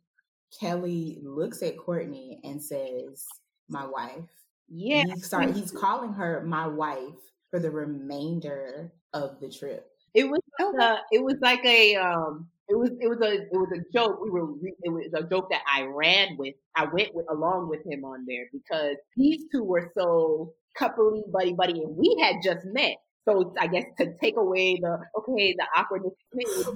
Kelly 0.59 1.19
looks 1.23 1.61
at 1.63 1.77
Courtney 1.77 2.39
and 2.43 2.61
says, 2.61 3.27
"My 3.69 3.85
wife." 3.85 4.29
Yeah. 4.67 5.03
He 5.13 5.19
start, 5.21 5.53
he's 5.53 5.71
calling 5.71 6.13
her 6.13 6.43
my 6.45 6.67
wife 6.67 7.15
for 7.49 7.59
the 7.59 7.71
remainder 7.71 8.93
of 9.13 9.39
the 9.39 9.49
trip. 9.49 9.87
It 10.13 10.25
was 10.25 10.39
Oh, 10.59 10.77
uh, 10.79 10.97
it 11.11 11.23
was 11.23 11.35
like 11.41 11.63
a 11.65 11.95
um 11.95 12.47
it 12.69 12.77
was 12.77 12.91
it 13.01 13.07
was 13.07 13.19
a 13.21 13.33
it 13.33 13.49
was 13.51 13.71
a 13.73 13.83
joke. 13.91 14.19
We 14.23 14.29
were 14.29 14.47
it 14.83 14.89
was 14.89 15.11
a 15.13 15.23
joke 15.23 15.49
that 15.49 15.61
I 15.71 15.83
ran 15.83 16.37
with. 16.37 16.55
I 16.75 16.85
went 16.85 17.13
with 17.15 17.25
along 17.29 17.69
with 17.69 17.85
him 17.85 18.05
on 18.05 18.25
there 18.27 18.45
because 18.51 18.95
these 19.17 19.45
two 19.51 19.63
were 19.63 19.91
so 19.97 20.53
coupley 20.79 21.29
buddy 21.31 21.53
buddy, 21.53 21.81
and 21.83 21.95
we 21.95 22.17
had 22.21 22.37
just 22.43 22.65
met. 22.65 22.97
So 23.27 23.53
I 23.60 23.67
guess 23.67 23.84
to 23.99 24.13
take 24.19 24.36
away 24.38 24.79
the 24.81 24.97
okay 25.19 25.53
the 25.57 25.65
awkwardness, 25.77 26.13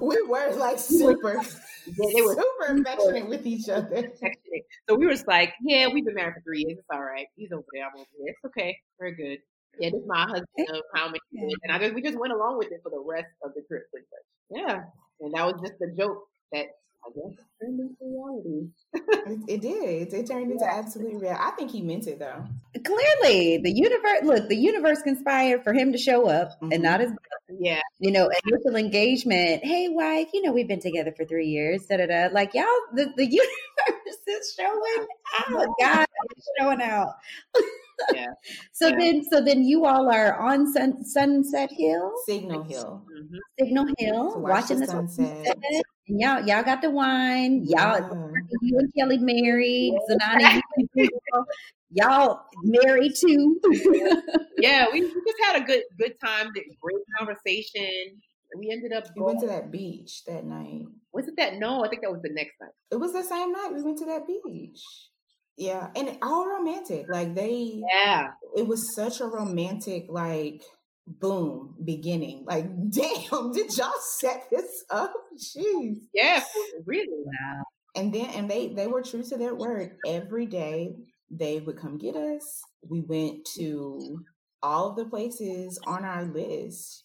We 0.00 0.22
were 0.28 0.52
like 0.56 0.78
super, 0.78 1.34
Yeah, 1.86 2.10
they 2.14 2.22
were 2.22 2.34
super 2.34 2.80
affectionate 2.80 3.28
with 3.28 3.46
each 3.46 3.68
other. 3.68 3.96
affectionate. 3.96 4.64
So 4.88 4.94
we 4.94 5.06
were 5.06 5.12
just 5.12 5.26
like, 5.26 5.54
yeah, 5.64 5.88
we've 5.92 6.04
been 6.04 6.14
married 6.14 6.34
for 6.34 6.42
three 6.42 6.60
years. 6.66 6.78
It's 6.78 6.86
all 6.92 7.02
right. 7.02 7.26
He's 7.36 7.50
over 7.52 7.64
there. 7.72 7.84
I'm 7.84 7.94
over 7.96 8.06
here. 8.18 8.28
It's 8.34 8.44
okay. 8.46 8.76
We're 9.00 9.10
good. 9.12 9.38
Yeah, 9.80 9.90
this 9.90 10.00
is 10.00 10.06
my 10.06 10.22
husband 10.22 10.68
of 10.70 10.82
how 10.94 11.06
many 11.06 11.18
years. 11.32 11.52
And 11.64 11.72
I 11.72 11.78
just 11.78 11.94
we 11.94 12.02
just 12.02 12.18
went 12.18 12.32
along 12.32 12.58
with 12.58 12.70
it 12.70 12.80
for 12.82 12.90
the 12.90 13.02
rest 13.04 13.28
of 13.42 13.52
the 13.54 13.62
trip 13.68 13.90
pretty 13.90 14.06
much. 14.12 14.26
Yeah. 14.62 14.84
And 15.20 15.34
that 15.34 15.46
was 15.46 15.60
just 15.60 15.80
a 15.82 15.94
joke 15.96 16.22
that 16.52 16.66
I 17.04 17.10
guess 17.14 17.36
turned 17.60 17.80
into 17.80 17.94
reality. 18.02 18.68
It, 19.08 19.38
it 19.48 19.60
did. 19.60 20.12
It 20.12 20.26
turned 20.26 20.50
into 20.50 20.64
absolute 20.64 21.20
real. 21.20 21.36
I 21.38 21.50
think 21.52 21.70
he 21.70 21.80
meant 21.82 22.06
it 22.06 22.18
though. 22.18 22.44
Clearly, 22.84 23.58
the 23.58 23.70
universe. 23.72 24.20
Look, 24.22 24.48
the 24.48 24.56
universe 24.56 25.02
conspired 25.02 25.62
for 25.64 25.72
him 25.72 25.92
to 25.92 25.98
show 25.98 26.28
up, 26.28 26.60
Mhm. 26.60 26.74
and 26.74 26.82
not 26.82 27.00
his, 27.00 27.12
Yeah. 27.58 27.80
you 27.98 28.10
know, 28.10 28.28
initial 28.44 28.76
engagement. 28.76 29.64
Hey, 29.64 29.88
wife, 29.88 30.28
you 30.32 30.42
know 30.42 30.52
we've 30.52 30.68
been 30.68 30.80
together 30.80 31.12
for 31.16 31.24
three 31.24 31.46
years. 31.46 31.86
Da 31.86 31.96
da 31.98 32.06
da. 32.06 32.28
Like 32.32 32.54
y'all, 32.54 32.64
the, 32.94 33.12
the 33.16 33.24
universe 33.40 34.20
is 34.26 34.54
showing 34.58 35.06
out. 35.48 35.68
God 35.80 36.06
is 36.36 36.48
showing 36.58 36.82
out. 36.82 37.14
Yeah. 38.12 38.26
So 38.72 38.88
Yeah. 38.88 38.96
then, 38.98 39.24
so 39.30 39.40
then 39.40 39.64
you 39.64 39.86
all 39.86 40.10
are 40.12 40.38
on 40.38 40.70
sun, 40.72 41.04
Sunset 41.04 41.70
Hill, 41.72 42.12
Signal 42.26 42.62
Hill. 42.64 43.02
hmm 43.08 43.36
Signal 43.58 43.86
Hill, 43.98 44.32
To 44.32 44.38
watch 44.40 44.62
watching 44.62 44.78
the 44.80 44.86
the 44.86 44.92
sunset. 44.92 45.46
sunset. 45.46 45.82
And 46.08 46.20
y'all, 46.20 46.40
y'all 46.46 46.62
got 46.62 46.82
the 46.82 46.90
wine. 46.90 47.64
Y'all, 47.66 47.98
Yeah. 47.98 48.56
you 48.62 48.78
and 48.78 48.92
Kelly 48.96 49.18
married. 49.18 49.94
Zenani, 50.10 50.60
you 50.94 51.08
y'all 51.90 52.40
married 52.62 53.14
too. 53.16 53.60
Yeah, 54.58 54.86
we, 54.90 55.00
we 55.02 55.22
just 55.26 55.38
had 55.44 55.62
a 55.62 55.64
good 55.64 55.82
good 55.98 56.14
time. 56.24 56.50
Great 56.80 57.04
conversation. 57.18 58.20
We 58.56 58.70
ended 58.70 58.92
up 58.92 59.04
We 59.14 59.22
went 59.22 59.40
to 59.40 59.46
that 59.48 59.70
beach 59.70 60.24
that 60.24 60.44
night. 60.44 60.86
Was 61.12 61.28
it 61.28 61.34
that? 61.36 61.56
No, 61.58 61.84
I 61.84 61.88
think 61.88 62.02
that 62.02 62.10
was 62.12 62.22
the 62.22 62.30
next 62.32 62.54
night. 62.60 62.70
It 62.90 62.96
was 62.96 63.12
the 63.12 63.22
same 63.22 63.52
night 63.52 63.72
we 63.74 63.82
went 63.82 63.98
to 63.98 64.06
that 64.06 64.26
beach. 64.26 64.80
Yeah, 65.56 65.88
and 65.96 66.18
all 66.22 66.46
romantic. 66.48 67.06
Like 67.08 67.34
they, 67.34 67.82
Yeah. 67.92 68.28
it 68.56 68.66
was 68.66 68.94
such 68.94 69.20
a 69.20 69.26
romantic 69.26 70.06
like 70.08 70.62
boom 71.06 71.74
beginning. 71.84 72.44
Like, 72.46 72.66
damn, 72.90 73.52
did 73.52 73.76
y'all 73.76 73.92
set 74.18 74.44
this 74.50 74.84
up? 74.90 75.12
Jeez. 75.38 75.98
Yeah. 76.12 76.42
Really. 76.84 77.24
wow. 77.24 77.62
And 77.94 78.12
then 78.14 78.26
and 78.26 78.50
they 78.50 78.68
they 78.74 78.86
were 78.86 79.02
true 79.02 79.22
to 79.24 79.36
their 79.38 79.54
word. 79.54 79.96
Every 80.06 80.44
day 80.46 80.94
they 81.30 81.60
would 81.60 81.78
come 81.78 81.96
get 81.96 82.14
us. 82.16 82.62
We 82.88 83.00
went 83.00 83.46
to 83.56 84.22
all 84.62 84.90
of 84.90 84.96
the 84.96 85.06
places 85.06 85.78
on 85.86 86.04
our 86.04 86.24
list. 86.24 87.04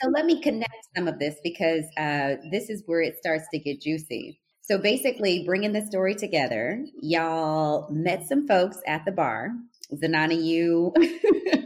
So 0.00 0.08
let 0.14 0.26
me 0.26 0.40
connect 0.42 0.72
some 0.96 1.08
of 1.08 1.18
this 1.18 1.36
because 1.42 1.84
uh, 1.98 2.36
this 2.50 2.68
is 2.70 2.82
where 2.86 3.00
it 3.02 3.16
starts 3.18 3.44
to 3.52 3.58
get 3.58 3.80
juicy. 3.80 4.40
So 4.68 4.76
basically, 4.76 5.44
bringing 5.44 5.72
the 5.72 5.86
story 5.86 6.14
together, 6.14 6.84
y'all 7.00 7.88
met 7.90 8.28
some 8.28 8.46
folks 8.46 8.76
at 8.86 9.02
the 9.06 9.12
bar. 9.12 9.52
Zenani, 9.94 10.44
you 10.44 10.92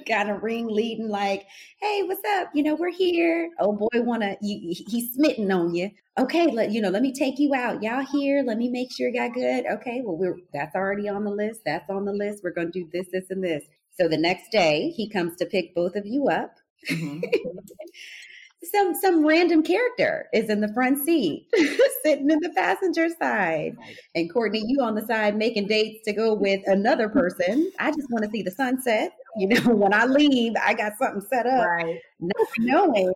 got 0.07 0.31
a 0.31 0.35
ring 0.35 0.69
leading 0.69 1.09
like, 1.09 1.45
"Hey, 1.81 2.05
what's 2.05 2.23
up? 2.39 2.51
You 2.55 2.63
know, 2.63 2.77
we're 2.77 2.93
here. 2.93 3.51
Oh 3.59 3.73
boy, 3.73 3.89
wanna 4.03 4.37
you, 4.41 4.73
he's 4.87 5.13
smitten 5.15 5.51
on 5.51 5.75
you. 5.75 5.91
Okay, 6.17 6.47
let 6.47 6.71
you 6.71 6.81
know. 6.81 6.91
Let 6.91 7.03
me 7.03 7.13
take 7.13 7.41
you 7.41 7.53
out. 7.57 7.83
Y'all 7.83 8.07
here? 8.07 8.45
Let 8.47 8.57
me 8.59 8.69
make 8.69 8.93
sure 8.93 9.09
y'all 9.09 9.31
good. 9.31 9.67
Okay, 9.67 10.01
well, 10.05 10.17
we're 10.17 10.37
that's 10.53 10.77
already 10.77 11.09
on 11.09 11.25
the 11.25 11.31
list. 11.31 11.63
That's 11.65 11.91
on 11.91 12.05
the 12.05 12.13
list. 12.13 12.45
We're 12.45 12.53
gonna 12.53 12.71
do 12.71 12.89
this, 12.93 13.09
this, 13.13 13.31
and 13.31 13.43
this. 13.43 13.65
So 13.99 14.07
the 14.07 14.17
next 14.17 14.53
day, 14.53 14.91
he 14.91 15.09
comes 15.09 15.37
to 15.39 15.47
pick 15.47 15.75
both 15.75 15.97
of 15.97 16.07
you 16.07 16.29
up 16.29 16.55
Mhm. 16.89 17.23
some 18.65 18.95
some 18.95 19.27
random 19.27 19.63
character 19.63 20.29
is 20.33 20.49
in 20.49 20.61
the 20.61 20.73
front 20.73 21.05
seat 21.05 21.47
sitting 22.05 22.31
in 22.31 22.39
the 22.41 22.53
passenger 22.57 23.09
side. 23.09 23.77
And 24.15 24.33
courtney 24.33 24.63
you 24.67 24.83
on 24.83 24.95
the 24.95 25.03
side 25.03 25.37
making 25.37 25.67
dates 25.67 26.05
to 26.05 26.13
go 26.13 26.35
with 26.35 26.61
another 26.67 27.09
person. 27.09 27.71
I 27.79 27.91
just 27.91 28.11
want 28.11 28.25
to 28.25 28.31
see 28.31 28.43
the 28.43 28.51
sunset. 28.51 29.13
You 29.37 29.49
know 29.49 29.61
when 29.75 29.95
i 29.95 30.05
leave 30.05 30.53
i 30.63 30.75
got 30.75 30.93
something 30.99 31.23
set 31.23 31.47
up. 31.47 31.67
Right. 31.67 31.99
not 32.21 32.49
knowing 32.59 33.13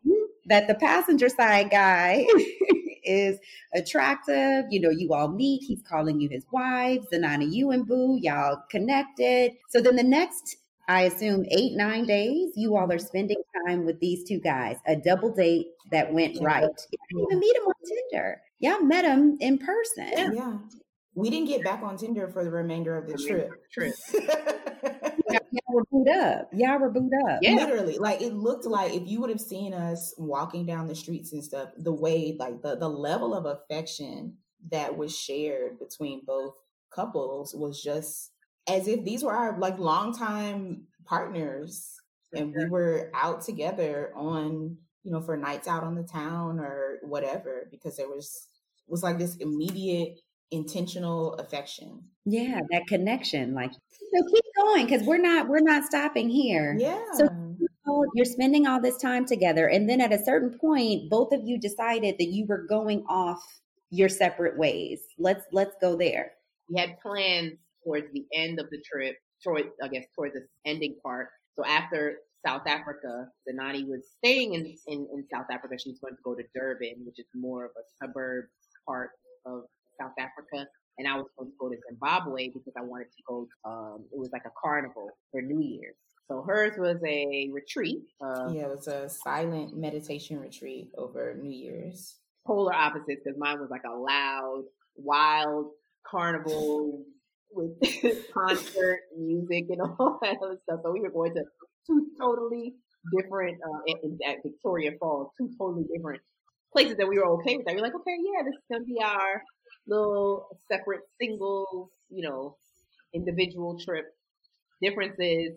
that 0.46 0.66
the 0.66 0.74
passenger 0.74 1.28
side 1.28 1.70
guy 1.70 2.26
is 3.04 3.38
attractive. 3.74 4.64
You 4.70 4.80
know 4.80 4.90
you 4.90 5.12
all 5.12 5.28
meet. 5.28 5.62
He's 5.62 5.82
calling 5.82 6.20
you 6.20 6.28
his 6.28 6.44
wives. 6.50 7.06
Zenani 7.12 7.52
you 7.52 7.70
and 7.70 7.86
boo 7.86 8.18
y'all 8.20 8.62
connected. 8.70 9.52
So 9.68 9.80
then 9.80 9.96
the 9.96 10.02
next 10.02 10.56
I 10.88 11.02
assume 11.02 11.44
eight, 11.50 11.72
nine 11.72 12.06
days, 12.06 12.52
you 12.54 12.76
all 12.76 12.90
are 12.92 12.98
spending 12.98 13.42
time 13.66 13.84
with 13.84 13.98
these 14.00 14.24
two 14.24 14.38
guys, 14.38 14.76
a 14.86 14.96
double 14.96 15.32
date 15.32 15.68
that 15.90 16.12
went 16.12 16.38
right. 16.40 16.62
You 16.62 16.98
didn't 17.10 17.24
even 17.24 17.40
meet 17.40 17.56
him 17.56 17.62
on 17.64 17.74
Tinder. 17.84 18.40
Y'all 18.58 18.82
met 18.82 19.04
him 19.04 19.36
in 19.40 19.58
person. 19.58 20.08
Yeah. 20.12 20.30
Yeah. 20.32 20.58
We 21.14 21.30
didn't 21.30 21.48
get 21.48 21.64
back 21.64 21.82
on 21.82 21.96
Tinder 21.96 22.28
for 22.28 22.44
the 22.44 22.50
remainder 22.50 22.96
of 22.96 23.06
the 23.08 23.16
trip. 23.16 23.50
Trip. 23.72 23.94
Y'all 25.50 25.74
were 25.74 25.84
booed 25.90 26.08
up. 26.08 26.50
Y'all 26.52 26.78
were 26.78 26.90
booed 26.90 27.12
up. 27.28 27.38
Yeah. 27.40 27.54
Literally, 27.54 27.96
like 27.96 28.20
it 28.20 28.34
looked 28.34 28.66
like 28.66 28.92
if 28.92 29.08
you 29.08 29.20
would 29.20 29.30
have 29.30 29.40
seen 29.40 29.72
us 29.72 30.14
walking 30.18 30.66
down 30.66 30.86
the 30.86 30.94
streets 30.94 31.32
and 31.32 31.42
stuff, 31.42 31.70
the 31.78 31.92
way, 31.92 32.36
like 32.38 32.60
the 32.60 32.76
the 32.76 32.88
level 32.88 33.34
of 33.34 33.46
affection 33.46 34.34
that 34.70 34.96
was 34.96 35.16
shared 35.16 35.78
between 35.78 36.22
both 36.26 36.54
couples 36.90 37.54
was 37.54 37.82
just 37.82 38.32
as 38.68 38.88
if 38.88 39.04
these 39.04 39.22
were 39.22 39.32
our 39.32 39.58
like 39.58 39.78
longtime 39.78 40.86
partners 41.04 41.96
and 42.32 42.54
we 42.54 42.68
were 42.68 43.10
out 43.14 43.42
together 43.42 44.12
on 44.16 44.76
you 45.04 45.12
know 45.12 45.20
for 45.20 45.36
nights 45.36 45.68
out 45.68 45.84
on 45.84 45.94
the 45.94 46.02
town 46.02 46.58
or 46.58 46.98
whatever 47.02 47.68
because 47.70 47.96
there 47.96 48.08
was 48.08 48.48
was 48.88 49.02
like 49.02 49.18
this 49.18 49.36
immediate 49.36 50.20
intentional 50.50 51.34
affection. 51.34 52.02
Yeah 52.24 52.60
that 52.70 52.86
connection 52.88 53.54
like 53.54 53.72
so 53.72 54.24
keep 54.32 54.44
going 54.56 54.86
because 54.86 55.02
we're 55.02 55.18
not 55.18 55.48
we're 55.48 55.60
not 55.60 55.84
stopping 55.84 56.28
here. 56.28 56.76
Yeah. 56.78 57.02
so 57.14 57.28
you're 58.14 58.24
spending 58.24 58.66
all 58.66 58.80
this 58.80 58.98
time 58.98 59.24
together 59.24 59.68
and 59.68 59.88
then 59.88 60.00
at 60.00 60.12
a 60.12 60.22
certain 60.22 60.58
point 60.58 61.08
both 61.08 61.32
of 61.32 61.40
you 61.44 61.58
decided 61.58 62.16
that 62.18 62.26
you 62.26 62.44
were 62.46 62.66
going 62.68 63.04
off 63.08 63.42
your 63.90 64.08
separate 64.08 64.58
ways. 64.58 65.00
Let's 65.18 65.44
let's 65.52 65.74
go 65.80 65.96
there. 65.96 66.32
We 66.68 66.80
had 66.80 66.98
plans 67.00 67.58
towards 67.86 68.06
the 68.12 68.24
end 68.34 68.58
of 68.58 68.66
the 68.70 68.82
trip 68.90 69.16
toward 69.42 69.64
i 69.82 69.88
guess 69.88 70.04
towards 70.14 70.34
the 70.34 70.44
ending 70.64 70.96
part 71.02 71.28
so 71.54 71.64
after 71.64 72.16
South 72.46 72.62
Africa, 72.66 73.26
Zenani 73.48 73.88
was 73.88 74.06
staying 74.18 74.54
in, 74.54 74.66
in, 74.86 75.08
in 75.12 75.24
South 75.32 75.46
Africa. 75.50 75.76
She 75.82 75.90
was 75.90 75.98
going 75.98 76.14
to 76.14 76.22
go 76.22 76.34
to 76.34 76.44
Durban, 76.54 77.04
which 77.04 77.18
is 77.18 77.26
more 77.34 77.64
of 77.64 77.70
a 77.72 77.82
suburb 78.00 78.44
part 78.86 79.10
of 79.44 79.64
South 80.00 80.12
Africa. 80.18 80.68
And 80.98 81.08
I 81.08 81.16
was 81.16 81.26
going 81.36 81.50
to 81.50 81.56
go 81.58 81.68
to 81.68 81.76
Zimbabwe 81.88 82.48
because 82.48 82.72
I 82.78 82.82
wanted 82.82 83.06
to 83.16 83.22
go, 83.26 83.48
um, 83.64 84.04
it 84.12 84.18
was 84.18 84.30
like 84.32 84.44
a 84.46 84.52
carnival 84.62 85.10
for 85.32 85.42
New 85.42 85.60
Year's. 85.60 85.96
So 86.28 86.42
hers 86.46 86.72
was 86.78 86.98
a 87.06 87.50
retreat. 87.52 88.02
Uh, 88.20 88.50
yeah, 88.52 88.62
it 88.62 88.70
was 88.70 88.88
a 88.88 89.08
silent 89.08 89.76
meditation 89.76 90.40
retreat 90.40 90.90
over 90.96 91.34
New 91.34 91.50
Year's. 91.50 92.16
Polar 92.46 92.74
opposites 92.74 93.22
because 93.24 93.38
mine 93.38 93.60
was 93.60 93.70
like 93.70 93.82
a 93.84 93.94
loud, 93.94 94.64
wild 94.96 95.70
carnival 96.08 97.04
with 97.50 97.72
concert 98.34 99.00
music 99.16 99.66
and 99.70 99.80
all 99.80 100.18
that 100.22 100.36
other 100.42 100.58
stuff. 100.64 100.80
So 100.84 100.92
we 100.92 101.00
were 101.00 101.10
going 101.10 101.34
to 101.34 101.44
two 101.86 102.06
totally 102.18 102.74
different 103.16 103.58
uh, 103.64 103.80
in, 103.86 104.18
at 104.26 104.36
Victoria 104.42 104.92
Falls, 104.98 105.30
two 105.38 105.50
totally 105.58 105.84
different 105.94 106.22
places 106.72 106.96
that 106.98 107.08
we 107.08 107.18
were 107.18 107.26
okay 107.38 107.56
with. 107.56 107.66
That 107.66 107.74
we 107.74 107.80
were 107.80 107.86
like, 107.86 107.94
okay, 107.94 108.16
yeah, 108.18 108.42
this 108.44 108.54
is 108.54 108.64
gonna 108.70 108.84
be 108.84 108.98
our 109.02 109.42
little 109.86 110.48
separate 110.70 111.02
singles, 111.20 111.90
you 112.10 112.28
know, 112.28 112.56
individual 113.14 113.78
trip. 113.78 114.06
Difference 114.82 115.16
is 115.18 115.52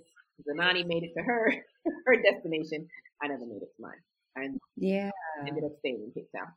Zenani 0.47 0.85
made 0.85 1.03
it 1.03 1.11
to 1.17 1.23
her 1.23 1.53
her 2.05 2.15
destination. 2.21 2.87
I 3.21 3.27
never 3.27 3.45
made 3.45 3.61
it 3.61 3.69
to 3.75 3.81
mine. 3.81 4.01
And 4.35 4.59
yeah, 4.77 5.09
ended 5.47 5.63
up 5.63 5.71
staying 5.79 6.01
in 6.05 6.11
Cape 6.13 6.29
Town. 6.35 6.53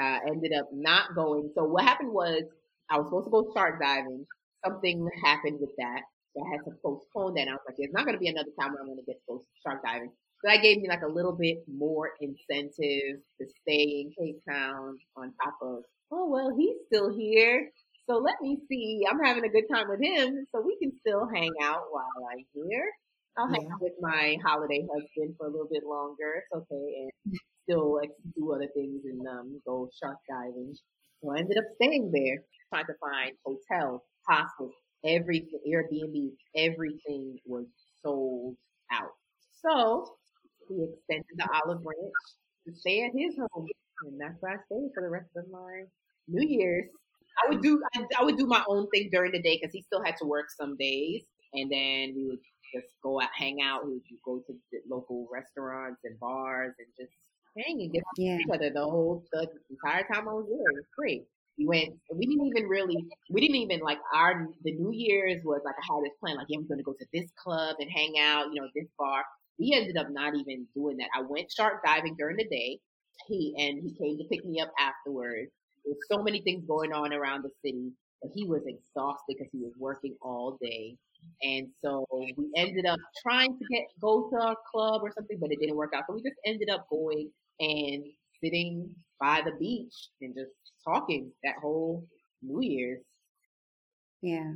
Uh, 0.00 0.18
ended 0.26 0.52
up 0.58 0.68
not 0.72 1.14
going. 1.14 1.50
So 1.54 1.64
what 1.64 1.84
happened 1.84 2.12
was 2.12 2.42
I 2.90 2.96
was 2.96 3.06
supposed 3.06 3.26
to 3.26 3.30
go 3.30 3.52
shark 3.54 3.80
diving. 3.80 4.26
Something 4.64 5.08
happened 5.24 5.58
with 5.60 5.74
that. 5.78 6.02
So 6.34 6.44
I 6.44 6.50
had 6.52 6.64
to 6.64 6.72
postpone 6.82 7.34
that. 7.34 7.42
And 7.42 7.50
I 7.50 7.54
was 7.54 7.66
like, 7.66 7.76
there's 7.78 7.92
not 7.92 8.04
going 8.04 8.16
to 8.16 8.22
be 8.22 8.28
another 8.28 8.52
time 8.58 8.72
where 8.72 8.80
I'm 8.80 8.88
going 8.88 8.98
to 8.98 9.06
get 9.06 9.20
to 9.20 9.26
go 9.28 9.44
shark 9.66 9.82
diving. 9.84 10.10
So 10.40 10.50
that 10.50 10.62
gave 10.62 10.78
me 10.78 10.88
like 10.88 11.02
a 11.02 11.12
little 11.12 11.36
bit 11.38 11.58
more 11.68 12.10
incentive 12.20 13.22
to 13.38 13.44
stay 13.62 14.02
in 14.02 14.10
Cape 14.18 14.40
Town 14.48 14.98
on 15.16 15.32
top 15.42 15.54
of, 15.62 15.84
oh, 16.10 16.28
well, 16.28 16.50
he's 16.56 16.76
still 16.86 17.14
here. 17.14 17.70
So 18.10 18.16
let 18.18 18.34
me 18.40 18.58
see. 18.68 19.02
I'm 19.08 19.22
having 19.22 19.44
a 19.44 19.52
good 19.52 19.70
time 19.72 19.86
with 19.88 20.02
him. 20.02 20.46
So 20.50 20.60
we 20.60 20.76
can 20.82 20.92
still 21.00 21.28
hang 21.32 21.52
out 21.62 21.86
while 21.90 22.26
I'm 22.32 22.44
here. 22.54 22.90
I'll 23.38 23.48
hang 23.48 23.68
out 23.72 23.80
with 23.80 23.94
my 24.00 24.36
holiday 24.44 24.84
husband 24.92 25.36
for 25.38 25.46
a 25.46 25.50
little 25.50 25.68
bit 25.70 25.84
longer. 25.86 26.42
It's 26.42 26.52
okay. 26.52 27.08
And 27.24 27.38
still 27.64 27.94
like, 27.96 28.10
do 28.36 28.52
other 28.52 28.68
things 28.74 29.02
and 29.04 29.20
um, 29.26 29.60
go 29.64 29.88
shark 30.02 30.18
diving. 30.28 30.74
So 31.22 31.30
I 31.30 31.38
ended 31.38 31.56
up 31.56 31.64
staying 31.76 32.10
there, 32.12 32.42
trying 32.68 32.86
to 32.86 32.94
find 33.00 33.32
hotels, 33.46 34.02
hostels, 34.28 34.72
everything, 35.04 35.60
Airbnb, 35.68 36.30
everything 36.56 37.38
was 37.46 37.66
sold 38.02 38.56
out. 38.90 39.12
So 39.62 40.14
he 40.68 40.84
extended 40.84 41.26
the 41.36 41.48
olive 41.64 41.82
branch 41.82 42.12
to 42.66 42.74
stay 42.74 43.04
at 43.04 43.12
his 43.14 43.36
home, 43.36 43.66
and 44.04 44.20
that's 44.20 44.40
where 44.40 44.52
I 44.52 44.56
stayed 44.66 44.90
for 44.94 45.02
the 45.02 45.08
rest 45.08 45.30
of 45.36 45.44
my 45.50 45.84
New 46.28 46.46
Year's. 46.46 46.88
I 47.42 47.48
would 47.48 47.62
do 47.62 47.82
I, 47.94 48.04
I 48.20 48.24
would 48.24 48.36
do 48.36 48.46
my 48.46 48.62
own 48.68 48.88
thing 48.90 49.08
during 49.10 49.32
the 49.32 49.40
day 49.40 49.58
because 49.60 49.72
he 49.72 49.82
still 49.82 50.02
had 50.04 50.16
to 50.18 50.26
work 50.26 50.46
some 50.50 50.76
days, 50.76 51.22
and 51.54 51.70
then 51.70 52.14
we 52.14 52.26
would 52.28 52.38
just 52.74 52.92
go 53.02 53.20
out, 53.20 53.30
hang 53.36 53.62
out. 53.62 53.86
We 53.86 53.92
would 53.92 54.02
go 54.24 54.42
to 54.46 54.54
local 54.88 55.28
restaurants 55.32 56.00
and 56.04 56.18
bars 56.20 56.74
and 56.78 56.88
just 56.98 57.12
hang 57.56 57.82
and 57.82 57.92
get 57.92 58.02
yeah. 58.16 58.38
each 58.38 58.46
other 58.52 58.70
the 58.70 58.82
whole 58.82 59.24
the 59.32 59.48
entire 59.70 60.04
time 60.04 60.28
I 60.28 60.32
was 60.32 60.46
there. 60.48 60.58
It 60.58 60.74
was 60.74 60.84
great. 60.96 61.24
We 61.58 61.66
went. 61.66 61.90
We 62.14 62.26
didn't 62.26 62.46
even 62.46 62.68
really. 62.68 62.96
We 63.30 63.40
didn't 63.40 63.56
even 63.56 63.80
like 63.80 63.98
our. 64.14 64.48
The 64.64 64.72
New 64.72 64.92
Year's 64.92 65.42
was 65.44 65.60
like 65.64 65.74
I 65.78 65.94
had 65.94 66.04
this 66.04 66.16
plan. 66.20 66.36
Like, 66.36 66.46
yeah, 66.48 66.58
we're 66.58 66.68
going 66.68 66.78
to 66.78 66.84
go 66.84 66.94
to 66.94 67.06
this 67.12 67.30
club 67.36 67.76
and 67.78 67.90
hang 67.90 68.14
out. 68.20 68.46
You 68.52 68.62
know, 68.62 68.68
this 68.74 68.88
bar. 68.98 69.24
We 69.58 69.72
ended 69.74 69.96
up 69.96 70.08
not 70.10 70.34
even 70.34 70.66
doing 70.74 70.96
that. 70.98 71.08
I 71.16 71.22
went 71.22 71.52
shark 71.52 71.84
diving 71.84 72.16
during 72.16 72.36
the 72.36 72.48
day. 72.48 72.80
He 73.28 73.54
and 73.58 73.82
he 73.82 73.94
came 73.94 74.18
to 74.18 74.24
pick 74.30 74.44
me 74.44 74.60
up 74.60 74.72
afterwards. 74.78 75.50
There's 75.84 75.98
so 76.10 76.22
many 76.22 76.40
things 76.42 76.64
going 76.66 76.92
on 76.92 77.12
around 77.12 77.44
the 77.44 77.50
city, 77.64 77.92
but 78.22 78.30
he 78.34 78.44
was 78.46 78.62
exhausted 78.66 79.36
because 79.36 79.48
he 79.52 79.58
was 79.58 79.72
working 79.78 80.16
all 80.22 80.58
day. 80.60 80.96
And 81.42 81.68
so 81.84 82.06
we 82.12 82.34
ended 82.56 82.86
up 82.86 82.98
trying 83.22 83.56
to 83.58 83.64
get 83.70 83.82
go 84.00 84.28
to 84.30 84.36
a 84.36 84.56
club 84.70 85.02
or 85.04 85.12
something, 85.14 85.38
but 85.40 85.52
it 85.52 85.60
didn't 85.60 85.76
work 85.76 85.92
out. 85.94 86.04
So 86.08 86.14
we 86.14 86.22
just 86.22 86.40
ended 86.46 86.70
up 86.70 86.86
going 86.90 87.30
and 87.60 88.04
sitting 88.42 88.90
by 89.20 89.42
the 89.44 89.52
beach 89.58 90.08
and 90.20 90.34
just 90.34 90.50
talking 90.84 91.30
that 91.44 91.54
whole 91.60 92.06
New 92.42 92.60
Year's. 92.60 93.02
Yeah. 94.20 94.52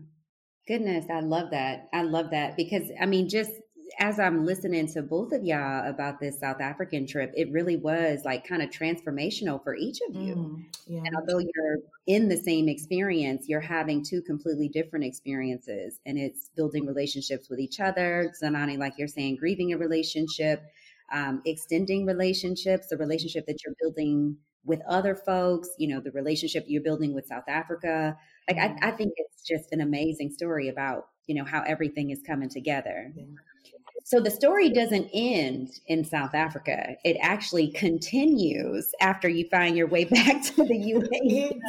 Goodness, 0.67 1.07
I 1.11 1.21
love 1.21 1.51
that. 1.53 1.89
I 1.93 2.03
love 2.03 2.31
that 2.31 2.57
because 2.57 2.91
I 3.01 3.07
mean, 3.07 3.29
just 3.29 3.53
as 3.99 4.19
I'm 4.19 4.45
listening 4.45 4.87
to 4.89 5.03
both 5.03 5.33
of 5.33 5.45
y'all 5.45 5.89
about 5.89 6.21
this 6.21 6.41
South 6.41 6.61
African 6.61 7.07
trip, 7.07 7.33
it 7.37 7.51
really 7.51 7.77
was 7.77 8.23
like 8.25 8.47
kind 8.47 8.63
of 8.63 8.71
transformational 8.71 9.63
for 9.63 9.75
each 9.75 9.99
of 10.09 10.15
you. 10.15 10.35
Mm, 10.35 10.65
yeah. 10.87 11.03
And 11.05 11.17
although 11.17 11.39
you're 11.39 11.79
in 12.07 12.29
the 12.29 12.37
same 12.37 12.69
experience, 12.69 13.49
you're 13.49 13.61
having 13.61 14.05
two 14.05 14.23
completely 14.23 14.69
different 14.69 15.05
experiences 15.05 16.01
and 16.05 16.19
it's 16.19 16.51
building 16.57 16.85
relationships 16.85 17.49
with 17.49 17.59
each 17.59 17.81
other. 17.81 18.33
Zenani, 18.43 18.77
like 18.77 18.95
you're 18.99 19.09
saying, 19.09 19.37
grieving 19.37 19.73
a 19.73 19.79
relationship, 19.79 20.63
um, 21.13 21.43
extending 21.45 22.07
relationships, 22.07 22.89
the 22.89 22.97
relationship 22.97 23.47
that 23.47 23.59
you're 23.65 23.75
building 23.81 24.37
with 24.65 24.81
other 24.89 25.15
folks, 25.15 25.69
you 25.79 25.89
know, 25.89 26.01
the 26.01 26.11
relationship 26.11 26.65
you're 26.67 26.83
building 26.83 27.15
with 27.15 27.27
South 27.27 27.49
Africa. 27.49 28.17
Like, 28.49 28.59
I, 28.59 28.89
I 28.89 28.91
think 28.91 29.13
it's 29.17 29.43
just 29.47 29.73
an 29.73 29.81
amazing 29.81 30.31
story 30.31 30.69
about, 30.69 31.07
you 31.27 31.35
know, 31.35 31.45
how 31.45 31.63
everything 31.63 32.11
is 32.11 32.21
coming 32.27 32.49
together. 32.49 33.13
So 34.05 34.21
the 34.21 34.31
story 34.31 34.71
doesn't 34.71 35.11
end 35.13 35.71
in 35.89 36.05
South 36.05 36.35
Africa. 36.35 36.95
It 37.05 37.17
actually 37.21 37.69
continues 37.73 38.93
after 39.01 39.29
you 39.29 39.49
find 39.49 39.77
your 39.77 39.89
way 39.89 40.05
back 40.05 40.43
to 40.43 40.65
the 40.65 40.75
UAE. 41.25 41.61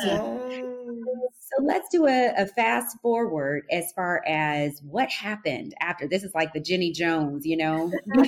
So 1.57 1.63
let's 1.63 1.89
do 1.89 2.05
a, 2.07 2.33
a, 2.38 2.45
fast 2.45 2.97
forward 3.01 3.65
as 3.71 3.91
far 3.93 4.21
as 4.27 4.81
what 4.83 5.09
happened 5.09 5.73
after. 5.79 6.07
This 6.07 6.23
is 6.23 6.35
like 6.35 6.53
the 6.53 6.59
Jenny 6.59 6.91
Jones, 6.91 7.45
you 7.45 7.57
know, 7.57 7.91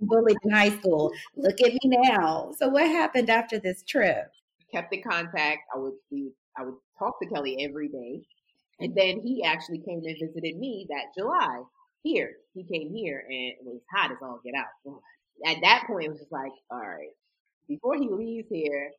bullied 0.00 0.36
in 0.42 0.50
high 0.50 0.70
school. 0.70 1.12
Look 1.36 1.60
at 1.60 1.72
me 1.72 1.80
now. 1.84 2.52
So 2.56 2.68
what 2.68 2.86
happened 2.86 3.30
after 3.30 3.58
this 3.58 3.82
trip? 3.82 4.30
Kept 4.72 4.92
in 4.94 5.02
contact. 5.02 5.60
I 5.74 5.78
would 5.78 5.94
be, 6.10 6.30
I 6.56 6.64
would 6.64 6.74
talk 6.98 7.20
to 7.20 7.28
Kelly 7.28 7.64
every 7.64 7.88
day. 7.88 8.22
And 8.80 8.94
then 8.94 9.20
he 9.20 9.42
actually 9.42 9.78
came 9.78 10.02
and 10.04 10.16
visited 10.20 10.58
me 10.58 10.86
that 10.90 11.14
July 11.16 11.62
here. 12.02 12.32
He 12.54 12.62
came 12.62 12.92
here 12.94 13.24
and 13.26 13.52
it 13.52 13.58
was 13.64 13.80
hot 13.94 14.10
as 14.10 14.18
all 14.22 14.40
get 14.44 14.54
out. 14.54 15.00
At 15.46 15.58
that 15.62 15.84
point, 15.86 16.06
it 16.06 16.10
was 16.10 16.18
just 16.18 16.32
like, 16.32 16.52
all 16.70 16.80
right, 16.80 17.10
before 17.68 17.96
he 17.96 18.08
leaves 18.10 18.48
here, 18.50 18.90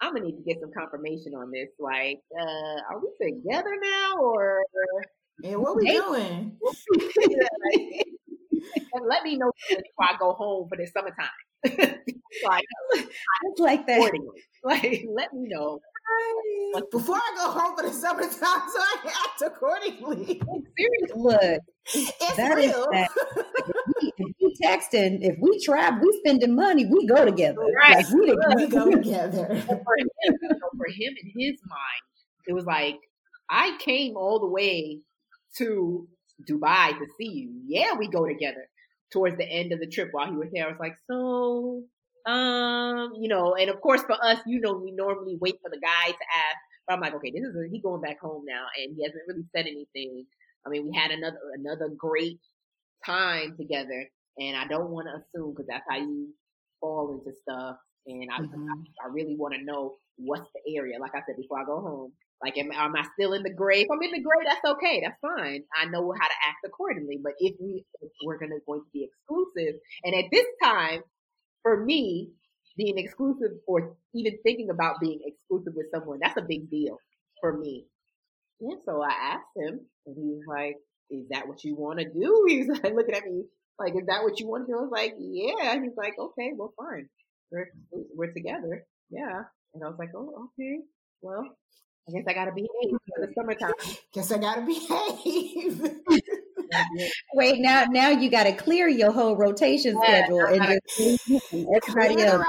I'm 0.00 0.14
gonna 0.14 0.26
need 0.26 0.36
to 0.36 0.42
get 0.42 0.60
some 0.60 0.72
confirmation 0.72 1.34
on 1.34 1.50
this. 1.50 1.68
Like, 1.78 2.20
uh, 2.38 2.80
are 2.90 3.00
we 3.00 3.10
together 3.24 3.76
now 3.80 4.16
or? 4.18 4.62
And 5.44 5.60
what 5.60 5.76
we 5.76 5.86
doing? 5.86 6.58
and 8.94 9.06
let 9.08 9.22
me 9.24 9.36
know 9.36 9.50
before 9.68 10.04
I 10.04 10.16
go 10.18 10.32
home 10.32 10.68
for 10.68 10.76
the 10.76 10.86
summertime. 10.86 11.28
like, 12.44 12.64
I 12.94 13.48
like 13.58 13.86
that. 13.86 14.12
Like, 14.64 15.04
let 15.08 15.32
me 15.32 15.48
know. 15.48 15.80
Before 16.90 17.16
I 17.16 17.34
go 17.36 17.50
home 17.50 17.76
for 17.76 17.82
the 17.86 17.92
summertime, 17.92 18.30
so 18.32 18.80
I 18.80 18.96
act 19.04 19.42
accordingly. 19.44 20.40
Seriously, 20.76 21.16
look, 21.16 21.60
it's 21.94 22.36
that 22.36 22.56
real. 22.56 22.86
That, 22.92 23.08
if, 23.56 23.74
we, 24.00 24.12
if 24.18 24.36
we 24.40 24.56
texting, 24.62 25.18
if 25.22 25.36
we 25.40 25.58
travel, 25.64 26.00
we 26.00 26.20
spending 26.24 26.54
money, 26.54 26.86
we 26.86 27.06
go 27.06 27.24
together. 27.24 27.60
Right, 27.60 27.96
like, 27.96 28.10
we, 28.10 28.36
we 28.56 28.66
go 28.68 28.90
together. 28.90 29.46
for 29.66 29.96
him, 29.98 30.08
for 30.50 30.86
him 30.88 31.14
in 31.22 31.32
his 31.36 31.60
mind, 31.66 32.02
it 32.46 32.52
was 32.52 32.64
like 32.64 32.98
I 33.50 33.76
came 33.78 34.16
all 34.16 34.40
the 34.40 34.48
way 34.48 35.00
to 35.56 36.08
Dubai 36.48 36.98
to 36.98 37.06
see 37.18 37.30
you. 37.30 37.62
Yeah, 37.66 37.94
we 37.98 38.08
go 38.08 38.26
together. 38.26 38.68
Towards 39.12 39.36
the 39.36 39.48
end 39.48 39.72
of 39.72 39.80
the 39.80 39.86
trip 39.86 40.08
while 40.12 40.30
he 40.30 40.36
was 40.36 40.48
there, 40.52 40.66
I 40.66 40.68
was 40.68 40.80
like, 40.80 40.96
so, 41.10 41.82
um, 42.30 43.12
you 43.20 43.28
know, 43.28 43.54
and 43.54 43.68
of 43.68 43.80
course 43.80 44.02
for 44.02 44.16
us, 44.24 44.38
you 44.46 44.60
know, 44.60 44.72
we 44.74 44.90
normally 44.92 45.36
wait 45.40 45.56
for 45.62 45.70
the 45.70 45.80
guy 45.80 46.06
to 46.08 46.12
ask, 46.12 46.58
But 46.86 46.94
I'm 46.94 47.00
like, 47.00 47.14
okay, 47.14 47.30
this 47.30 47.44
is 47.44 47.54
a, 47.54 47.68
he 47.70 47.80
going 47.80 48.00
back 48.00 48.20
home 48.20 48.44
now, 48.46 48.66
and 48.76 48.96
he 48.96 49.04
hasn't 49.04 49.22
really 49.28 49.44
said 49.54 49.66
anything. 49.66 50.24
I 50.66 50.70
mean, 50.70 50.86
we 50.88 50.96
had 50.96 51.10
another 51.10 51.38
another 51.54 51.88
great 51.96 52.40
time 53.04 53.56
together, 53.58 54.08
and 54.38 54.56
I 54.56 54.66
don't 54.66 54.90
want 54.90 55.08
to 55.08 55.20
assume 55.20 55.52
because 55.52 55.66
that's 55.68 55.84
how 55.88 55.98
you 55.98 56.28
fall 56.80 57.12
into 57.12 57.36
stuff. 57.42 57.76
And 58.06 58.28
I, 58.32 58.40
mm-hmm. 58.40 58.68
I, 58.68 59.06
I 59.06 59.12
really 59.12 59.36
want 59.36 59.54
to 59.54 59.64
know 59.64 59.96
what's 60.16 60.48
the 60.54 60.76
area. 60.76 60.98
Like 61.00 61.14
I 61.14 61.20
said 61.26 61.36
before 61.36 61.60
I 61.60 61.64
go 61.64 61.80
home, 61.80 62.12
like 62.42 62.58
am, 62.58 62.70
am 62.72 62.96
I 62.96 63.04
still 63.14 63.32
in 63.34 63.42
the 63.42 63.52
gray? 63.52 63.82
If 63.82 63.88
I'm 63.92 64.02
in 64.02 64.10
the 64.12 64.22
gray, 64.22 64.44
that's 64.46 64.64
okay. 64.76 65.02
That's 65.04 65.18
fine. 65.20 65.64
I 65.76 65.86
know 65.86 66.12
how 66.12 66.26
to 66.26 66.34
act 66.48 66.64
accordingly. 66.66 67.18
But 67.22 67.34
if 67.38 67.54
we 67.60 67.84
if 68.00 68.10
we're 68.24 68.38
gonna 68.38 68.56
going 68.66 68.80
to 68.80 68.90
be 68.92 69.04
exclusive, 69.08 69.80
and 70.04 70.14
at 70.14 70.30
this 70.32 70.46
time, 70.62 71.02
for 71.62 71.84
me, 71.84 72.30
being 72.76 72.98
exclusive 72.98 73.52
or 73.66 73.96
even 74.14 74.38
thinking 74.42 74.70
about 74.70 75.00
being 75.00 75.20
exclusive 75.24 75.74
with 75.76 75.86
someone, 75.94 76.18
that's 76.20 76.36
a 76.36 76.46
big 76.46 76.70
deal 76.70 76.98
for 77.40 77.56
me. 77.56 77.86
And 78.60 78.78
so 78.84 79.02
I 79.02 79.10
asked 79.10 79.56
him, 79.56 79.80
and 80.06 80.16
he 80.16 80.22
was 80.22 80.44
like, 80.48 80.76
"Is 81.10 81.28
that 81.30 81.48
what 81.48 81.64
you 81.64 81.76
want 81.76 81.98
to 82.00 82.06
do?" 82.06 82.44
He 82.48 82.64
was 82.64 82.80
like 82.82 82.94
looking 82.94 83.14
at 83.14 83.24
me 83.24 83.44
like, 83.78 83.94
"Is 83.94 84.06
that 84.06 84.22
what 84.22 84.40
you 84.40 84.48
want 84.48 84.66
to 84.66 84.72
do?" 84.72 84.78
I 84.78 84.82
was 84.82 84.92
like, 84.92 85.14
"Yeah." 85.18 85.80
He's 85.82 85.96
like, 85.96 86.14
"Okay, 86.18 86.52
well, 86.56 86.72
fine. 86.76 87.08
We're 87.50 87.70
we're 88.14 88.32
together." 88.32 88.84
Yeah. 89.10 89.44
And 89.74 89.84
I 89.84 89.88
was 89.88 89.96
like, 89.98 90.10
"Oh, 90.16 90.48
okay. 90.58 90.78
Well, 91.22 91.56
I 92.08 92.12
guess 92.12 92.24
I 92.26 92.32
gotta 92.32 92.52
behave 92.52 92.68
for 92.90 93.26
the 93.26 93.32
summertime. 93.34 93.72
Guess 94.12 94.32
I 94.32 94.38
gotta 94.38 94.62
behave." 94.62 96.00
Wait, 97.34 97.60
now 97.60 97.84
now 97.84 98.08
you 98.08 98.30
got 98.30 98.44
to 98.44 98.52
clear 98.52 98.88
your 98.88 99.12
whole 99.12 99.36
rotation 99.36 99.98
yeah, 100.02 100.24
schedule 100.24 100.40
and 100.40 100.80
just 100.96 101.28
everybody 101.52 102.22
else. 102.22 102.44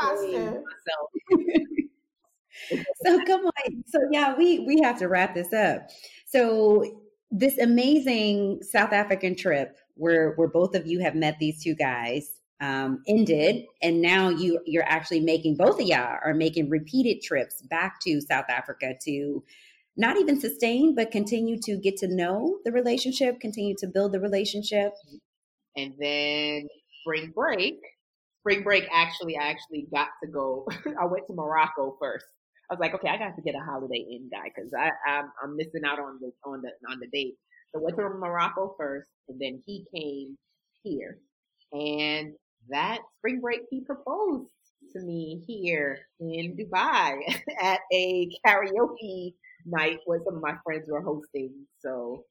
so 3.06 3.26
come 3.26 3.41
on. 3.45 3.84
So 3.88 3.99
yeah, 4.12 4.36
we 4.36 4.60
we 4.60 4.80
have 4.82 4.99
to 4.99 5.08
wrap 5.08 5.36
this 5.36 5.54
up. 5.54 5.89
So 6.26 7.01
this 7.32 7.58
amazing 7.58 8.62
South 8.64 8.93
African 8.93 9.36
trip 9.36 9.78
where 9.95 10.34
where 10.36 10.47
both 10.47 10.76
of 10.76 10.88
you 10.88 10.99
have 11.01 11.16
met 11.16 11.38
these 11.39 11.62
two 11.64 11.76
guys 11.76 12.39
um, 12.64 13.03
ended, 13.07 13.66
and 13.82 14.01
now 14.01 14.30
you 14.30 14.59
you're 14.66 14.88
actually 14.88 15.20
making 15.20 15.57
both 15.57 15.82
of 15.82 15.86
y'all 15.86 16.18
are 16.24 16.34
making 16.34 16.70
repeated 16.70 17.22
trips 17.22 17.61
back 17.64 17.99
to 18.01 18.22
South 18.22 18.45
Africa 18.49 18.93
to 19.03 19.43
not 19.97 20.18
even 20.18 20.39
sustain, 20.39 20.95
but 20.95 21.11
continue 21.11 21.59
to 21.64 21.76
get 21.76 21.97
to 21.97 22.07
know 22.07 22.59
the 22.64 22.72
relationship, 22.72 23.41
continue 23.41 23.76
to 23.80 23.88
build 23.88 24.14
the 24.14 24.20
relationship. 24.20 24.93
And 25.76 25.93
then 25.99 26.68
spring 27.01 27.34
break, 27.36 27.80
spring 28.39 28.64
break 28.64 28.88
actually, 28.93 29.38
I 29.38 29.49
actually 29.49 29.88
got 29.93 30.07
to 30.24 30.30
go. 30.30 30.66
I 31.01 31.05
went 31.05 31.28
to 31.28 31.34
Morocco 31.34 31.97
first. 31.99 32.26
I 32.72 32.76
was 32.76 32.80
like, 32.80 32.93
okay, 32.95 33.09
I 33.09 33.18
got 33.18 33.36
to 33.36 33.41
get 33.41 33.55
a 33.55 33.59
Holiday 33.59 34.05
Inn 34.09 34.30
guy 34.32 34.49
because 34.55 34.72
I 34.74 34.89
I'm, 35.09 35.32
I'm 35.43 35.57
missing 35.57 35.84
out 35.86 35.99
on 35.99 36.20
the 36.22 36.32
on 36.49 36.61
the 36.61 36.72
on 36.89 36.99
the 37.01 37.07
date. 37.07 37.36
So 37.76 37.82
went 37.82 37.97
to 37.97 38.03
Morocco 38.03 38.74
first, 38.80 39.09
and 39.28 39.39
then 39.39 39.61
he 39.66 39.86
came 39.93 40.38
here, 40.82 41.18
and 41.74 42.34
that 42.70 42.99
spring 43.18 43.39
break 43.41 43.61
he 43.70 43.82
proposed 43.82 44.49
to 44.93 45.01
me 45.01 45.43
here 45.47 45.99
in 46.20 46.55
Dubai 46.55 47.18
at 47.61 47.80
a 47.91 48.30
karaoke 48.45 49.34
night 49.66 49.99
where 50.05 50.20
some 50.26 50.36
of 50.36 50.41
my 50.41 50.55
friends 50.64 50.86
were 50.88 51.01
hosting. 51.01 51.53
So 51.80 52.26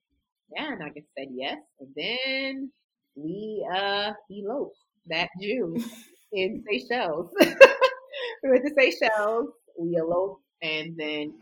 yeah, 0.55 0.73
and 0.73 0.83
I 0.83 0.89
just 0.89 1.09
said 1.19 1.29
yes. 1.33 1.59
And 1.81 1.91
then 1.97 2.73
we 3.15 3.67
uh 3.75 4.13
eloped 4.31 4.77
that 5.09 5.29
June 5.41 5.83
in 6.33 6.63
Seychelles. 6.69 7.31
we 7.41 8.51
went 8.51 8.65
to 8.65 8.75
Seychelles, 8.79 9.49
we 9.79 9.97
eloped 9.97 10.43
and 10.63 10.97
then 10.97 11.35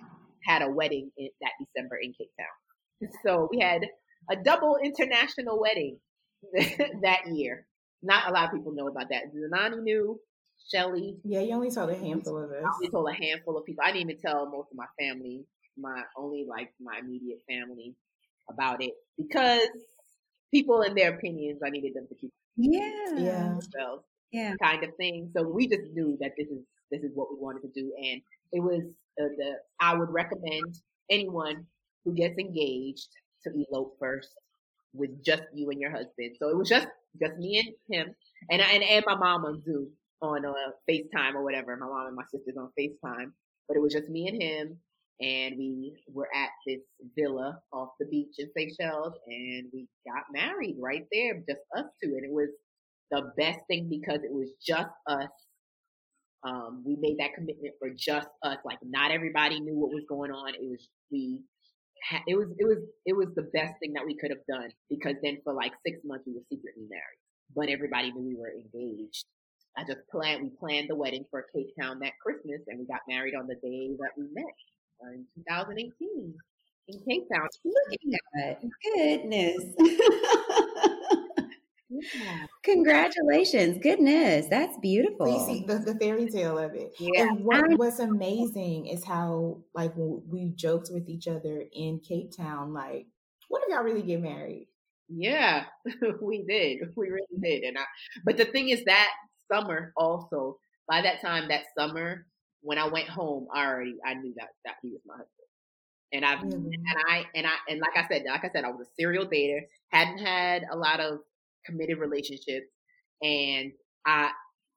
had 0.45 0.63
a 0.63 0.71
wedding 0.71 1.11
in, 1.19 1.29
that 1.43 1.53
December 1.61 1.97
in 1.97 2.13
Cape 2.15 2.31
Town. 2.39 3.11
So 3.25 3.49
we 3.51 3.61
had 3.61 3.83
a 4.31 4.37
double 4.37 4.79
international 4.83 5.61
wedding 5.61 5.99
that 7.03 7.27
year. 7.27 7.67
Not 8.03 8.29
a 8.29 8.33
lot 8.33 8.47
of 8.47 8.53
people 8.53 8.73
know 8.73 8.89
about 8.89 9.09
that. 9.11 9.35
Zenani 9.35 9.83
knew, 9.83 10.21
Shelly. 10.73 11.17
Yeah, 11.25 11.41
you 11.41 11.55
only 11.55 11.71
told 11.71 11.91
a 11.91 11.97
handful 11.97 12.39
of 12.39 12.51
us. 12.51 12.65
I 12.65 12.71
only 12.77 12.89
told 12.91 13.09
a 13.09 13.15
handful 13.15 13.59
of 13.59 13.65
people. 13.65 13.85
I 13.85 13.93
didn't 13.93 14.11
even 14.11 14.23
tell 14.23 14.49
most 14.49 14.71
of 14.71 14.77
my 14.77 14.87
family 14.99 15.45
my 15.79 16.03
only 16.17 16.47
like 16.49 16.73
my 16.81 16.99
immediate 16.99 17.39
family 17.49 17.95
about 18.51 18.83
it 18.83 18.93
because 19.17 19.69
people 20.51 20.83
in 20.83 20.95
their 20.95 21.15
opinions 21.15 21.61
I 21.65 21.71
needed 21.71 21.95
them 21.95 22.07
to 22.09 22.15
keep 22.15 22.33
yeah 22.57 22.91
yeah 23.17 23.49
themselves 23.49 24.05
yeah 24.33 24.55
kind 24.63 24.85
of 24.85 24.95
thing. 24.97 25.31
So 25.35 25.43
we 25.43 25.69
just 25.69 25.93
knew 25.93 26.17
that 26.21 26.33
this 26.37 26.49
is 26.49 26.61
this 26.91 27.03
is 27.03 27.11
what 27.15 27.31
we 27.31 27.39
wanted 27.39 27.63
to 27.63 27.69
do, 27.69 27.93
and 27.97 28.21
it 28.53 28.61
was 28.61 28.83
uh, 29.21 29.29
the 29.39 29.55
I 29.81 29.95
would 29.95 30.11
recommend 30.11 30.75
anyone 31.11 31.67
who 32.05 32.15
gets 32.15 32.39
engaged 32.39 33.09
to 33.45 33.51
elope 33.51 33.97
first 33.99 34.31
with 34.93 35.25
just 35.25 35.43
you 35.55 35.71
and 35.71 35.81
your 35.81 35.91
husband. 35.91 36.37
So 36.39 36.49
it 36.49 36.57
was 36.57 36.69
just 36.69 36.89
just 37.21 37.37
me 37.39 37.59
and 37.59 37.99
him, 38.09 38.15
and 38.51 38.63
and 38.63 38.83
and 38.83 39.05
my 39.07 39.17
mom 39.17 39.45
on 39.45 39.63
Zoom 39.63 39.91
on 40.23 40.45
uh, 40.45 40.53
FaceTime 40.89 41.35
or 41.35 41.45
whatever. 41.45 41.77
My 41.77 41.87
mom 41.87 42.07
and 42.09 42.17
my 42.17 42.25
sisters 42.31 42.57
on 42.59 42.71
FaceTime, 42.79 43.33
but 43.69 43.77
it 43.77 43.81
was 43.81 43.93
just 43.93 44.09
me 44.11 44.29
and 44.29 44.43
him 44.43 44.79
and 45.21 45.57
we 45.59 45.95
were 46.13 46.29
at 46.35 46.51
this 46.67 46.81
villa 47.17 47.61
off 47.73 47.91
the 48.01 48.07
beach 48.07 48.35
in 48.39 48.49
Seychelles 48.57 49.15
and 49.27 49.67
we 49.73 49.87
got 50.07 50.25
married 50.33 50.77
right 50.81 51.07
there, 51.13 51.37
just 51.49 51.61
us 51.77 51.87
two. 52.03 52.15
And 52.17 52.25
it 52.25 52.31
was 52.31 52.49
the 53.11 53.33
best 53.37 53.61
thing 53.69 53.89
because 53.89 54.21
it 54.25 54.33
was 54.33 54.51
just 54.67 54.91
us. 55.07 55.31
Um, 56.45 56.83
we 56.87 56.97
made 57.01 57.19
that 57.19 57.35
commitment 57.35 57.75
for 57.79 57.91
just 57.91 58.29
us. 58.43 58.59
Like 58.65 58.79
not 58.83 59.11
everybody 59.11 59.61
knew 59.61 59.77
what 59.79 59.93
was 59.93 60.05
going 60.09 60.31
on. 60.33 60.55
It 60.55 60.63
was, 60.63 60.89
we, 61.11 61.41
it 62.27 62.37
was, 62.37 62.49
it 62.59 62.67
was, 62.67 62.79
it 63.07 63.17
was 63.17 63.29
the 63.35 63.49
best 63.55 63.75
thing 63.81 63.93
that 63.95 64.07
we 64.07 64.17
could 64.17 64.31
have 64.31 64.45
done 64.49 64.71
because 64.89 65.17
then 65.23 65.39
for 65.45 65.53
like 65.53 65.73
six 65.87 65.99
months 66.05 66.25
we 66.27 66.35
were 66.35 66.47
secretly 66.51 66.85
married, 66.89 67.21
but 67.55 67.69
everybody 67.69 68.13
knew 68.13 68.27
we 68.27 68.37
were 68.37 68.53
engaged. 68.53 69.25
I 69.77 69.85
just 69.85 70.01
planned, 70.11 70.43
we 70.43 70.51
planned 70.59 70.91
the 70.91 70.97
wedding 70.97 71.25
for 71.31 71.47
Cape 71.55 71.71
Town 71.81 72.01
that 72.01 72.13
Christmas 72.23 72.61
and 72.67 72.79
we 72.79 72.87
got 72.87 73.01
married 73.09 73.35
on 73.35 73.47
the 73.47 73.55
day 73.55 73.95
that 73.99 74.13
we 74.17 74.25
met 74.35 74.55
in 75.15 75.27
2018 75.47 76.35
in 76.89 77.01
Cape 77.09 77.29
Town. 77.33 77.47
Look 77.65 77.77
at 77.93 78.01
that. 78.35 78.63
Goodness. 78.83 79.65
yeah. 81.91 82.47
Congratulations. 82.63 83.79
Goodness. 83.83 84.47
That's 84.49 84.77
beautiful. 84.79 85.29
you 85.29 85.45
see 85.47 85.65
the, 85.67 85.79
the 85.79 85.99
fairy 85.99 86.29
tale 86.29 86.59
of 86.59 86.75
it. 86.75 86.93
Yeah. 86.99 87.23
And 87.23 87.45
what, 87.45 87.65
what's 87.77 87.99
amazing 87.99 88.87
is 88.87 89.05
how, 89.05 89.59
like, 89.75 89.93
we 89.97 90.53
joked 90.55 90.89
with 90.93 91.09
each 91.09 91.29
other 91.29 91.65
in 91.73 92.01
Cape 92.01 92.35
Town, 92.37 92.73
like, 92.73 93.07
what 93.49 93.63
if 93.65 93.75
y'all 93.75 93.83
really 93.83 94.03
get 94.03 94.23
married? 94.23 94.69
Yeah, 95.09 95.65
we 96.23 96.45
did. 96.45 96.79
We 96.97 97.09
really 97.09 97.41
did. 97.43 97.65
And 97.65 97.77
I, 97.77 97.83
but 98.25 98.37
the 98.37 98.45
thing 98.45 98.69
is 98.69 98.85
that 98.85 99.11
summer 99.53 99.93
also, 99.97 100.59
by 100.89 101.03
that 101.03 101.21
time, 101.21 101.49
that 101.49 101.65
summer, 101.77 102.27
when 102.63 102.79
I 102.79 102.87
went 102.87 103.09
home, 103.09 103.49
I 103.53 103.67
already 103.67 103.97
I 104.07 104.15
knew 104.15 104.33
that 104.37 104.51
that 104.65 104.77
he 104.83 104.91
was 104.91 105.01
my 105.05 105.15
husband. 105.15 105.29
And 106.13 106.25
I 106.25 106.37
mm-hmm. 106.37 106.67
and 106.67 106.99
I 107.09 107.25
and 107.35 107.47
I 107.47 107.53
and 107.69 107.81
like 107.81 107.97
I 107.97 108.07
said, 108.09 108.25
like 108.27 108.45
I 108.45 108.51
said, 108.51 108.65
I 108.65 108.71
was 108.71 108.87
a 108.87 108.91
serial 108.97 109.27
dater, 109.27 109.63
hadn't 109.89 110.19
had 110.19 110.65
a 110.71 110.77
lot 110.77 111.01
of 111.01 111.21
committed 111.65 111.99
relationships, 111.99 112.67
and 113.23 113.73
I 114.07 114.31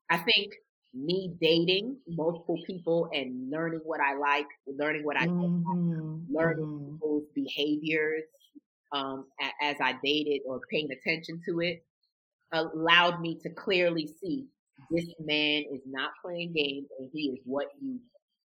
I 0.10 0.18
think 0.18 0.54
me 0.94 1.34
dating 1.42 1.98
multiple 2.08 2.58
people 2.68 3.10
and 3.14 3.50
learning 3.50 3.82
what 3.84 4.00
I 4.00 4.16
like, 4.16 4.46
learning 4.68 5.04
what 5.04 5.18
I 5.18 5.26
mm-hmm. 5.26 6.20
learning 6.30 6.66
mm-hmm. 6.66 6.94
people's 6.94 7.24
behaviors 7.34 8.24
um, 8.92 9.26
as 9.62 9.76
I 9.82 9.96
dated 10.04 10.42
or 10.46 10.62
paying 10.70 10.90
attention 10.92 11.42
to 11.48 11.62
it 11.62 11.84
allowed 12.54 13.20
me 13.20 13.40
to 13.42 13.50
clearly 13.50 14.08
see 14.22 14.46
this 14.92 15.06
man 15.20 15.64
is 15.74 15.82
not 15.88 16.12
playing 16.24 16.54
games 16.54 16.88
and 17.00 17.10
he 17.12 17.30
is 17.30 17.40
what 17.46 17.68
you 17.82 18.00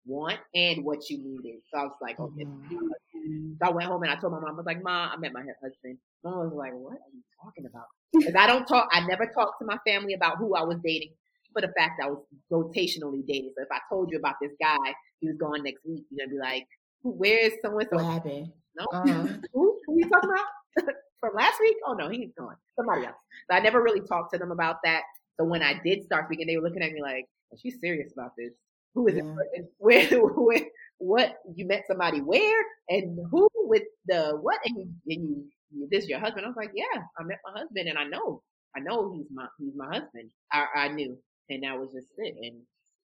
want 0.06 0.40
and 0.54 0.84
what 0.84 1.10
you 1.10 1.18
needed. 1.18 1.62
So 1.74 1.80
I 1.80 1.84
was 1.84 1.98
like, 2.02 2.20
okay. 2.20 2.44
Mm-hmm. 2.44 3.54
So 3.60 3.70
I 3.70 3.72
went 3.72 3.88
home 3.88 4.04
and 4.04 4.12
I 4.12 4.16
told 4.16 4.34
my 4.34 4.40
mom, 4.40 4.50
I 4.50 4.54
was 4.54 4.66
like, 4.66 4.84
Mom, 4.84 5.10
I 5.14 5.18
met 5.18 5.34
my 5.34 5.42
husband. 5.42 5.98
Mom 6.24 6.38
was 6.38 6.54
like, 6.54 6.74
What 6.74 6.94
are 6.94 7.12
you 7.14 7.22
talking 7.42 7.66
about? 7.66 7.88
Because 8.14 8.36
I 8.36 8.48
don't 8.48 8.66
talk, 8.66 8.88
I 8.92 9.06
never 9.06 9.26
talked 9.28 9.60
to 9.60 9.66
my 9.66 9.78
family 9.86 10.14
about 10.14 10.38
who 10.38 10.56
I 10.56 10.64
was 10.64 10.78
dating 10.84 11.12
for 11.54 11.62
the 11.62 11.74
fact 11.78 12.02
I 12.04 12.10
was 12.10 12.24
rotationally 12.52 13.26
dating. 13.26 13.54
So 13.58 13.64
if 13.64 13.72
I 13.72 13.80
told 13.90 14.12
you 14.12 14.18
about 14.18 14.36
this 14.42 14.52
guy, 14.62 14.94
he 15.20 15.28
was 15.28 15.38
gone 15.38 15.64
next 15.64 15.86
week, 15.86 16.04
you're 16.12 16.26
gonna 16.26 16.36
be 16.36 16.40
like, 16.40 16.68
Where 17.02 17.40
is 17.40 17.54
someone? 17.62 17.86
What 17.90 18.06
happened? 18.06 18.52
No, 18.78 18.86
uh-huh. 18.94 19.28
who? 19.54 19.80
Who 19.86 19.94
are 19.94 20.00
you 20.00 20.10
talking 20.10 20.30
about? 20.30 20.96
From 21.20 21.34
last 21.36 21.60
week? 21.60 21.78
Oh 21.88 21.94
no, 21.94 22.10
he's 22.10 22.32
gone. 22.38 22.56
Somebody 22.76 23.06
else. 23.06 23.16
So 23.50 23.58
I 23.58 23.60
never 23.62 23.82
really 23.82 24.02
talked 24.02 24.34
to 24.34 24.38
them 24.38 24.52
about 24.52 24.78
that. 24.84 25.04
So 25.40 25.46
when 25.46 25.64
I 25.64 25.80
did 25.84 26.04
start 26.04 26.26
speaking, 26.28 26.48
they 26.48 26.58
were 26.58 26.64
looking 26.64 26.84
at 26.84 26.92
me 26.92 27.02
like, 27.02 27.26
"Is 27.52 27.62
she 27.62 27.72
serious 27.72 28.12
about 28.14 28.32
this? 28.38 28.52
Who 28.94 29.08
is 29.08 29.16
yeah. 29.16 29.36
it? 29.54 29.66
Where, 29.78 30.08
where, 30.20 30.66
what? 30.98 31.38
You 31.54 31.66
met 31.66 31.86
somebody 31.88 32.20
where 32.22 32.64
and 32.90 33.20
who 33.32 33.48
with 33.54 33.84
the 34.08 34.38
what? 34.42 34.60
And 34.66 34.78
you, 34.78 35.16
and 35.16 35.30
you, 35.30 35.46
this 35.90 36.08
your 36.08 36.20
husband? 36.20 36.46
I 36.46 36.50
was 36.50 36.58
like, 36.58 36.72
yeah, 36.74 37.02
I 37.18 37.24
met 37.24 37.40
my 37.46 37.60
husband, 37.60 37.88
and 37.88 37.98
I 37.98 38.06
know, 38.06 38.42
I 38.76 38.80
know 38.80 39.14
he's 39.14 39.28
my 39.34 39.48
he's 39.60 39.74
my 39.76 39.88
husband. 39.88 40.30
I, 40.52 40.66
I 40.76 40.88
knew, 40.90 41.18
and 41.50 41.64
that 41.64 41.80
was 41.80 41.92
just 41.94 42.08
it. 42.18 42.36
And 42.42 42.62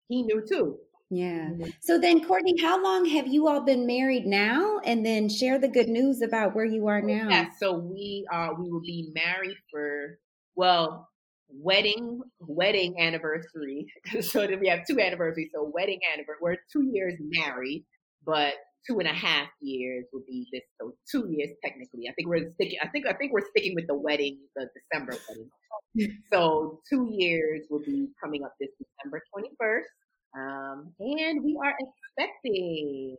he 0.08 0.22
knew 0.22 0.42
too. 0.46 0.78
Yeah. 1.10 1.48
Mm-hmm. 1.48 1.70
So 1.80 1.98
then, 1.98 2.24
Courtney, 2.24 2.60
how 2.60 2.82
long 2.82 3.06
have 3.06 3.26
you 3.26 3.48
all 3.48 3.62
been 3.62 3.86
married 3.86 4.26
now? 4.26 4.80
And 4.84 5.04
then 5.04 5.28
share 5.28 5.58
the 5.58 5.68
good 5.68 5.88
news 5.88 6.20
about 6.20 6.54
where 6.54 6.66
you 6.66 6.86
are 6.88 7.00
oh, 7.02 7.06
now. 7.06 7.28
Yeah. 7.30 7.46
So 7.58 7.78
we 7.78 8.26
are. 8.30 8.54
We 8.54 8.70
will 8.70 8.82
be 8.82 9.10
married 9.14 9.56
for 9.70 10.18
well, 10.54 11.08
wedding 11.48 12.20
wedding 12.40 13.00
anniversary. 13.00 13.86
so 14.20 14.46
then 14.46 14.60
we 14.60 14.68
have 14.68 14.86
two 14.86 15.00
anniversaries. 15.00 15.50
So 15.54 15.70
wedding 15.72 16.00
anniversary. 16.12 16.40
We're 16.42 16.56
two 16.72 16.90
years 16.92 17.14
married, 17.20 17.84
but 18.24 18.54
two 18.86 18.98
and 18.98 19.08
a 19.08 19.12
half 19.12 19.48
years 19.60 20.04
would 20.12 20.26
be 20.26 20.46
this. 20.52 20.62
So 20.80 20.94
two 21.10 21.28
years 21.30 21.50
technically. 21.64 22.08
I 22.08 22.12
think 22.14 22.28
we're 22.28 22.50
sticking. 22.52 22.78
I 22.82 22.88
think 22.88 23.06
I 23.06 23.14
think 23.14 23.32
we're 23.32 23.48
sticking 23.50 23.74
with 23.74 23.86
the 23.86 23.94
wedding, 23.94 24.38
the 24.56 24.68
December 24.74 25.16
wedding. 25.28 26.18
so 26.32 26.80
two 26.88 27.08
years 27.10 27.66
will 27.70 27.82
be 27.84 28.08
coming 28.22 28.44
up 28.44 28.54
this 28.60 28.70
December 28.78 29.22
twenty 29.32 29.50
first. 29.58 29.88
Um, 30.36 30.92
and 31.00 31.42
we 31.42 31.58
are 31.62 31.74
expecting. 31.78 33.16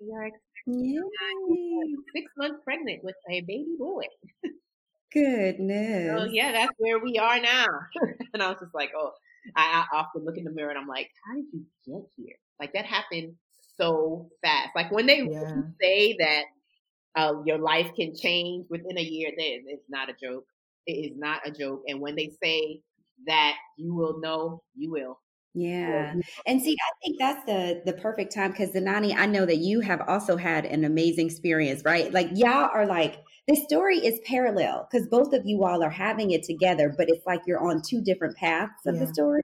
We 0.00 0.12
are 0.12 0.26
expecting 0.26 1.96
six 2.14 2.26
months 2.36 2.60
pregnant 2.64 3.02
with 3.02 3.16
a 3.30 3.40
baby 3.40 3.76
boy. 3.78 4.04
Goodness. 5.12 6.18
So 6.18 6.24
yeah, 6.24 6.52
that's 6.52 6.72
where 6.78 6.98
we 6.98 7.18
are 7.18 7.40
now. 7.40 7.66
and 8.34 8.42
I 8.42 8.48
was 8.48 8.58
just 8.60 8.74
like, 8.74 8.90
oh, 8.96 9.12
I, 9.56 9.84
I 9.92 9.96
often 9.96 10.24
look 10.24 10.36
in 10.36 10.44
the 10.44 10.50
mirror 10.50 10.70
and 10.70 10.78
I'm 10.78 10.88
like, 10.88 11.10
how 11.26 11.34
did 11.34 11.46
you 11.52 11.64
get 11.86 12.02
here? 12.16 12.36
Like 12.60 12.72
that 12.72 12.86
happened 12.86 13.34
so 13.76 14.28
fast. 14.42 14.70
Like 14.74 14.90
when 14.90 15.06
they 15.06 15.22
yeah. 15.22 15.62
say 15.80 16.16
that 16.18 16.44
uh, 17.16 17.34
your 17.44 17.58
life 17.58 17.90
can 17.94 18.14
change 18.14 18.66
within 18.70 18.98
a 18.98 19.02
year, 19.02 19.30
then 19.36 19.64
it's 19.66 19.88
not 19.88 20.08
a 20.08 20.14
joke. 20.20 20.44
It 20.86 20.92
is 20.92 21.16
not 21.16 21.46
a 21.46 21.50
joke. 21.50 21.82
And 21.88 22.00
when 22.00 22.16
they 22.16 22.30
say 22.42 22.80
that 23.26 23.54
you 23.76 23.94
will 23.94 24.20
know, 24.20 24.62
you 24.76 24.90
will. 24.90 25.18
Yeah. 25.54 26.14
And 26.46 26.60
see, 26.60 26.74
I 26.74 26.90
think 27.00 27.16
that's 27.18 27.44
the 27.46 27.82
the 27.86 27.92
perfect 28.00 28.34
time 28.34 28.50
because 28.50 28.70
Zenani, 28.70 29.14
I 29.14 29.26
know 29.26 29.46
that 29.46 29.58
you 29.58 29.80
have 29.80 30.02
also 30.08 30.36
had 30.36 30.66
an 30.66 30.84
amazing 30.84 31.26
experience, 31.26 31.82
right? 31.84 32.12
Like 32.12 32.30
y'all 32.34 32.68
are 32.74 32.86
like 32.86 33.22
the 33.46 33.56
story 33.56 33.98
is 33.98 34.20
parallel 34.24 34.88
because 34.90 35.06
both 35.08 35.32
of 35.32 35.44
you 35.44 35.64
all 35.64 35.82
are 35.82 35.90
having 35.90 36.30
it 36.30 36.42
together, 36.42 36.94
but 36.96 37.08
it's 37.08 37.26
like 37.26 37.42
you're 37.46 37.60
on 37.60 37.82
two 37.82 38.00
different 38.00 38.36
paths 38.36 38.86
of 38.86 38.94
yeah. 38.94 39.04
the 39.04 39.12
story. 39.12 39.42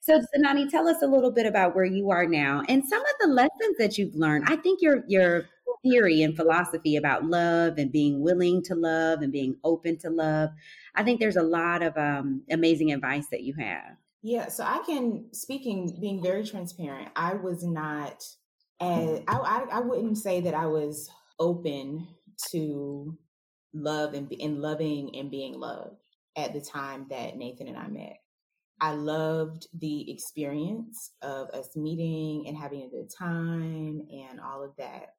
So 0.00 0.20
Zenani, 0.20 0.70
tell 0.70 0.88
us 0.88 1.02
a 1.02 1.06
little 1.06 1.32
bit 1.32 1.46
about 1.46 1.74
where 1.74 1.84
you 1.84 2.10
are 2.10 2.26
now 2.26 2.62
and 2.68 2.86
some 2.86 3.00
of 3.00 3.12
the 3.20 3.28
lessons 3.28 3.76
that 3.78 3.98
you've 3.98 4.14
learned. 4.14 4.44
I 4.46 4.56
think 4.56 4.80
your 4.80 5.02
your 5.08 5.46
theory 5.82 6.22
and 6.22 6.34
philosophy 6.36 6.96
about 6.96 7.24
love 7.24 7.78
and 7.78 7.92
being 7.92 8.20
willing 8.22 8.62
to 8.62 8.74
love 8.74 9.20
and 9.20 9.32
being 9.32 9.56
open 9.64 9.96
to 9.98 10.10
love. 10.10 10.50
I 10.94 11.02
think 11.02 11.20
there's 11.20 11.36
a 11.36 11.42
lot 11.42 11.82
of 11.82 11.96
um, 11.96 12.42
amazing 12.50 12.92
advice 12.92 13.26
that 13.30 13.42
you 13.42 13.54
have. 13.58 13.96
Yeah, 14.22 14.48
so 14.48 14.64
I 14.64 14.82
can 14.86 15.26
speaking 15.32 15.96
being 16.00 16.22
very 16.22 16.44
transparent. 16.44 17.08
I 17.14 17.34
was 17.34 17.64
not 17.64 18.24
as 18.80 19.20
I, 19.28 19.36
I, 19.36 19.66
I 19.72 19.80
wouldn't 19.80 20.18
say 20.18 20.40
that 20.40 20.54
I 20.54 20.66
was 20.66 21.10
open 21.38 22.06
to 22.50 23.16
love 23.76 24.14
and, 24.14 24.32
and 24.40 24.60
loving 24.60 25.14
and 25.16 25.30
being 25.30 25.58
loved 25.58 25.96
at 26.36 26.52
the 26.52 26.60
time 26.60 27.06
that 27.10 27.36
Nathan 27.36 27.68
and 27.68 27.76
I 27.76 27.88
met. 27.88 28.18
I 28.80 28.92
loved 28.92 29.68
the 29.78 30.10
experience 30.10 31.12
of 31.22 31.48
us 31.50 31.74
meeting 31.76 32.46
and 32.46 32.56
having 32.56 32.82
a 32.82 32.88
good 32.88 33.10
time 33.10 34.02
and 34.10 34.40
all 34.40 34.62
of 34.62 34.72
that. 34.76 35.14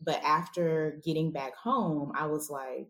But 0.00 0.22
after 0.22 1.00
getting 1.04 1.32
back 1.32 1.56
home, 1.56 2.12
I 2.14 2.26
was 2.26 2.50
like, 2.50 2.88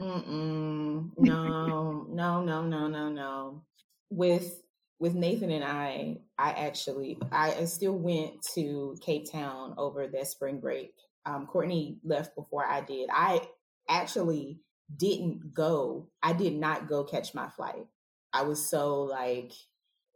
Mm-mm, 0.00 1.10
no, 1.18 2.06
no, 2.08 2.42
no, 2.42 2.62
no, 2.62 2.88
no, 2.88 3.08
no. 3.08 3.62
With 4.08 4.62
with 4.98 5.14
Nathan 5.14 5.50
and 5.50 5.64
I, 5.64 6.18
I 6.38 6.50
actually 6.52 7.18
I 7.32 7.64
still 7.64 7.96
went 7.96 8.42
to 8.54 8.96
Cape 9.02 9.30
Town 9.30 9.74
over 9.76 10.06
that 10.06 10.26
spring 10.28 10.60
break. 10.60 10.92
Um, 11.26 11.46
Courtney 11.46 11.98
left 12.02 12.34
before 12.34 12.64
I 12.64 12.80
did. 12.80 13.10
I 13.12 13.42
actually 13.90 14.60
didn't 14.96 15.54
go. 15.54 16.08
I 16.22 16.32
did 16.32 16.54
not 16.54 16.88
go 16.88 17.04
catch 17.04 17.34
my 17.34 17.48
flight. 17.48 17.86
I 18.32 18.42
was 18.42 18.68
so 18.68 19.02
like, 19.02 19.52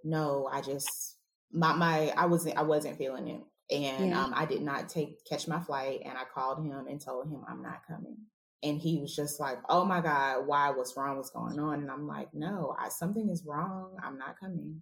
no, 0.02 0.48
I 0.50 0.60
just 0.60 1.16
my 1.52 1.72
my 1.74 2.12
I 2.16 2.26
wasn't 2.26 2.56
I 2.56 2.62
wasn't 2.62 2.98
feeling 2.98 3.28
it. 3.28 3.42
And 3.70 4.10
yeah. 4.10 4.22
um, 4.22 4.34
I 4.36 4.44
did 4.44 4.62
not 4.62 4.88
take 4.88 5.24
catch 5.24 5.48
my 5.48 5.60
flight 5.60 6.02
and 6.04 6.16
I 6.18 6.24
called 6.32 6.58
him 6.58 6.86
and 6.86 7.00
told 7.00 7.26
him 7.26 7.42
I'm 7.48 7.62
not 7.62 7.86
coming 7.88 8.18
and 8.64 8.80
he 8.80 8.98
was 8.98 9.14
just 9.14 9.38
like, 9.38 9.58
"Oh 9.68 9.84
my 9.84 10.00
God, 10.00 10.46
why? 10.46 10.70
What's 10.70 10.96
wrong? 10.96 11.18
What's 11.18 11.30
going 11.30 11.60
on?" 11.60 11.80
And 11.80 11.90
I'm 11.90 12.06
like, 12.08 12.32
"No, 12.32 12.74
I, 12.78 12.88
something 12.88 13.28
is 13.28 13.44
wrong. 13.44 13.96
I'm 14.02 14.18
not 14.18 14.40
coming." 14.40 14.80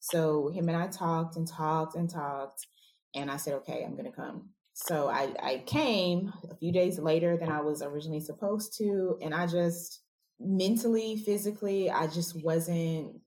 So 0.00 0.48
him 0.48 0.68
and 0.68 0.76
I 0.76 0.88
talked 0.88 1.36
and 1.36 1.48
talked 1.48 1.96
and 1.96 2.10
talked, 2.10 2.66
and 3.14 3.30
I 3.30 3.38
said, 3.38 3.54
"Okay, 3.54 3.84
I'm 3.84 3.96
gonna 3.96 4.12
come." 4.12 4.50
So 4.74 5.08
I, 5.08 5.34
I 5.42 5.62
came 5.66 6.32
a 6.50 6.56
few 6.56 6.72
days 6.72 6.98
later 6.98 7.36
than 7.36 7.50
I 7.50 7.60
was 7.60 7.82
originally 7.82 8.20
supposed 8.20 8.76
to, 8.78 9.18
and 9.20 9.34
I 9.34 9.46
just 9.46 10.00
mentally, 10.40 11.16
physically, 11.16 11.90
I 11.90 12.06
just 12.06 12.42
wasn't. 12.42 13.20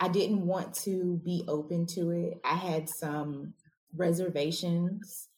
I 0.00 0.08
didn't 0.08 0.46
want 0.46 0.74
to 0.82 1.20
be 1.24 1.44
open 1.46 1.86
to 1.94 2.10
it. 2.10 2.40
I 2.44 2.56
had 2.56 2.88
some 2.88 3.54
reservations. 3.94 5.28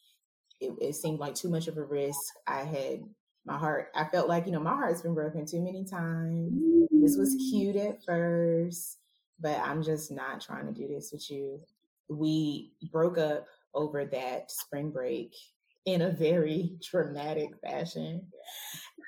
It, 0.61 0.73
it 0.81 0.95
seemed 0.95 1.19
like 1.19 1.35
too 1.35 1.51
much 1.51 1.69
of 1.69 1.77
a 1.77 1.85
risk. 1.85 2.21
I 2.47 2.61
had 2.61 3.03
my 3.45 3.59
heart 3.59 3.89
i 3.95 4.05
felt 4.05 4.29
like 4.29 4.47
you 4.47 4.53
know 4.53 4.61
my 4.61 4.75
heart's 4.75 5.03
been 5.03 5.15
broken 5.15 5.45
too 5.45 5.61
many 5.61 5.85
times 5.85 6.51
this 6.91 7.17
was 7.17 7.37
cute 7.51 7.77
at 7.77 8.03
first 8.05 8.99
but 9.41 9.59
i'm 9.61 9.83
just 9.83 10.11
not 10.11 10.41
trying 10.41 10.67
to 10.67 10.73
do 10.73 10.89
this 10.89 11.11
with 11.13 11.31
you 11.31 11.61
we 12.09 12.73
broke 12.91 13.19
up 13.19 13.47
over 13.75 14.05
that 14.05 14.51
spring 14.51 14.91
break 14.91 15.35
in 15.87 16.03
a 16.03 16.11
very 16.11 16.77
dramatic 16.91 17.51
fashion 17.63 18.27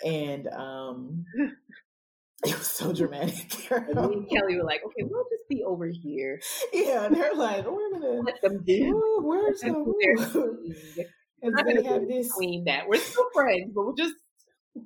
and 0.05 0.47
um 0.49 1.25
it 2.45 2.57
was 2.57 2.67
so 2.67 2.93
dramatic. 2.93 3.71
and 3.71 3.95
me 3.95 4.17
and 4.17 4.31
Kelly 4.31 4.57
were 4.57 4.65
like, 4.65 4.83
okay, 4.85 5.03
we'll 5.05 5.25
just 5.25 5.49
be 5.49 5.65
over 5.65 5.89
here. 5.89 6.41
Yeah, 6.73 7.07
And 7.07 7.17
they're 7.17 7.35
like, 7.35 7.65
we're 7.67 7.93
gonna 7.93 8.21
let 8.21 8.41
them 8.43 8.63
do. 8.65 9.21
Where's 9.23 9.61
the 9.61 11.07
Because 11.43 11.65
they 11.67 11.83
have 11.85 12.09
this 12.09 12.33
queen 12.33 12.65
that 12.65 12.89
we're 12.89 12.99
still 12.99 13.29
friends, 13.35 13.71
but 13.75 13.87
we're 13.87 13.97
just 13.97 14.15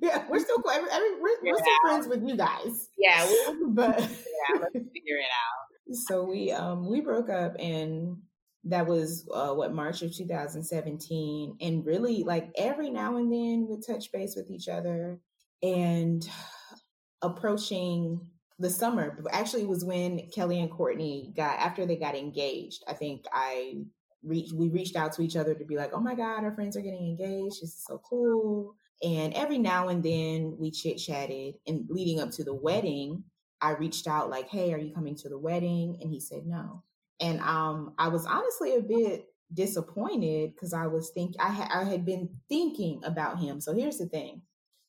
yeah, 0.01 0.25
we're 0.29 0.39
still 0.39 0.63
I 0.67 0.79
mean, 0.79 1.21
we're, 1.21 1.37
we're 1.43 1.57
still 1.57 1.75
friends 1.83 2.07
with 2.07 2.27
you 2.27 2.37
guys. 2.37 2.89
Yeah, 2.97 3.29
but 3.69 3.99
yeah, 3.99 4.59
let's 4.59 4.73
figure 4.73 5.17
it 5.17 5.25
out. 5.25 5.95
So 6.07 6.23
we 6.23 6.51
um 6.51 6.89
we 6.89 7.01
broke 7.01 7.29
up 7.29 7.55
and 7.59 8.17
that 8.65 8.85
was 8.85 9.27
uh, 9.33 9.53
what 9.53 9.73
March 9.73 10.01
of 10.01 10.15
2017 10.15 11.57
and 11.61 11.85
really 11.85 12.23
like 12.23 12.51
every 12.55 12.89
now 12.89 13.17
and 13.17 13.31
then 13.31 13.67
we 13.69 13.81
touch 13.81 14.11
base 14.11 14.35
with 14.35 14.49
each 14.49 14.67
other 14.67 15.19
and 15.63 16.29
approaching 17.21 18.19
the 18.59 18.69
summer 18.69 19.17
actually 19.31 19.65
was 19.65 19.83
when 19.83 20.27
Kelly 20.33 20.59
and 20.59 20.71
Courtney 20.71 21.33
got 21.35 21.59
after 21.59 21.85
they 21.85 21.95
got 21.95 22.15
engaged 22.15 22.83
I 22.87 22.93
think 22.93 23.25
I 23.33 23.77
reached 24.23 24.53
we 24.53 24.69
reached 24.69 24.95
out 24.95 25.13
to 25.13 25.23
each 25.23 25.35
other 25.35 25.55
to 25.55 25.65
be 25.65 25.77
like 25.77 25.91
oh 25.93 25.99
my 25.99 26.13
god 26.13 26.43
our 26.43 26.53
friends 26.53 26.77
are 26.77 26.81
getting 26.81 27.17
engaged 27.17 27.61
this 27.61 27.69
is 27.69 27.83
so 27.87 27.99
cool 28.07 28.75
and 29.03 29.33
every 29.33 29.57
now 29.57 29.87
and 29.87 30.03
then 30.03 30.55
we 30.59 30.71
chit 30.71 30.97
chatted. 30.97 31.55
And 31.67 31.85
leading 31.89 32.19
up 32.19 32.31
to 32.31 32.43
the 32.43 32.53
wedding, 32.53 33.23
I 33.59 33.71
reached 33.71 34.07
out 34.07 34.29
like, 34.29 34.47
"Hey, 34.49 34.73
are 34.73 34.77
you 34.77 34.93
coming 34.93 35.15
to 35.17 35.29
the 35.29 35.39
wedding?" 35.39 35.97
And 36.01 36.11
he 36.11 36.19
said 36.19 36.45
no. 36.45 36.83
And 37.21 37.39
um, 37.41 37.93
I 37.97 38.07
was 38.07 38.25
honestly 38.25 38.75
a 38.75 38.81
bit 38.81 39.27
disappointed 39.53 40.53
because 40.53 40.73
I 40.73 40.87
was 40.87 41.09
think 41.09 41.35
I, 41.39 41.49
ha- 41.51 41.69
I 41.73 41.83
had 41.83 42.05
been 42.05 42.29
thinking 42.49 43.01
about 43.03 43.39
him. 43.39 43.61
So 43.61 43.73
here's 43.73 43.97
the 43.97 44.07
thing: 44.07 44.41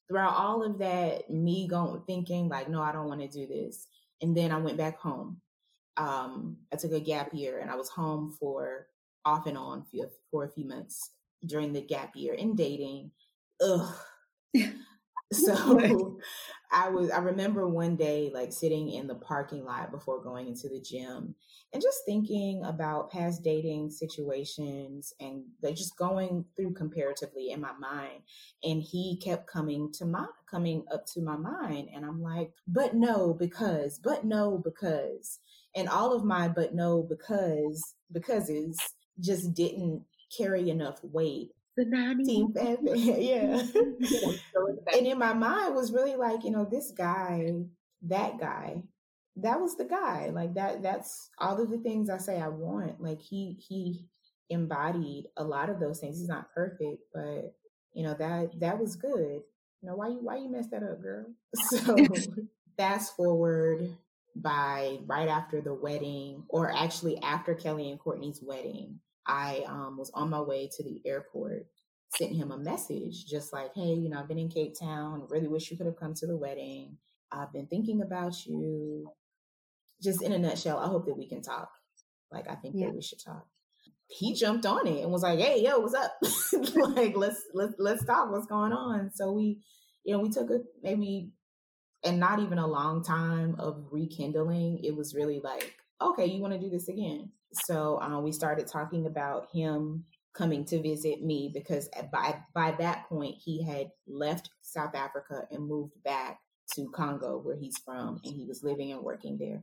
throughout 0.08 0.34
all 0.34 0.62
of 0.62 0.78
that, 0.78 1.30
me 1.30 1.68
going 1.68 2.02
thinking 2.06 2.48
like, 2.48 2.68
"No, 2.68 2.82
I 2.82 2.92
don't 2.92 3.08
want 3.08 3.20
to 3.20 3.28
do 3.28 3.46
this," 3.46 3.86
and 4.22 4.36
then 4.36 4.50
I 4.50 4.58
went 4.58 4.78
back 4.78 4.98
home. 4.98 5.40
Um, 5.96 6.56
I 6.72 6.76
took 6.76 6.92
a 6.92 7.00
gap 7.00 7.34
year, 7.34 7.58
and 7.58 7.70
I 7.70 7.76
was 7.76 7.90
home 7.90 8.34
for 8.40 8.86
off 9.24 9.46
and 9.46 9.58
on 9.58 9.84
for, 10.30 10.44
a 10.44 10.50
few 10.50 10.64
months 10.66 11.10
during 11.46 11.72
the 11.72 11.82
gap 11.82 12.16
year 12.16 12.34
and 12.38 12.56
dating 12.56 13.10
ugh. 13.60 13.94
so 15.36 16.18
I 16.72 16.88
was 16.88 17.10
I 17.10 17.18
remember 17.18 17.68
one 17.68 17.96
day 17.96 18.30
like 18.34 18.52
sitting 18.52 18.90
in 18.90 19.06
the 19.06 19.14
parking 19.14 19.64
lot 19.64 19.90
before 19.90 20.22
going 20.22 20.48
into 20.48 20.68
the 20.68 20.80
gym 20.80 21.34
and 21.72 21.82
just 21.82 22.00
thinking 22.06 22.62
about 22.64 23.10
past 23.10 23.42
dating 23.42 23.90
situations 23.90 25.12
and 25.20 25.44
like 25.62 25.76
just 25.76 25.96
going 25.96 26.44
through 26.56 26.74
comparatively 26.74 27.50
in 27.50 27.60
my 27.60 27.72
mind. 27.80 28.22
And 28.64 28.82
he 28.82 29.20
kept 29.22 29.46
coming 29.46 29.92
to 29.94 30.06
my 30.06 30.26
coming 30.50 30.84
up 30.92 31.06
to 31.14 31.22
my 31.22 31.36
mind. 31.36 31.88
And 31.94 32.04
I'm 32.04 32.22
like 32.22 32.52
but 32.66 32.94
no 32.94 33.34
because 33.34 33.98
but 34.02 34.24
no 34.24 34.60
because. 34.64 35.40
And 35.74 35.88
all 35.88 36.14
of 36.14 36.24
my 36.24 36.48
but 36.48 36.74
no 36.74 37.02
because 37.02 37.94
becauses 38.12 38.78
just 39.20 39.54
didn't 39.54 40.04
carry 40.36 40.70
enough 40.70 41.00
weight 41.02 41.50
Tsunami. 41.78 42.24
Team 42.24 42.54
yeah. 42.94 43.62
and 44.94 45.06
in 45.06 45.18
my 45.18 45.32
mind 45.32 45.74
was 45.74 45.92
really 45.92 46.16
like, 46.16 46.44
you 46.44 46.50
know, 46.50 46.64
this 46.64 46.92
guy, 46.92 47.52
that 48.02 48.38
guy 48.38 48.82
that 49.36 49.60
was 49.60 49.76
the 49.76 49.84
guy. 49.84 50.30
Like 50.32 50.54
that 50.54 50.82
that's 50.82 51.30
all 51.38 51.60
of 51.60 51.70
the 51.70 51.78
things 51.78 52.10
I 52.10 52.18
say 52.18 52.40
I 52.40 52.48
want. 52.48 53.00
Like 53.02 53.20
he 53.20 53.56
he 53.66 54.06
embodied 54.50 55.26
a 55.36 55.44
lot 55.44 55.70
of 55.70 55.80
those 55.80 56.00
things. 56.00 56.18
He's 56.18 56.28
not 56.28 56.52
perfect, 56.54 57.02
but 57.14 57.54
you 57.92 58.04
know, 58.04 58.14
that 58.14 58.60
that 58.60 58.78
was 58.78 58.96
good. 58.96 59.42
You 59.80 59.88
know, 59.88 59.96
why 59.96 60.08
you 60.08 60.18
why 60.22 60.36
you 60.36 60.50
messed 60.50 60.70
that 60.70 60.82
up, 60.82 61.02
girl? 61.02 61.26
So 61.54 61.96
fast 62.76 63.16
forward 63.16 63.96
by 64.36 64.98
right 65.06 65.28
after 65.28 65.60
the 65.60 65.74
wedding, 65.74 66.44
or 66.48 66.72
actually 66.72 67.18
after 67.18 67.54
Kelly 67.54 67.90
and 67.90 67.98
Courtney's 67.98 68.40
wedding, 68.42 69.00
I 69.26 69.64
um, 69.66 69.96
was 69.98 70.10
on 70.14 70.30
my 70.30 70.40
way 70.40 70.68
to 70.76 70.82
the 70.82 71.00
airport, 71.06 71.66
sent 72.16 72.34
him 72.34 72.50
a 72.50 72.58
message, 72.58 73.26
just 73.26 73.52
like, 73.52 73.70
hey, 73.74 73.94
you 73.94 74.08
know, 74.08 74.18
I've 74.18 74.28
been 74.28 74.38
in 74.38 74.48
Cape 74.48 74.74
Town. 74.78 75.26
Really 75.30 75.48
wish 75.48 75.70
you 75.70 75.76
could 75.76 75.86
have 75.86 75.98
come 75.98 76.14
to 76.14 76.26
the 76.26 76.36
wedding. 76.36 76.98
I've 77.30 77.52
been 77.52 77.66
thinking 77.66 78.02
about 78.02 78.46
you. 78.46 79.10
Just 80.02 80.22
in 80.22 80.32
a 80.32 80.38
nutshell, 80.38 80.78
I 80.78 80.88
hope 80.88 81.06
that 81.06 81.16
we 81.16 81.28
can 81.28 81.42
talk. 81.42 81.70
Like, 82.32 82.50
I 82.50 82.56
think 82.56 82.74
yeah. 82.76 82.86
that 82.86 82.94
we 82.94 83.02
should 83.02 83.22
talk. 83.24 83.46
He 84.08 84.34
jumped 84.34 84.66
on 84.66 84.86
it 84.86 85.02
and 85.02 85.12
was 85.12 85.22
like, 85.22 85.38
"Hey, 85.38 85.62
yo, 85.62 85.78
what's 85.78 85.94
up? 85.94 86.12
like, 86.96 87.16
let's 87.16 87.40
let's 87.54 87.74
let's 87.78 88.04
talk. 88.04 88.30
What's 88.30 88.46
going 88.46 88.72
on?" 88.72 89.10
So 89.14 89.32
we, 89.32 89.62
you 90.04 90.12
know, 90.12 90.18
we 90.20 90.28
took 90.28 90.50
a 90.50 90.58
maybe, 90.82 91.30
and 92.04 92.18
not 92.18 92.40
even 92.40 92.58
a 92.58 92.66
long 92.66 93.02
time 93.02 93.54
of 93.58 93.86
rekindling. 93.90 94.80
It 94.84 94.94
was 94.94 95.14
really 95.14 95.40
like, 95.42 95.74
okay, 96.00 96.26
you 96.26 96.42
want 96.42 96.52
to 96.52 96.60
do 96.60 96.68
this 96.68 96.88
again? 96.88 97.30
So 97.52 98.00
uh, 98.00 98.20
we 98.20 98.32
started 98.32 98.66
talking 98.66 99.06
about 99.06 99.48
him 99.52 100.04
coming 100.34 100.64
to 100.64 100.80
visit 100.80 101.22
me 101.22 101.50
because 101.52 101.88
by 102.10 102.40
by 102.54 102.72
that 102.78 103.06
point 103.08 103.36
he 103.38 103.62
had 103.62 103.90
left 104.06 104.48
South 104.62 104.94
Africa 104.94 105.46
and 105.50 105.66
moved 105.66 106.02
back 106.04 106.40
to 106.74 106.90
Congo 106.94 107.38
where 107.38 107.56
he's 107.56 107.76
from 107.84 108.20
and 108.24 108.34
he 108.34 108.46
was 108.46 108.62
living 108.62 108.92
and 108.92 109.02
working 109.02 109.36
there. 109.38 109.62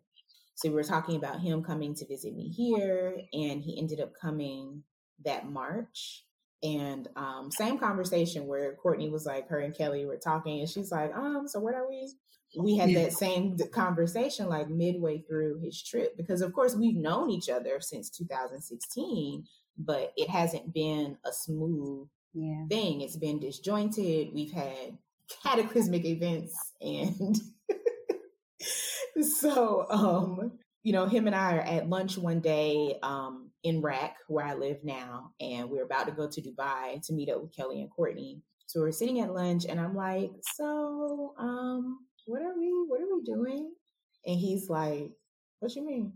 So 0.56 0.70
we 0.70 0.76
were 0.76 0.84
talking 0.84 1.16
about 1.16 1.40
him 1.40 1.64
coming 1.64 1.96
to 1.96 2.06
visit 2.06 2.36
me 2.36 2.50
here 2.50 3.18
and 3.34 3.62
he 3.62 3.80
ended 3.80 4.00
up 4.02 4.12
coming 4.20 4.84
that 5.26 5.50
March 5.50 6.26
and 6.62 7.08
um, 7.16 7.50
same 7.50 7.78
conversation 7.78 8.46
where 8.46 8.76
Courtney 8.76 9.10
was 9.10 9.26
like 9.26 9.48
her 9.48 9.60
and 9.60 9.76
Kelly 9.76 10.06
were 10.06 10.18
talking 10.18 10.60
and 10.60 10.70
she's 10.70 10.92
like 10.92 11.16
um 11.16 11.48
so 11.48 11.60
what 11.60 11.76
are 11.76 11.88
we 11.88 12.12
we 12.58 12.78
had 12.78 12.96
that 12.96 13.14
same 13.14 13.58
conversation 13.72 14.48
like 14.50 14.70
midway 14.70 15.22
through 15.22 15.60
his 15.60 15.84
trip 15.84 16.18
because 16.18 16.42
of 16.42 16.52
course 16.54 16.76
we've 16.76 16.96
known 16.96 17.30
each 17.30 17.50
other 17.50 17.80
since 17.80 18.10
2016 18.10 19.44
but 19.78 20.12
it 20.18 20.30
hasn't 20.30 20.74
been 20.74 21.18
a 21.26 21.32
smooth 21.32 22.08
yeah. 22.34 22.66
thing. 22.68 23.02
It's 23.02 23.18
been 23.18 23.40
disjointed. 23.40 24.30
We've 24.34 24.52
had 24.52 24.98
cataclysmic 25.44 26.06
events 26.06 26.74
and 26.82 27.38
so 29.22 29.86
um 29.92 30.54
you 30.82 30.92
know 30.92 31.06
him 31.06 31.28
and 31.28 31.36
i 31.36 31.56
are 31.56 31.62
at 31.62 31.88
lunch 31.88 32.18
one 32.18 32.40
day 32.40 32.98
um 33.04 33.52
in 33.64 33.80
RAC 33.80 34.16
where 34.28 34.44
i 34.44 34.56
live 34.56 34.78
now 34.84 35.30
and 35.40 35.70
we're 35.70 35.84
about 35.84 36.08
to 36.08 36.12
go 36.12 36.28
to 36.28 36.42
dubai 36.42 37.00
to 37.06 37.14
meet 37.14 37.30
up 37.30 37.42
with 37.42 37.56
kelly 37.56 37.80
and 37.80 37.92
courtney. 37.92 38.42
So 38.66 38.80
we're 38.80 38.92
sitting 38.92 39.20
at 39.20 39.32
lunch 39.32 39.66
and 39.70 39.80
i'm 39.80 39.96
like 39.96 40.32
so 40.56 41.36
um 41.38 42.00
what 42.30 42.44
are 42.44 42.54
we 42.56 42.72
what 42.88 43.02
are 43.02 43.16
we 43.16 43.24
doing? 43.24 43.72
And 44.26 44.40
he's 44.40 44.70
like, 44.70 45.12
What 45.60 45.76
you 45.76 45.86
mean? 45.86 46.14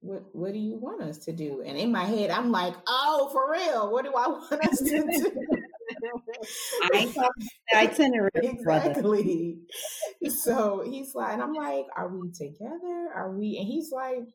What 0.00 0.24
what 0.32 0.52
do 0.52 0.58
you 0.58 0.78
want 0.78 1.00
us 1.02 1.18
to 1.26 1.32
do? 1.32 1.62
And 1.64 1.78
in 1.78 1.92
my 1.92 2.04
head, 2.04 2.30
I'm 2.30 2.50
like, 2.50 2.74
Oh, 2.88 3.30
for 3.32 3.52
real, 3.52 3.92
what 3.92 4.04
do 4.04 4.12
I 4.14 4.26
want 4.28 4.66
us 4.66 4.78
to 4.78 4.84
do? 4.84 5.32
I 6.92 7.08
itinerary, 7.74 8.30
exactly. 8.34 9.58
so 10.28 10.82
he's 10.84 11.14
like, 11.14 11.34
and 11.34 11.42
I'm 11.42 11.54
like, 11.54 11.86
Are 11.96 12.08
we 12.08 12.32
together? 12.32 13.08
Are 13.14 13.30
we? 13.32 13.56
And 13.56 13.66
he's 13.66 13.92
like, 13.92 14.26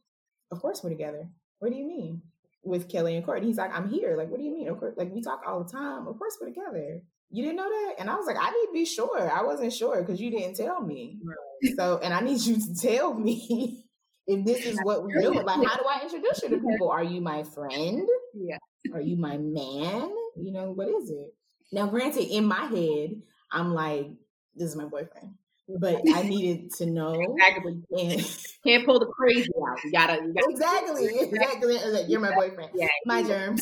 Of 0.51 0.61
course 0.61 0.81
we're 0.81 0.89
together. 0.91 1.27
What 1.59 1.71
do 1.71 1.77
you 1.77 1.85
mean? 1.85 2.21
With 2.63 2.89
Kelly 2.89 3.15
and 3.17 3.25
court 3.25 3.43
He's 3.43 3.57
like, 3.57 3.75
I'm 3.75 3.89
here. 3.89 4.15
Like, 4.17 4.29
what 4.29 4.39
do 4.39 4.45
you 4.45 4.53
mean? 4.53 4.69
Of 4.69 4.79
course, 4.79 4.93
like 4.95 5.11
we 5.13 5.21
talk 5.21 5.41
all 5.45 5.63
the 5.63 5.71
time. 5.71 6.07
Of 6.07 6.17
course 6.17 6.37
we're 6.39 6.47
together 6.47 7.01
you 7.31 7.43
didn't 7.43 7.57
know 7.57 7.69
that? 7.69 7.95
And 7.99 8.09
I 8.09 8.15
was 8.15 8.25
like, 8.25 8.37
I 8.39 8.49
need 8.49 8.67
to 8.67 8.73
be 8.73 8.85
sure. 8.85 9.31
I 9.31 9.43
wasn't 9.43 9.73
sure 9.73 10.01
because 10.01 10.19
you 10.19 10.31
didn't 10.31 10.55
tell 10.55 10.81
me. 10.81 11.17
Right. 11.23 11.75
So, 11.75 11.99
and 12.01 12.13
I 12.13 12.21
need 12.21 12.41
you 12.41 12.55
to 12.55 12.75
tell 12.75 13.13
me 13.13 13.85
if 14.27 14.45
this 14.45 14.65
is 14.65 14.79
what 14.83 15.03
we're 15.03 15.21
doing. 15.21 15.43
Like, 15.43 15.67
how 15.67 15.77
do 15.77 15.83
I 15.87 16.01
introduce 16.03 16.41
you 16.43 16.49
to 16.49 16.57
people? 16.69 16.89
Are 16.89 17.03
you 17.03 17.21
my 17.21 17.43
friend? 17.43 18.07
Yeah. 18.33 18.57
Are 18.93 19.01
you 19.01 19.17
my 19.17 19.37
man? 19.37 20.11
You 20.35 20.51
know, 20.51 20.71
what 20.71 20.87
is 20.87 21.09
it? 21.11 21.33
Now, 21.71 21.87
granted, 21.87 22.33
in 22.33 22.45
my 22.45 22.65
head, 22.65 23.21
I'm 23.51 23.73
like, 23.73 24.09
this 24.55 24.69
is 24.69 24.75
my 24.75 24.85
boyfriend. 24.85 25.35
But 25.79 26.01
I 26.15 26.23
needed 26.23 26.73
to 26.77 26.87
know. 26.87 27.13
Exactly. 27.13 27.83
And 27.99 28.41
Can't 28.65 28.85
pull 28.85 28.99
the 28.99 29.05
crazy 29.05 29.49
out. 29.69 29.77
You 29.83 29.91
gotta, 29.91 30.15
you 30.15 30.33
gotta 30.33 30.49
exactly, 30.49 31.19
exactly. 31.19 32.05
You're 32.07 32.19
my 32.19 32.33
boyfriend. 32.33 32.71
Yeah. 32.73 32.87
My 33.05 33.21
germs. 33.21 33.61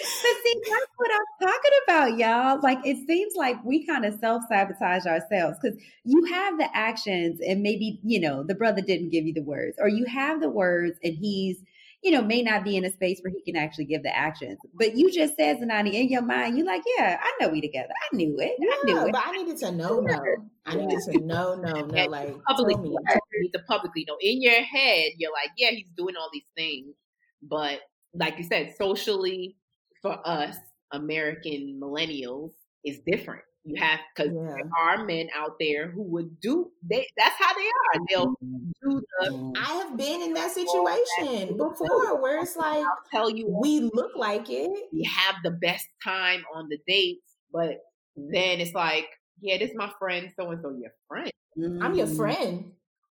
But 0.00 0.36
see, 0.44 0.60
that's 0.70 0.92
what 0.96 1.10
I'm 1.12 1.48
talking 1.48 1.70
about, 1.84 2.18
y'all. 2.18 2.60
Like, 2.62 2.78
it 2.84 3.06
seems 3.06 3.34
like 3.36 3.62
we 3.64 3.84
kind 3.86 4.04
of 4.04 4.18
self 4.20 4.42
sabotage 4.48 5.06
ourselves 5.06 5.58
because 5.60 5.78
you 6.04 6.24
have 6.26 6.58
the 6.58 6.68
actions, 6.74 7.40
and 7.46 7.62
maybe, 7.62 8.00
you 8.04 8.20
know, 8.20 8.44
the 8.44 8.54
brother 8.54 8.80
didn't 8.80 9.10
give 9.10 9.24
you 9.24 9.34
the 9.34 9.42
words, 9.42 9.76
or 9.80 9.88
you 9.88 10.04
have 10.06 10.40
the 10.40 10.48
words 10.48 10.98
and 11.02 11.14
he's, 11.14 11.58
you 12.02 12.12
know, 12.12 12.22
may 12.22 12.42
not 12.42 12.62
be 12.62 12.76
in 12.76 12.84
a 12.84 12.92
space 12.92 13.20
where 13.22 13.32
he 13.32 13.42
can 13.42 13.60
actually 13.60 13.86
give 13.86 14.04
the 14.04 14.16
actions. 14.16 14.58
But 14.74 14.96
you 14.96 15.10
just 15.10 15.36
said, 15.36 15.58
Zenani, 15.58 15.94
in 15.94 16.08
your 16.08 16.22
mind, 16.22 16.56
you're 16.56 16.66
like, 16.66 16.82
yeah, 16.96 17.18
I 17.20 17.32
know 17.40 17.48
we 17.48 17.60
together. 17.60 17.92
I 18.12 18.16
knew 18.16 18.38
it. 18.38 18.52
Yeah, 18.58 18.70
I 18.70 18.82
knew 18.84 19.06
it. 19.06 19.12
But 19.12 19.22
I 19.26 19.32
needed 19.32 19.56
to 19.58 19.72
know, 19.72 20.00
no. 20.00 20.24
I 20.64 20.76
needed 20.76 21.00
to 21.10 21.18
know, 21.20 21.56
no, 21.56 21.72
no. 21.86 22.06
Like, 22.06 22.36
publicly, 22.44 22.90
you 22.90 23.42
need 23.42 23.52
to 23.52 23.62
publicly 23.66 24.04
know. 24.06 24.16
In 24.20 24.40
your 24.40 24.62
head, 24.62 25.12
you're 25.18 25.32
like, 25.32 25.50
yeah, 25.56 25.70
he's 25.70 25.90
doing 25.96 26.14
all 26.16 26.30
these 26.32 26.46
things. 26.56 26.94
But 27.42 27.80
like 28.14 28.38
you 28.38 28.44
said, 28.44 28.74
socially, 28.76 29.56
for 30.02 30.18
us 30.26 30.56
American 30.92 31.78
millennials 31.82 32.52
is 32.84 33.00
different. 33.06 33.42
You 33.64 33.74
have 33.82 34.00
because 34.16 34.32
yeah. 34.32 34.54
there 34.54 34.70
are 34.80 35.04
men 35.04 35.28
out 35.36 35.56
there 35.60 35.90
who 35.90 36.02
would 36.04 36.40
do 36.40 36.70
they 36.88 37.06
that's 37.16 37.34
how 37.38 37.52
they 37.54 37.60
are. 37.60 38.06
They'll 38.08 38.26
mm-hmm. 38.28 38.70
do 38.82 39.02
the 39.20 39.30
mm-hmm. 39.30 39.52
I 39.56 39.72
have 39.82 39.96
been 39.96 40.22
in 40.22 40.32
that 40.34 40.52
situation 40.52 41.56
before 41.56 42.22
where 42.22 42.40
it's 42.40 42.56
like 42.56 42.78
I'll 42.78 43.02
tell 43.10 43.28
you 43.28 43.46
we 43.48 43.80
look 43.92 44.12
like 44.16 44.48
it. 44.48 44.70
We 44.92 45.04
have 45.04 45.36
the 45.44 45.50
best 45.50 45.86
time 46.02 46.44
on 46.54 46.68
the 46.70 46.78
dates, 46.86 47.20
but 47.52 47.80
then 48.16 48.60
it's 48.60 48.74
like, 48.74 49.06
yeah, 49.40 49.58
this 49.58 49.70
is 49.70 49.76
my 49.76 49.90
friend, 49.98 50.30
so 50.38 50.50
and 50.50 50.62
so 50.62 50.70
your 50.70 50.92
friend. 51.06 51.32
Mm-hmm. 51.58 51.82
I'm 51.82 51.94
your 51.94 52.06
mm-hmm. 52.06 52.16
friend. 52.16 52.72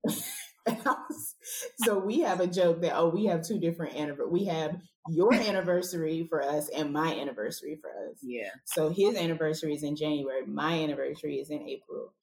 so 1.78 2.00
we 2.00 2.22
have 2.22 2.40
a 2.40 2.48
joke 2.48 2.82
that 2.82 2.96
oh 2.96 3.10
we 3.10 3.26
have 3.26 3.46
two 3.46 3.60
different 3.60 3.96
anniversaries 3.96 4.32
we 4.32 4.46
have 4.46 4.78
your 5.10 5.34
anniversary 5.34 6.26
for 6.30 6.42
us 6.42 6.70
and 6.70 6.94
my 6.94 7.14
anniversary 7.14 7.78
for 7.82 7.90
us. 7.90 8.18
Yeah. 8.22 8.50
So 8.64 8.90
his 8.90 9.16
anniversary 9.16 9.74
is 9.74 9.84
in 9.84 9.96
january 9.96 10.46
my 10.46 10.80
anniversary 10.80 11.36
is 11.40 11.50
in 11.50 11.68
april. 11.68 12.14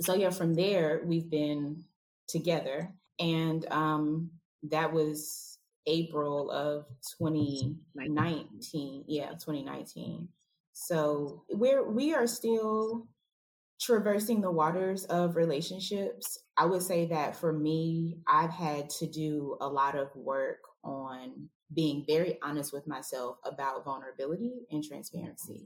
So 0.00 0.14
yeah 0.14 0.30
from 0.30 0.54
there 0.54 1.02
we've 1.04 1.28
been 1.28 1.84
together 2.28 2.92
and 3.18 3.66
um 3.72 4.30
that 4.64 4.92
was 4.92 5.58
april 5.86 6.50
of 6.50 6.84
2019 7.18 9.04
yeah 9.08 9.30
2019 9.30 10.28
so 10.72 11.42
we're 11.50 11.90
we 11.90 12.12
are 12.12 12.26
still 12.26 13.08
traversing 13.80 14.40
the 14.40 14.50
waters 14.50 15.04
of 15.04 15.36
relationships, 15.36 16.38
I 16.58 16.66
would 16.66 16.82
say 16.82 17.06
that 17.06 17.36
for 17.36 17.52
me, 17.52 18.18
I've 18.26 18.50
had 18.50 18.90
to 18.90 19.06
do 19.06 19.56
a 19.60 19.68
lot 19.68 19.94
of 19.94 20.14
work 20.16 20.58
on 20.82 21.48
being 21.72 22.04
very 22.06 22.36
honest 22.42 22.72
with 22.72 22.88
myself 22.88 23.36
about 23.44 23.84
vulnerability 23.84 24.66
and 24.72 24.82
transparency. 24.82 25.64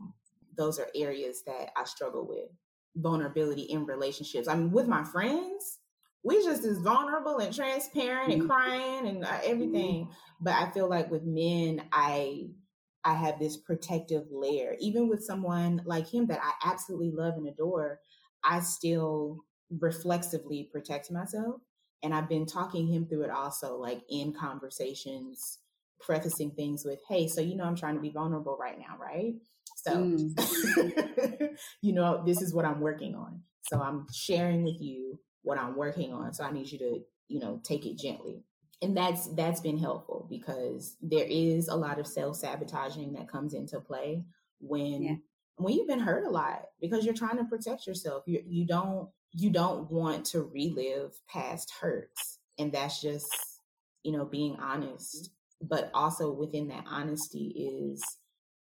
Those 0.56 0.78
are 0.78 0.88
areas 0.94 1.44
that 1.46 1.70
I 1.76 1.84
struggle 1.84 2.26
with. 2.28 2.50
Vulnerability 2.94 3.62
in 3.62 3.86
relationships. 3.86 4.48
I 4.48 4.54
mean, 4.54 4.70
with 4.70 4.86
my 4.86 5.02
friends, 5.02 5.78
we 6.22 6.44
just 6.44 6.64
as 6.64 6.78
vulnerable 6.78 7.38
and 7.38 7.54
transparent 7.54 8.30
and 8.30 8.42
mm-hmm. 8.42 8.50
crying 8.50 9.08
and 9.08 9.24
uh, 9.24 9.38
everything. 9.44 10.10
But 10.42 10.54
I 10.54 10.70
feel 10.72 10.90
like 10.90 11.10
with 11.10 11.24
men, 11.24 11.82
I 11.90 12.48
I 13.04 13.14
have 13.14 13.38
this 13.38 13.56
protective 13.56 14.24
layer. 14.30 14.76
Even 14.78 15.08
with 15.08 15.24
someone 15.24 15.82
like 15.86 16.12
him 16.12 16.26
that 16.26 16.40
I 16.42 16.70
absolutely 16.70 17.10
love 17.12 17.34
and 17.34 17.48
adore, 17.48 17.98
I 18.44 18.60
still 18.60 19.44
reflexively 19.80 20.68
protect 20.72 21.10
myself. 21.10 21.60
And 22.02 22.14
I've 22.14 22.28
been 22.28 22.46
talking 22.46 22.86
him 22.86 23.06
through 23.06 23.22
it 23.22 23.30
also, 23.30 23.76
like 23.76 24.02
in 24.10 24.32
conversations, 24.32 25.58
prefacing 26.00 26.50
things 26.52 26.84
with, 26.84 26.98
hey, 27.08 27.28
so 27.28 27.40
you 27.40 27.56
know, 27.56 27.64
I'm 27.64 27.76
trying 27.76 27.94
to 27.94 28.00
be 28.00 28.10
vulnerable 28.10 28.56
right 28.60 28.78
now, 28.78 28.96
right? 28.98 29.34
So, 29.76 29.96
mm. 29.96 31.48
you 31.82 31.92
know, 31.92 32.22
this 32.26 32.42
is 32.42 32.52
what 32.52 32.64
I'm 32.64 32.80
working 32.80 33.14
on. 33.14 33.42
So 33.62 33.80
I'm 33.80 34.06
sharing 34.12 34.64
with 34.64 34.80
you 34.80 35.18
what 35.42 35.58
I'm 35.58 35.76
working 35.76 36.12
on. 36.12 36.34
So 36.34 36.44
I 36.44 36.50
need 36.50 36.70
you 36.70 36.78
to, 36.78 37.00
you 37.28 37.40
know, 37.40 37.60
take 37.64 37.86
it 37.86 37.98
gently 37.98 38.44
and 38.82 38.96
that's 38.96 39.28
that's 39.28 39.60
been 39.60 39.78
helpful 39.78 40.26
because 40.28 40.96
there 41.00 41.26
is 41.28 41.68
a 41.68 41.74
lot 41.74 41.98
of 41.98 42.06
self-sabotaging 42.06 43.12
that 43.12 43.28
comes 43.28 43.54
into 43.54 43.80
play 43.80 44.24
when 44.60 45.02
yeah. 45.02 45.14
when 45.56 45.72
you've 45.72 45.86
been 45.86 46.00
hurt 46.00 46.26
a 46.26 46.30
lot 46.30 46.64
because 46.80 47.04
you're 47.04 47.14
trying 47.14 47.38
to 47.38 47.44
protect 47.44 47.86
yourself 47.86 48.24
you 48.26 48.42
you 48.44 48.66
don't 48.66 49.08
you 49.32 49.50
don't 49.50 49.90
want 49.90 50.26
to 50.26 50.42
relive 50.42 51.12
past 51.28 51.72
hurts. 51.80 52.38
And 52.58 52.72
that's 52.72 53.00
just, 53.00 53.30
you 54.02 54.12
know, 54.12 54.24
being 54.24 54.56
honest. 54.60 55.30
But 55.60 55.90
also 55.94 56.30
within 56.32 56.68
that 56.68 56.84
honesty 56.88 57.90
is 57.90 58.02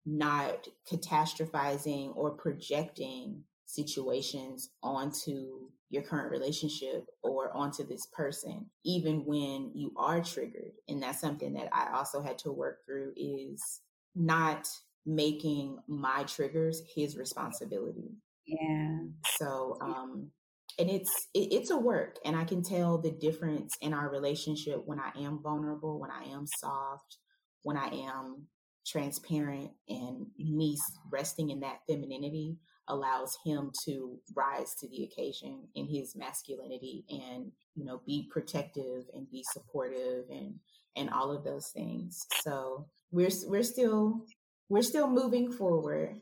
not 0.05 0.67
catastrophizing 0.89 2.15
or 2.15 2.31
projecting 2.31 3.43
situations 3.65 4.69
onto 4.81 5.69
your 5.89 6.03
current 6.03 6.31
relationship 6.31 7.05
or 7.21 7.55
onto 7.55 7.85
this 7.85 8.07
person, 8.07 8.65
even 8.83 9.25
when 9.25 9.71
you 9.73 9.91
are 9.97 10.21
triggered. 10.21 10.71
And 10.87 11.01
that's 11.01 11.21
something 11.21 11.53
that 11.53 11.69
I 11.71 11.95
also 11.95 12.21
had 12.21 12.37
to 12.39 12.51
work 12.51 12.85
through 12.85 13.13
is 13.15 13.81
not 14.15 14.67
making 15.05 15.77
my 15.87 16.23
triggers 16.23 16.81
his 16.95 17.17
responsibility. 17.17 18.15
Yeah. 18.45 18.99
So, 19.37 19.77
um, 19.81 20.31
and 20.79 20.89
it's 20.89 21.11
it, 21.33 21.53
it's 21.53 21.69
a 21.69 21.77
work, 21.77 22.17
and 22.25 22.35
I 22.35 22.43
can 22.43 22.63
tell 22.63 22.97
the 22.97 23.11
difference 23.11 23.73
in 23.81 23.93
our 23.93 24.09
relationship 24.09 24.81
when 24.85 24.99
I 24.99 25.11
am 25.19 25.41
vulnerable, 25.41 25.99
when 25.99 26.11
I 26.11 26.23
am 26.25 26.45
soft, 26.59 27.17
when 27.63 27.77
I 27.77 27.87
am 27.87 28.47
transparent, 28.85 29.71
and 29.89 30.27
me 30.37 30.77
resting 31.11 31.49
in 31.49 31.61
that 31.61 31.79
femininity 31.89 32.57
allows 32.87 33.35
him 33.43 33.71
to 33.85 34.19
rise 34.35 34.75
to 34.79 34.87
the 34.87 35.03
occasion 35.03 35.67
in 35.73 35.87
his 35.87 36.15
masculinity 36.15 37.03
and 37.09 37.51
you 37.73 37.83
know 37.83 38.01
be 38.05 38.29
protective 38.31 39.05
and 39.13 39.29
be 39.31 39.43
supportive 39.53 40.25
and 40.29 40.55
and 40.95 41.09
all 41.09 41.31
of 41.31 41.43
those 41.43 41.69
things. 41.73 42.25
So 42.43 42.87
we're 43.11 43.29
we're 43.47 43.63
still 43.63 44.25
we're 44.69 44.81
still 44.81 45.07
moving 45.07 45.51
forward 45.51 46.21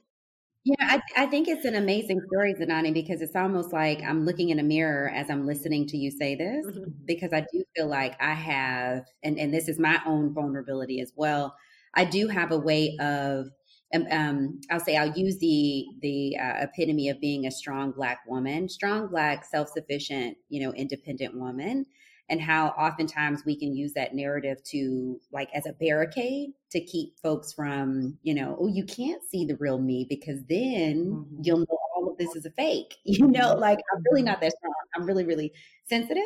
yeah, 0.66 0.76
I, 0.80 1.24
I 1.24 1.26
think 1.26 1.50
it's 1.50 1.66
an 1.66 1.76
amazing 1.76 2.22
story, 2.28 2.54
Zenani, 2.54 2.94
because 2.94 3.22
it's 3.22 3.36
almost 3.36 3.74
like 3.74 4.02
I'm 4.02 4.24
looking 4.26 4.50
in 4.50 4.60
a 4.60 4.64
mirror 4.64 5.10
as 5.14 5.30
I'm 5.30 5.46
listening 5.46 5.86
to 5.88 5.98
you 5.98 6.10
say 6.10 6.36
this, 6.36 6.66
mm-hmm. 6.66 6.92
because 7.06 7.34
I 7.34 7.46
do 7.52 7.64
feel 7.76 7.88
like 7.88 8.16
I 8.22 8.34
have, 8.34 9.04
and, 9.24 9.38
and 9.38 9.54
this 9.54 9.68
is 9.68 9.78
my 9.78 10.00
own 10.06 10.34
vulnerability 10.34 11.02
as 11.02 11.12
well. 11.18 11.54
I 11.96 12.06
do 12.06 12.28
have 12.30 12.52
a 12.52 12.58
way 12.58 12.96
of, 13.02 13.48
um, 13.94 14.08
um 14.10 14.62
I'll 14.72 14.80
say, 14.80 14.96
I'll 14.96 15.12
use 15.12 15.38
the 15.40 15.86
the 16.02 16.38
uh, 16.42 16.64
epitome 16.64 17.10
of 17.10 17.20
being 17.20 17.46
a 17.46 17.52
strong 17.52 17.92
Black 17.92 18.20
woman, 18.26 18.70
strong 18.70 19.08
Black, 19.08 19.44
self 19.44 19.68
sufficient, 19.70 20.38
you 20.50 20.66
know, 20.66 20.74
independent 20.74 21.38
woman 21.38 21.86
and 22.30 22.42
how 22.42 22.68
oftentimes 22.70 23.44
we 23.46 23.56
can 23.56 23.76
use 23.76 23.94
that 23.94 24.16
narrative 24.16 24.64
to 24.64 25.20
like 25.32 25.50
as 25.54 25.66
a 25.66 25.74
barricade 25.74 26.52
to 26.72 26.80
keep 26.82 27.18
folks 27.20 27.54
from 27.54 28.18
you 28.24 28.34
know 28.34 28.58
oh 28.60 28.68
you 28.68 28.86
can't 28.86 29.22
see 29.24 29.46
the 29.46 29.58
real 29.58 29.78
me 29.78 30.06
because 30.10 30.40
then 30.50 31.06
mm-hmm. 31.06 31.42
you'll 31.42 31.60
know 31.60 31.78
all 31.96 32.10
of 32.10 32.18
this 32.18 32.36
is 32.36 32.46
a 32.46 32.52
fake 32.52 32.96
you 33.04 33.28
know 33.28 33.52
mm-hmm. 33.52 33.62
like 33.62 33.80
i'm 33.94 34.02
really 34.10 34.24
not 34.24 34.40
that 34.42 34.54
strong 34.54 34.74
i'm 34.96 35.06
really 35.06 35.26
really 35.26 35.52
sensitive 35.86 36.24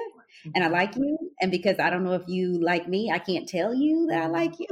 and 0.55 0.63
i 0.63 0.67
mm-hmm. 0.67 0.75
like 0.75 0.95
you 0.95 1.17
and 1.41 1.51
because 1.51 1.79
i 1.79 1.89
don't 1.89 2.03
know 2.03 2.13
if 2.13 2.27
you 2.27 2.61
like 2.61 2.87
me 2.87 3.11
i 3.11 3.19
can't 3.19 3.47
tell 3.49 3.73
you 3.73 4.07
that 4.07 4.23
i 4.23 4.27
like 4.27 4.53
you 4.59 4.67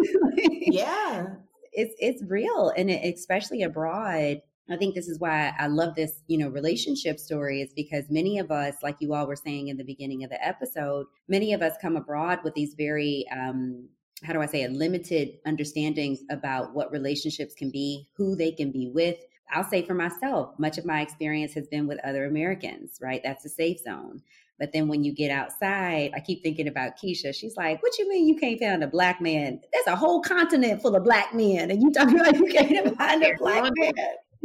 yeah 0.67 1.25
it's 1.73 1.93
it's 1.99 2.23
real 2.23 2.71
and 2.77 2.89
it, 2.89 3.15
especially 3.15 3.63
abroad 3.63 4.41
I 4.69 4.77
think 4.77 4.95
this 4.95 5.07
is 5.07 5.19
why 5.19 5.53
I 5.59 5.67
love 5.67 5.95
this, 5.95 6.21
you 6.27 6.37
know, 6.37 6.49
relationship 6.49 7.19
story 7.19 7.61
is 7.61 7.71
because 7.75 8.05
many 8.09 8.39
of 8.39 8.49
us, 8.49 8.75
like 8.81 8.97
you 8.99 9.13
all 9.13 9.27
were 9.27 9.35
saying 9.35 9.67
in 9.67 9.77
the 9.77 9.83
beginning 9.83 10.23
of 10.23 10.31
the 10.31 10.43
episode, 10.45 11.05
many 11.27 11.53
of 11.53 11.61
us 11.61 11.73
come 11.81 11.95
abroad 11.95 12.39
with 12.43 12.55
these 12.55 12.73
very, 12.73 13.25
um, 13.31 13.87
how 14.23 14.33
do 14.33 14.41
I 14.41 14.47
say 14.47 14.63
it, 14.63 14.71
limited 14.71 15.37
understandings 15.45 16.21
about 16.31 16.73
what 16.73 16.91
relationships 16.91 17.53
can 17.53 17.69
be, 17.69 18.07
who 18.15 18.35
they 18.35 18.51
can 18.51 18.71
be 18.71 18.89
with. 18.93 19.17
I'll 19.51 19.69
say 19.69 19.83
for 19.83 19.93
myself, 19.93 20.57
much 20.57 20.79
of 20.79 20.85
my 20.85 21.01
experience 21.01 21.53
has 21.53 21.67
been 21.67 21.85
with 21.85 21.99
other 22.03 22.25
Americans, 22.25 22.97
right? 22.99 23.21
That's 23.23 23.45
a 23.45 23.49
safe 23.49 23.81
zone. 23.81 24.23
But 24.57 24.71
then 24.71 24.87
when 24.87 25.03
you 25.03 25.13
get 25.13 25.31
outside, 25.31 26.11
I 26.15 26.21
keep 26.21 26.41
thinking 26.41 26.67
about 26.67 26.97
Keisha. 26.97 27.35
She's 27.35 27.57
like, 27.57 27.83
"What 27.83 27.97
you 27.99 28.07
mean 28.07 28.25
you 28.25 28.37
can't 28.37 28.59
find 28.59 28.83
a 28.83 28.87
black 28.87 29.19
man? 29.19 29.59
There's 29.73 29.87
a 29.87 29.97
whole 29.97 30.21
continent 30.21 30.81
full 30.81 30.95
of 30.95 31.03
black 31.03 31.35
men, 31.35 31.69
and 31.71 31.81
you 31.81 31.91
talking 31.91 32.19
about 32.21 32.37
you 32.37 32.45
can't 32.45 32.97
find 32.97 33.21
a 33.21 33.33
black 33.37 33.69
man." 33.77 33.93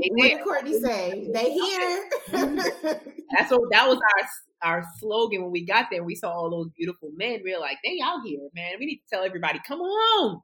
What 0.09 0.29
did 0.29 0.45
Courtney 0.45 0.81
say? 0.81 1.29
They 1.33 1.53
here. 1.53 2.11
That's 2.33 3.51
what 3.51 3.71
that 3.71 3.89
was 3.89 3.99
our 3.99 4.29
our 4.63 4.85
slogan 4.99 5.43
when 5.43 5.53
we 5.53 5.65
got 5.65 5.87
there. 5.91 6.05
We 6.05 6.15
saw 6.15 6.31
all 6.31 6.51
those 6.51 6.71
beautiful 6.77 7.11
men. 7.17 7.41
We 7.45 7.53
were 7.53 7.61
like, 7.61 7.79
they 7.85 7.99
out 8.03 8.21
here, 8.25 8.41
man. 8.55 8.73
We 8.79 8.87
need 8.87 8.99
to 8.99 9.17
tell 9.17 9.25
everybody, 9.25 9.61
come 9.67 9.81
on. 9.81 10.41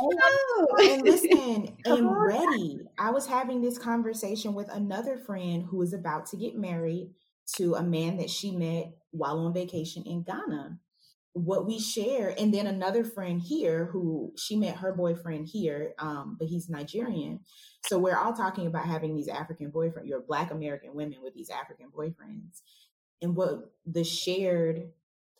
Oh, 0.00 0.66
and 0.80 1.02
listen, 1.02 1.76
and 1.84 2.26
ready. 2.26 2.80
I 2.98 3.10
was 3.10 3.26
having 3.26 3.60
this 3.60 3.78
conversation 3.78 4.54
with 4.54 4.68
another 4.70 5.18
friend 5.18 5.64
who 5.68 5.82
is 5.82 5.92
about 5.92 6.26
to 6.26 6.36
get 6.36 6.56
married 6.56 7.10
to 7.56 7.74
a 7.74 7.82
man 7.82 8.16
that 8.18 8.30
she 8.30 8.50
met 8.50 8.92
while 9.10 9.38
on 9.40 9.52
vacation 9.52 10.02
in 10.06 10.22
Ghana 10.22 10.78
what 11.34 11.66
we 11.66 11.80
share. 11.80 12.32
And 12.38 12.54
then 12.54 12.66
another 12.66 13.04
friend 13.04 13.42
here 13.42 13.86
who 13.86 14.32
she 14.36 14.56
met 14.56 14.76
her 14.76 14.92
boyfriend 14.92 15.48
here 15.48 15.92
um, 15.98 16.36
but 16.38 16.48
he's 16.48 16.70
nigerian. 16.70 17.40
So 17.84 17.98
we're 17.98 18.16
all 18.16 18.32
talking 18.32 18.66
about 18.66 18.86
having 18.86 19.14
these 19.14 19.28
african 19.28 19.70
boyfriends 19.70 20.06
your 20.06 20.22
black 20.22 20.50
american 20.52 20.94
women 20.94 21.18
with 21.22 21.34
these 21.34 21.50
african 21.50 21.88
boyfriends. 21.96 22.62
And 23.20 23.36
what 23.36 23.72
the 23.84 24.04
shared 24.04 24.92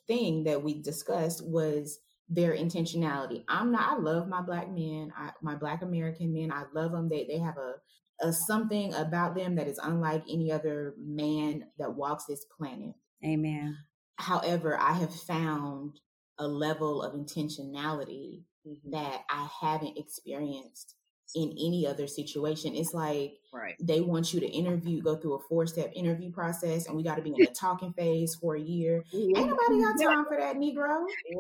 thing 0.07 0.45
that 0.45 0.63
we 0.63 0.83
discussed 0.83 1.47
was 1.47 2.01
their 2.29 2.55
intentionality. 2.55 3.45
I'm 3.47 3.71
not 3.71 3.93
i 3.93 3.97
love 3.97 4.27
my 4.27 4.43
black 4.43 4.69
men 4.69 5.13
I, 5.17 5.31
my 5.43 5.55
black 5.55 5.83
american 5.83 6.33
men 6.35 6.51
i 6.51 6.65
love 6.75 6.91
them. 6.91 7.09
They, 7.09 7.25
they 7.25 7.39
have 7.39 7.57
a 7.57 7.75
a 8.21 8.33
something 8.33 8.95
about 8.95 9.35
them 9.35 9.57
that 9.57 9.67
is 9.69 9.79
unlike 9.83 10.23
any 10.31 10.51
other 10.51 10.95
man 10.99 11.67
that 11.79 11.95
walks 11.95 12.25
this 12.27 12.45
planet. 12.59 12.95
Amen 13.25 13.79
However, 14.17 14.79
I 14.79 14.93
have 14.93 15.15
found 15.15 16.01
a 16.39 16.47
level 16.47 17.03
of 17.03 17.15
intentionality 17.15 18.43
mm-hmm. 18.67 18.91
that 18.91 19.23
I 19.29 19.49
haven't 19.61 19.99
experienced 19.99 20.95
in 21.35 21.51
any 21.51 21.87
other 21.87 22.07
situation. 22.07 22.75
It's 22.75 22.95
like 22.95 23.35
right. 23.53 23.75
they 23.81 24.01
want 24.01 24.33
you 24.33 24.41
to 24.41 24.47
interview, 24.47 25.03
go 25.03 25.17
through 25.17 25.35
a 25.35 25.43
four 25.49 25.67
step 25.67 25.93
interview 25.95 26.31
process, 26.31 26.87
and 26.87 26.97
we 26.97 27.03
got 27.03 27.17
to 27.17 27.23
be 27.23 27.31
in 27.31 27.37
the 27.39 27.47
talking 27.47 27.93
phase 27.93 28.35
for 28.35 28.57
a 28.57 28.61
year. 28.61 29.05
Yeah. 29.11 29.41
Ain't 29.41 29.49
nobody 29.49 29.83
got 29.83 30.01
time 30.01 30.25
for 30.27 30.37
that, 30.37 30.57
Negro. 30.57 31.07
Yeah. 31.29 31.37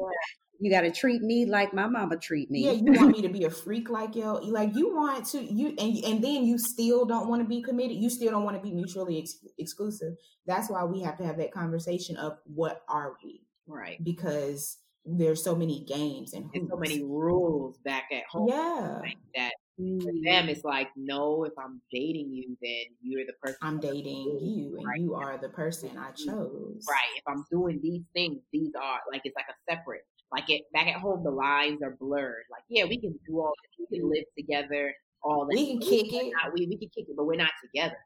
You 0.60 0.70
got 0.70 0.82
to 0.82 0.90
treat 0.90 1.22
me 1.22 1.46
like 1.46 1.74
my 1.74 1.86
mama 1.86 2.16
treat 2.16 2.50
me. 2.50 2.64
Yeah, 2.64 2.72
you 2.72 2.92
want 2.92 3.16
me 3.16 3.22
to 3.22 3.28
be 3.28 3.44
a 3.44 3.50
freak 3.50 3.90
like 3.90 4.14
yo, 4.14 4.34
like 4.34 4.74
you 4.74 4.94
want 4.94 5.26
to 5.26 5.42
you, 5.42 5.74
and 5.78 6.04
and 6.04 6.22
then 6.22 6.44
you 6.44 6.58
still 6.58 7.04
don't 7.04 7.28
want 7.28 7.42
to 7.42 7.48
be 7.48 7.62
committed. 7.62 7.96
You 7.96 8.08
still 8.08 8.30
don't 8.30 8.44
want 8.44 8.56
to 8.56 8.62
be 8.62 8.72
mutually 8.72 9.18
ex- 9.18 9.44
exclusive. 9.58 10.14
That's 10.46 10.70
why 10.70 10.84
we 10.84 11.00
have 11.02 11.18
to 11.18 11.24
have 11.24 11.38
that 11.38 11.52
conversation 11.52 12.16
of 12.16 12.38
what 12.44 12.82
are 12.88 13.14
we, 13.22 13.42
right? 13.66 14.02
Because 14.02 14.78
there's 15.04 15.42
so 15.42 15.54
many 15.54 15.84
games 15.84 16.32
and, 16.32 16.48
and 16.54 16.68
so 16.70 16.76
many 16.76 17.02
rules 17.02 17.76
back 17.84 18.04
at 18.12 18.22
home. 18.30 18.48
Yeah, 18.48 19.00
like 19.02 19.18
that 19.34 19.52
for 19.76 20.12
them 20.24 20.46
mm. 20.46 20.48
it's 20.48 20.64
like 20.64 20.88
no 20.96 21.44
if 21.44 21.52
i'm 21.58 21.80
dating 21.90 22.32
you 22.32 22.56
then 22.62 22.84
you're 23.02 23.24
the 23.26 23.32
person 23.42 23.58
i'm 23.62 23.80
dating 23.80 24.38
you 24.40 24.76
and 24.76 24.86
right. 24.86 25.00
you 25.00 25.14
are 25.14 25.36
the 25.38 25.48
person 25.48 25.90
i 25.98 26.10
mm-hmm. 26.10 26.30
chose 26.30 26.84
right 26.88 27.10
if 27.16 27.24
i'm 27.26 27.44
doing 27.50 27.80
these 27.82 28.02
things 28.14 28.38
these 28.52 28.70
are 28.80 29.00
like 29.10 29.22
it's 29.24 29.34
like 29.34 29.46
a 29.48 29.72
separate 29.72 30.02
like 30.32 30.50
it 30.50 30.62
back 30.72 30.88
at 30.88 31.00
home, 31.00 31.22
the 31.22 31.30
lines 31.30 31.82
are 31.82 31.96
blurred. 31.98 32.44
Like, 32.50 32.62
yeah, 32.68 32.84
we 32.84 32.98
can 32.98 33.18
do 33.26 33.40
all 33.40 33.52
this. 33.62 33.86
We 33.90 33.98
can 33.98 34.10
live 34.10 34.24
together. 34.36 34.94
All 35.22 35.46
that. 35.46 35.54
We 35.54 35.66
can 35.66 35.80
kick 35.80 36.12
it. 36.12 36.32
Not, 36.42 36.52
we, 36.52 36.66
we 36.66 36.76
can 36.76 36.88
kick 36.88 37.08
it, 37.08 37.16
but 37.16 37.24
we're 37.24 37.36
not 37.36 37.52
together. 37.62 37.96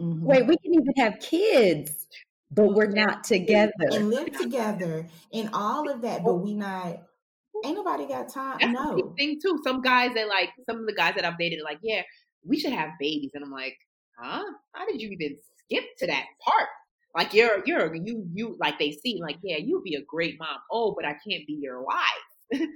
Mm-hmm. 0.00 0.24
Wait, 0.24 0.46
we 0.46 0.56
can 0.58 0.74
even 0.74 0.92
have 0.98 1.18
kids, 1.18 2.06
but 2.50 2.74
we're 2.74 2.86
not 2.86 3.24
together. 3.24 3.72
And 3.90 4.10
live 4.10 4.36
together 4.38 5.06
and 5.32 5.50
all 5.52 5.90
of 5.90 6.02
that, 6.02 6.24
but 6.24 6.36
we 6.36 6.54
not. 6.54 6.98
Ain't 7.64 7.76
nobody 7.76 8.06
got 8.06 8.28
time. 8.28 8.56
That's 8.60 8.72
no 8.72 8.96
the 8.96 9.14
thing 9.16 9.38
too. 9.40 9.60
Some 9.62 9.82
guys 9.82 10.14
that 10.14 10.28
like 10.28 10.50
some 10.68 10.80
of 10.80 10.86
the 10.86 10.94
guys 10.94 11.14
that 11.16 11.24
I've 11.24 11.38
dated 11.38 11.60
are 11.60 11.64
like, 11.64 11.78
yeah, 11.82 12.02
we 12.44 12.58
should 12.58 12.72
have 12.72 12.90
babies, 12.98 13.30
and 13.34 13.44
I'm 13.44 13.52
like, 13.52 13.76
huh? 14.18 14.42
How 14.72 14.86
did 14.86 15.00
you 15.00 15.10
even 15.10 15.36
skip 15.64 15.84
to 15.98 16.06
that 16.06 16.24
part? 16.44 16.68
Like 17.14 17.34
you're 17.34 17.62
you're 17.66 17.94
you 17.94 18.26
you 18.32 18.56
like 18.58 18.78
they 18.78 18.92
see 18.92 19.20
like 19.20 19.36
yeah 19.42 19.58
you'd 19.58 19.84
be 19.84 19.96
a 19.96 20.02
great 20.02 20.38
mom. 20.38 20.58
Oh, 20.70 20.94
but 20.96 21.04
I 21.04 21.12
can't 21.12 21.46
be 21.46 21.58
your 21.60 21.82
wife. 21.82 21.98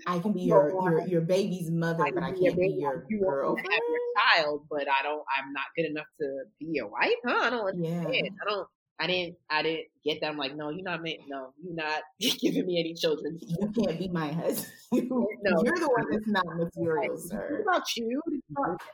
I 0.07 0.19
can 0.19 0.33
be 0.33 0.43
your 0.53 0.71
your 0.71 1.07
your 1.07 1.21
baby's 1.23 1.71
mother, 1.71 2.05
I 2.05 2.11
but 2.11 2.23
I 2.23 2.33
can't 2.33 2.57
be 2.57 2.77
your 2.79 3.07
you 3.09 3.21
girlfriend. 3.21 3.69
Have 3.71 3.81
your 3.89 4.45
child, 4.45 4.67
but 4.71 4.87
I 4.89 5.03
don't. 5.03 5.23
I'm 5.39 5.53
not 5.53 5.65
good 5.77 5.87
enough 5.87 6.07
to 6.21 6.43
be 6.59 6.67
your 6.71 6.89
wife. 6.89 7.15
Huh? 7.27 7.47
I 7.47 7.51
don't 7.51 7.67
understand. 7.67 8.15
Yeah. 8.15 8.21
I 8.43 8.51
don't. 8.51 8.69
I 8.99 9.07
didn't. 9.07 9.37
I 9.51 9.63
didn't 9.63 9.87
get 10.05 10.21
that. 10.21 10.31
I'm 10.31 10.39
like, 10.39 10.57
no, 10.57 10.71
you're 10.71 10.83
not. 10.83 11.01
No, 11.29 11.53
you're 11.63 11.75
not 11.75 12.03
giving 12.41 12.67
me 12.67 12.81
any 12.81 12.95
children. 12.95 13.39
You 13.41 13.73
can't 13.77 13.99
be 13.99 14.09
my 14.09 14.33
husband. 14.33 14.73
no, 14.93 15.27
you're 15.63 15.77
the 15.77 15.89
one 15.89 16.11
that's 16.11 16.27
not 16.27 16.47
material, 16.57 17.19
sir. 17.19 17.63
What 17.65 17.77
about 17.77 17.97
you? 17.97 18.21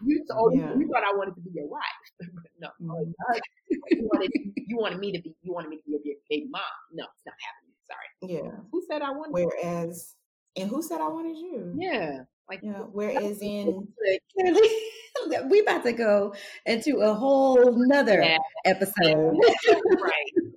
You, 0.04 0.24
oh, 0.32 0.50
yeah. 0.52 0.74
you, 0.74 0.80
you, 0.80 0.88
thought 0.88 1.04
I 1.04 1.16
wanted 1.16 1.34
to 1.36 1.40
be 1.40 1.50
your 1.54 1.68
wife. 1.68 1.82
no, 2.60 2.68
mm-hmm. 2.82 3.36
you 3.90 4.08
wanted 4.12 4.30
you 4.56 4.76
wanted 4.76 4.98
me 4.98 5.12
to 5.12 5.22
be 5.22 5.34
you 5.42 5.52
wanted 5.52 5.68
me 5.68 5.76
to 5.76 5.82
be 5.84 5.98
your 6.04 6.16
baby 6.28 6.48
mom. 6.50 6.62
No, 6.92 7.04
it's 7.04 7.26
not 7.26 7.34
happening. 7.40 7.72
Sorry. 7.86 8.34
Yeah. 8.34 8.60
Who 8.70 8.82
said 8.88 9.02
I 9.02 9.10
wanted? 9.10 9.32
Whereas, 9.32 10.14
and 10.56 10.70
who 10.70 10.82
said 10.82 11.00
I 11.00 11.08
wanted 11.08 11.36
you? 11.36 11.74
Yeah. 11.76 12.20
Like, 12.48 12.60
yeah. 12.62 12.84
Whereas 12.92 13.40
in 13.40 13.88
clearly, 14.38 14.68
we 15.48 15.60
about 15.60 15.84
to 15.84 15.92
go 15.92 16.34
into 16.66 16.98
a 16.98 17.14
whole 17.14 17.72
nother 17.86 18.20
yeah. 18.22 18.38
episode. 18.64 19.38
right. 20.00 20.52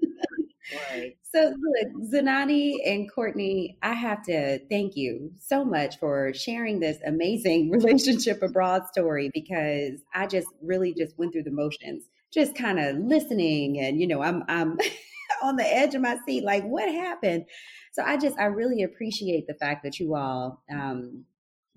So, 1.23 1.53
look, 1.59 2.11
Zenani 2.11 2.77
and 2.85 3.11
Courtney, 3.11 3.77
I 3.83 3.93
have 3.93 4.23
to 4.23 4.59
thank 4.69 4.95
you 4.95 5.31
so 5.39 5.65
much 5.65 5.99
for 5.99 6.33
sharing 6.33 6.79
this 6.79 6.97
amazing 7.05 7.71
relationship 7.71 8.41
abroad 8.41 8.87
story 8.87 9.29
because 9.33 10.01
I 10.13 10.27
just 10.27 10.47
really 10.61 10.93
just 10.93 11.17
went 11.17 11.33
through 11.33 11.43
the 11.43 11.51
motions, 11.51 12.05
just 12.33 12.55
kind 12.55 12.79
of 12.79 12.97
listening, 12.97 13.79
and 13.79 13.99
you 13.99 14.07
know, 14.07 14.21
I'm 14.21 14.43
I'm 14.47 14.77
on 15.43 15.55
the 15.57 15.65
edge 15.65 15.93
of 15.95 16.01
my 16.01 16.17
seat, 16.25 16.43
like 16.43 16.63
what 16.63 16.89
happened. 16.89 17.45
So, 17.91 18.03
I 18.03 18.17
just 18.17 18.37
I 18.39 18.45
really 18.45 18.83
appreciate 18.83 19.47
the 19.47 19.55
fact 19.55 19.83
that 19.83 19.99
you 19.99 20.15
all 20.15 20.63
um, 20.71 21.25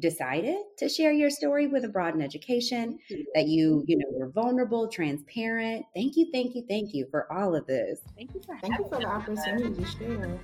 decided 0.01 0.57
to 0.76 0.88
share 0.88 1.12
your 1.12 1.30
story 1.30 1.66
with 1.66 1.84
abroad 1.84 2.14
in 2.14 2.22
education 2.22 2.99
mm-hmm. 3.11 3.22
that 3.34 3.46
you 3.49 3.84
you 3.86 3.96
know 3.96 4.07
were 4.12 4.28
vulnerable 4.30 4.88
transparent. 4.88 5.84
Thank 5.94 6.16
you 6.16 6.30
thank 6.32 6.55
you 6.55 6.64
thank 6.68 6.94
you 6.94 7.07
for 7.11 7.30
all 7.32 7.55
of 7.55 7.66
this. 7.66 8.01
Thank 8.16 8.34
you 8.34 8.40
for, 8.44 8.59
thank 8.61 8.78
you 8.78 8.86
for 8.88 8.99
the 8.99 9.07
opportunity 9.07 9.82
to 9.82 9.86
share. 9.86 10.40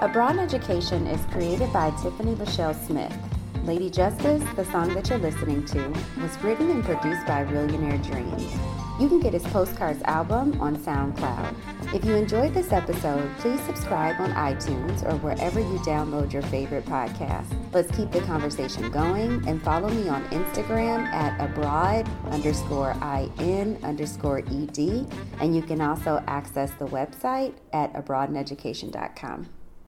Abroad 0.00 0.32
in 0.32 0.40
education 0.40 1.06
is 1.06 1.24
created 1.26 1.72
by 1.72 1.90
tiffany 2.02 2.34
lachelle 2.34 2.74
smith. 2.86 3.16
Lady 3.64 3.90
justice 3.90 4.42
the 4.54 4.64
song 4.66 4.94
that 4.94 5.08
you're 5.08 5.18
listening 5.18 5.64
to 5.66 5.88
was 6.20 6.36
written 6.42 6.70
and 6.70 6.84
produced 6.84 7.26
by 7.26 7.44
Millionaire 7.44 7.98
dreams. 7.98 8.52
You 9.00 9.08
can 9.08 9.20
get 9.20 9.32
his 9.32 9.42
postcards 9.44 10.02
album 10.04 10.60
on 10.60 10.76
SoundCloud. 10.76 11.54
If 11.94 12.04
you 12.04 12.14
enjoyed 12.14 12.52
this 12.52 12.72
episode, 12.72 13.30
please 13.38 13.60
subscribe 13.60 14.20
on 14.20 14.32
iTunes 14.32 15.04
or 15.08 15.16
wherever 15.18 15.60
you 15.60 15.78
download 15.78 16.32
your 16.32 16.42
favorite 16.42 16.84
podcast. 16.84 17.46
Let's 17.72 17.94
keep 17.96 18.10
the 18.10 18.20
conversation 18.22 18.90
going 18.90 19.46
and 19.48 19.62
follow 19.62 19.88
me 19.88 20.08
on 20.08 20.24
Instagram 20.30 21.06
at 21.12 21.40
abroad 21.40 22.08
underscore 22.26 22.96
in 23.38 23.78
underscore 23.82 24.38
ed. 24.40 24.78
And 25.40 25.54
you 25.54 25.62
can 25.62 25.80
also 25.80 26.22
access 26.26 26.72
the 26.72 26.86
website 26.86 27.54
at 27.72 27.92
abroadeducation.com. 27.94 29.55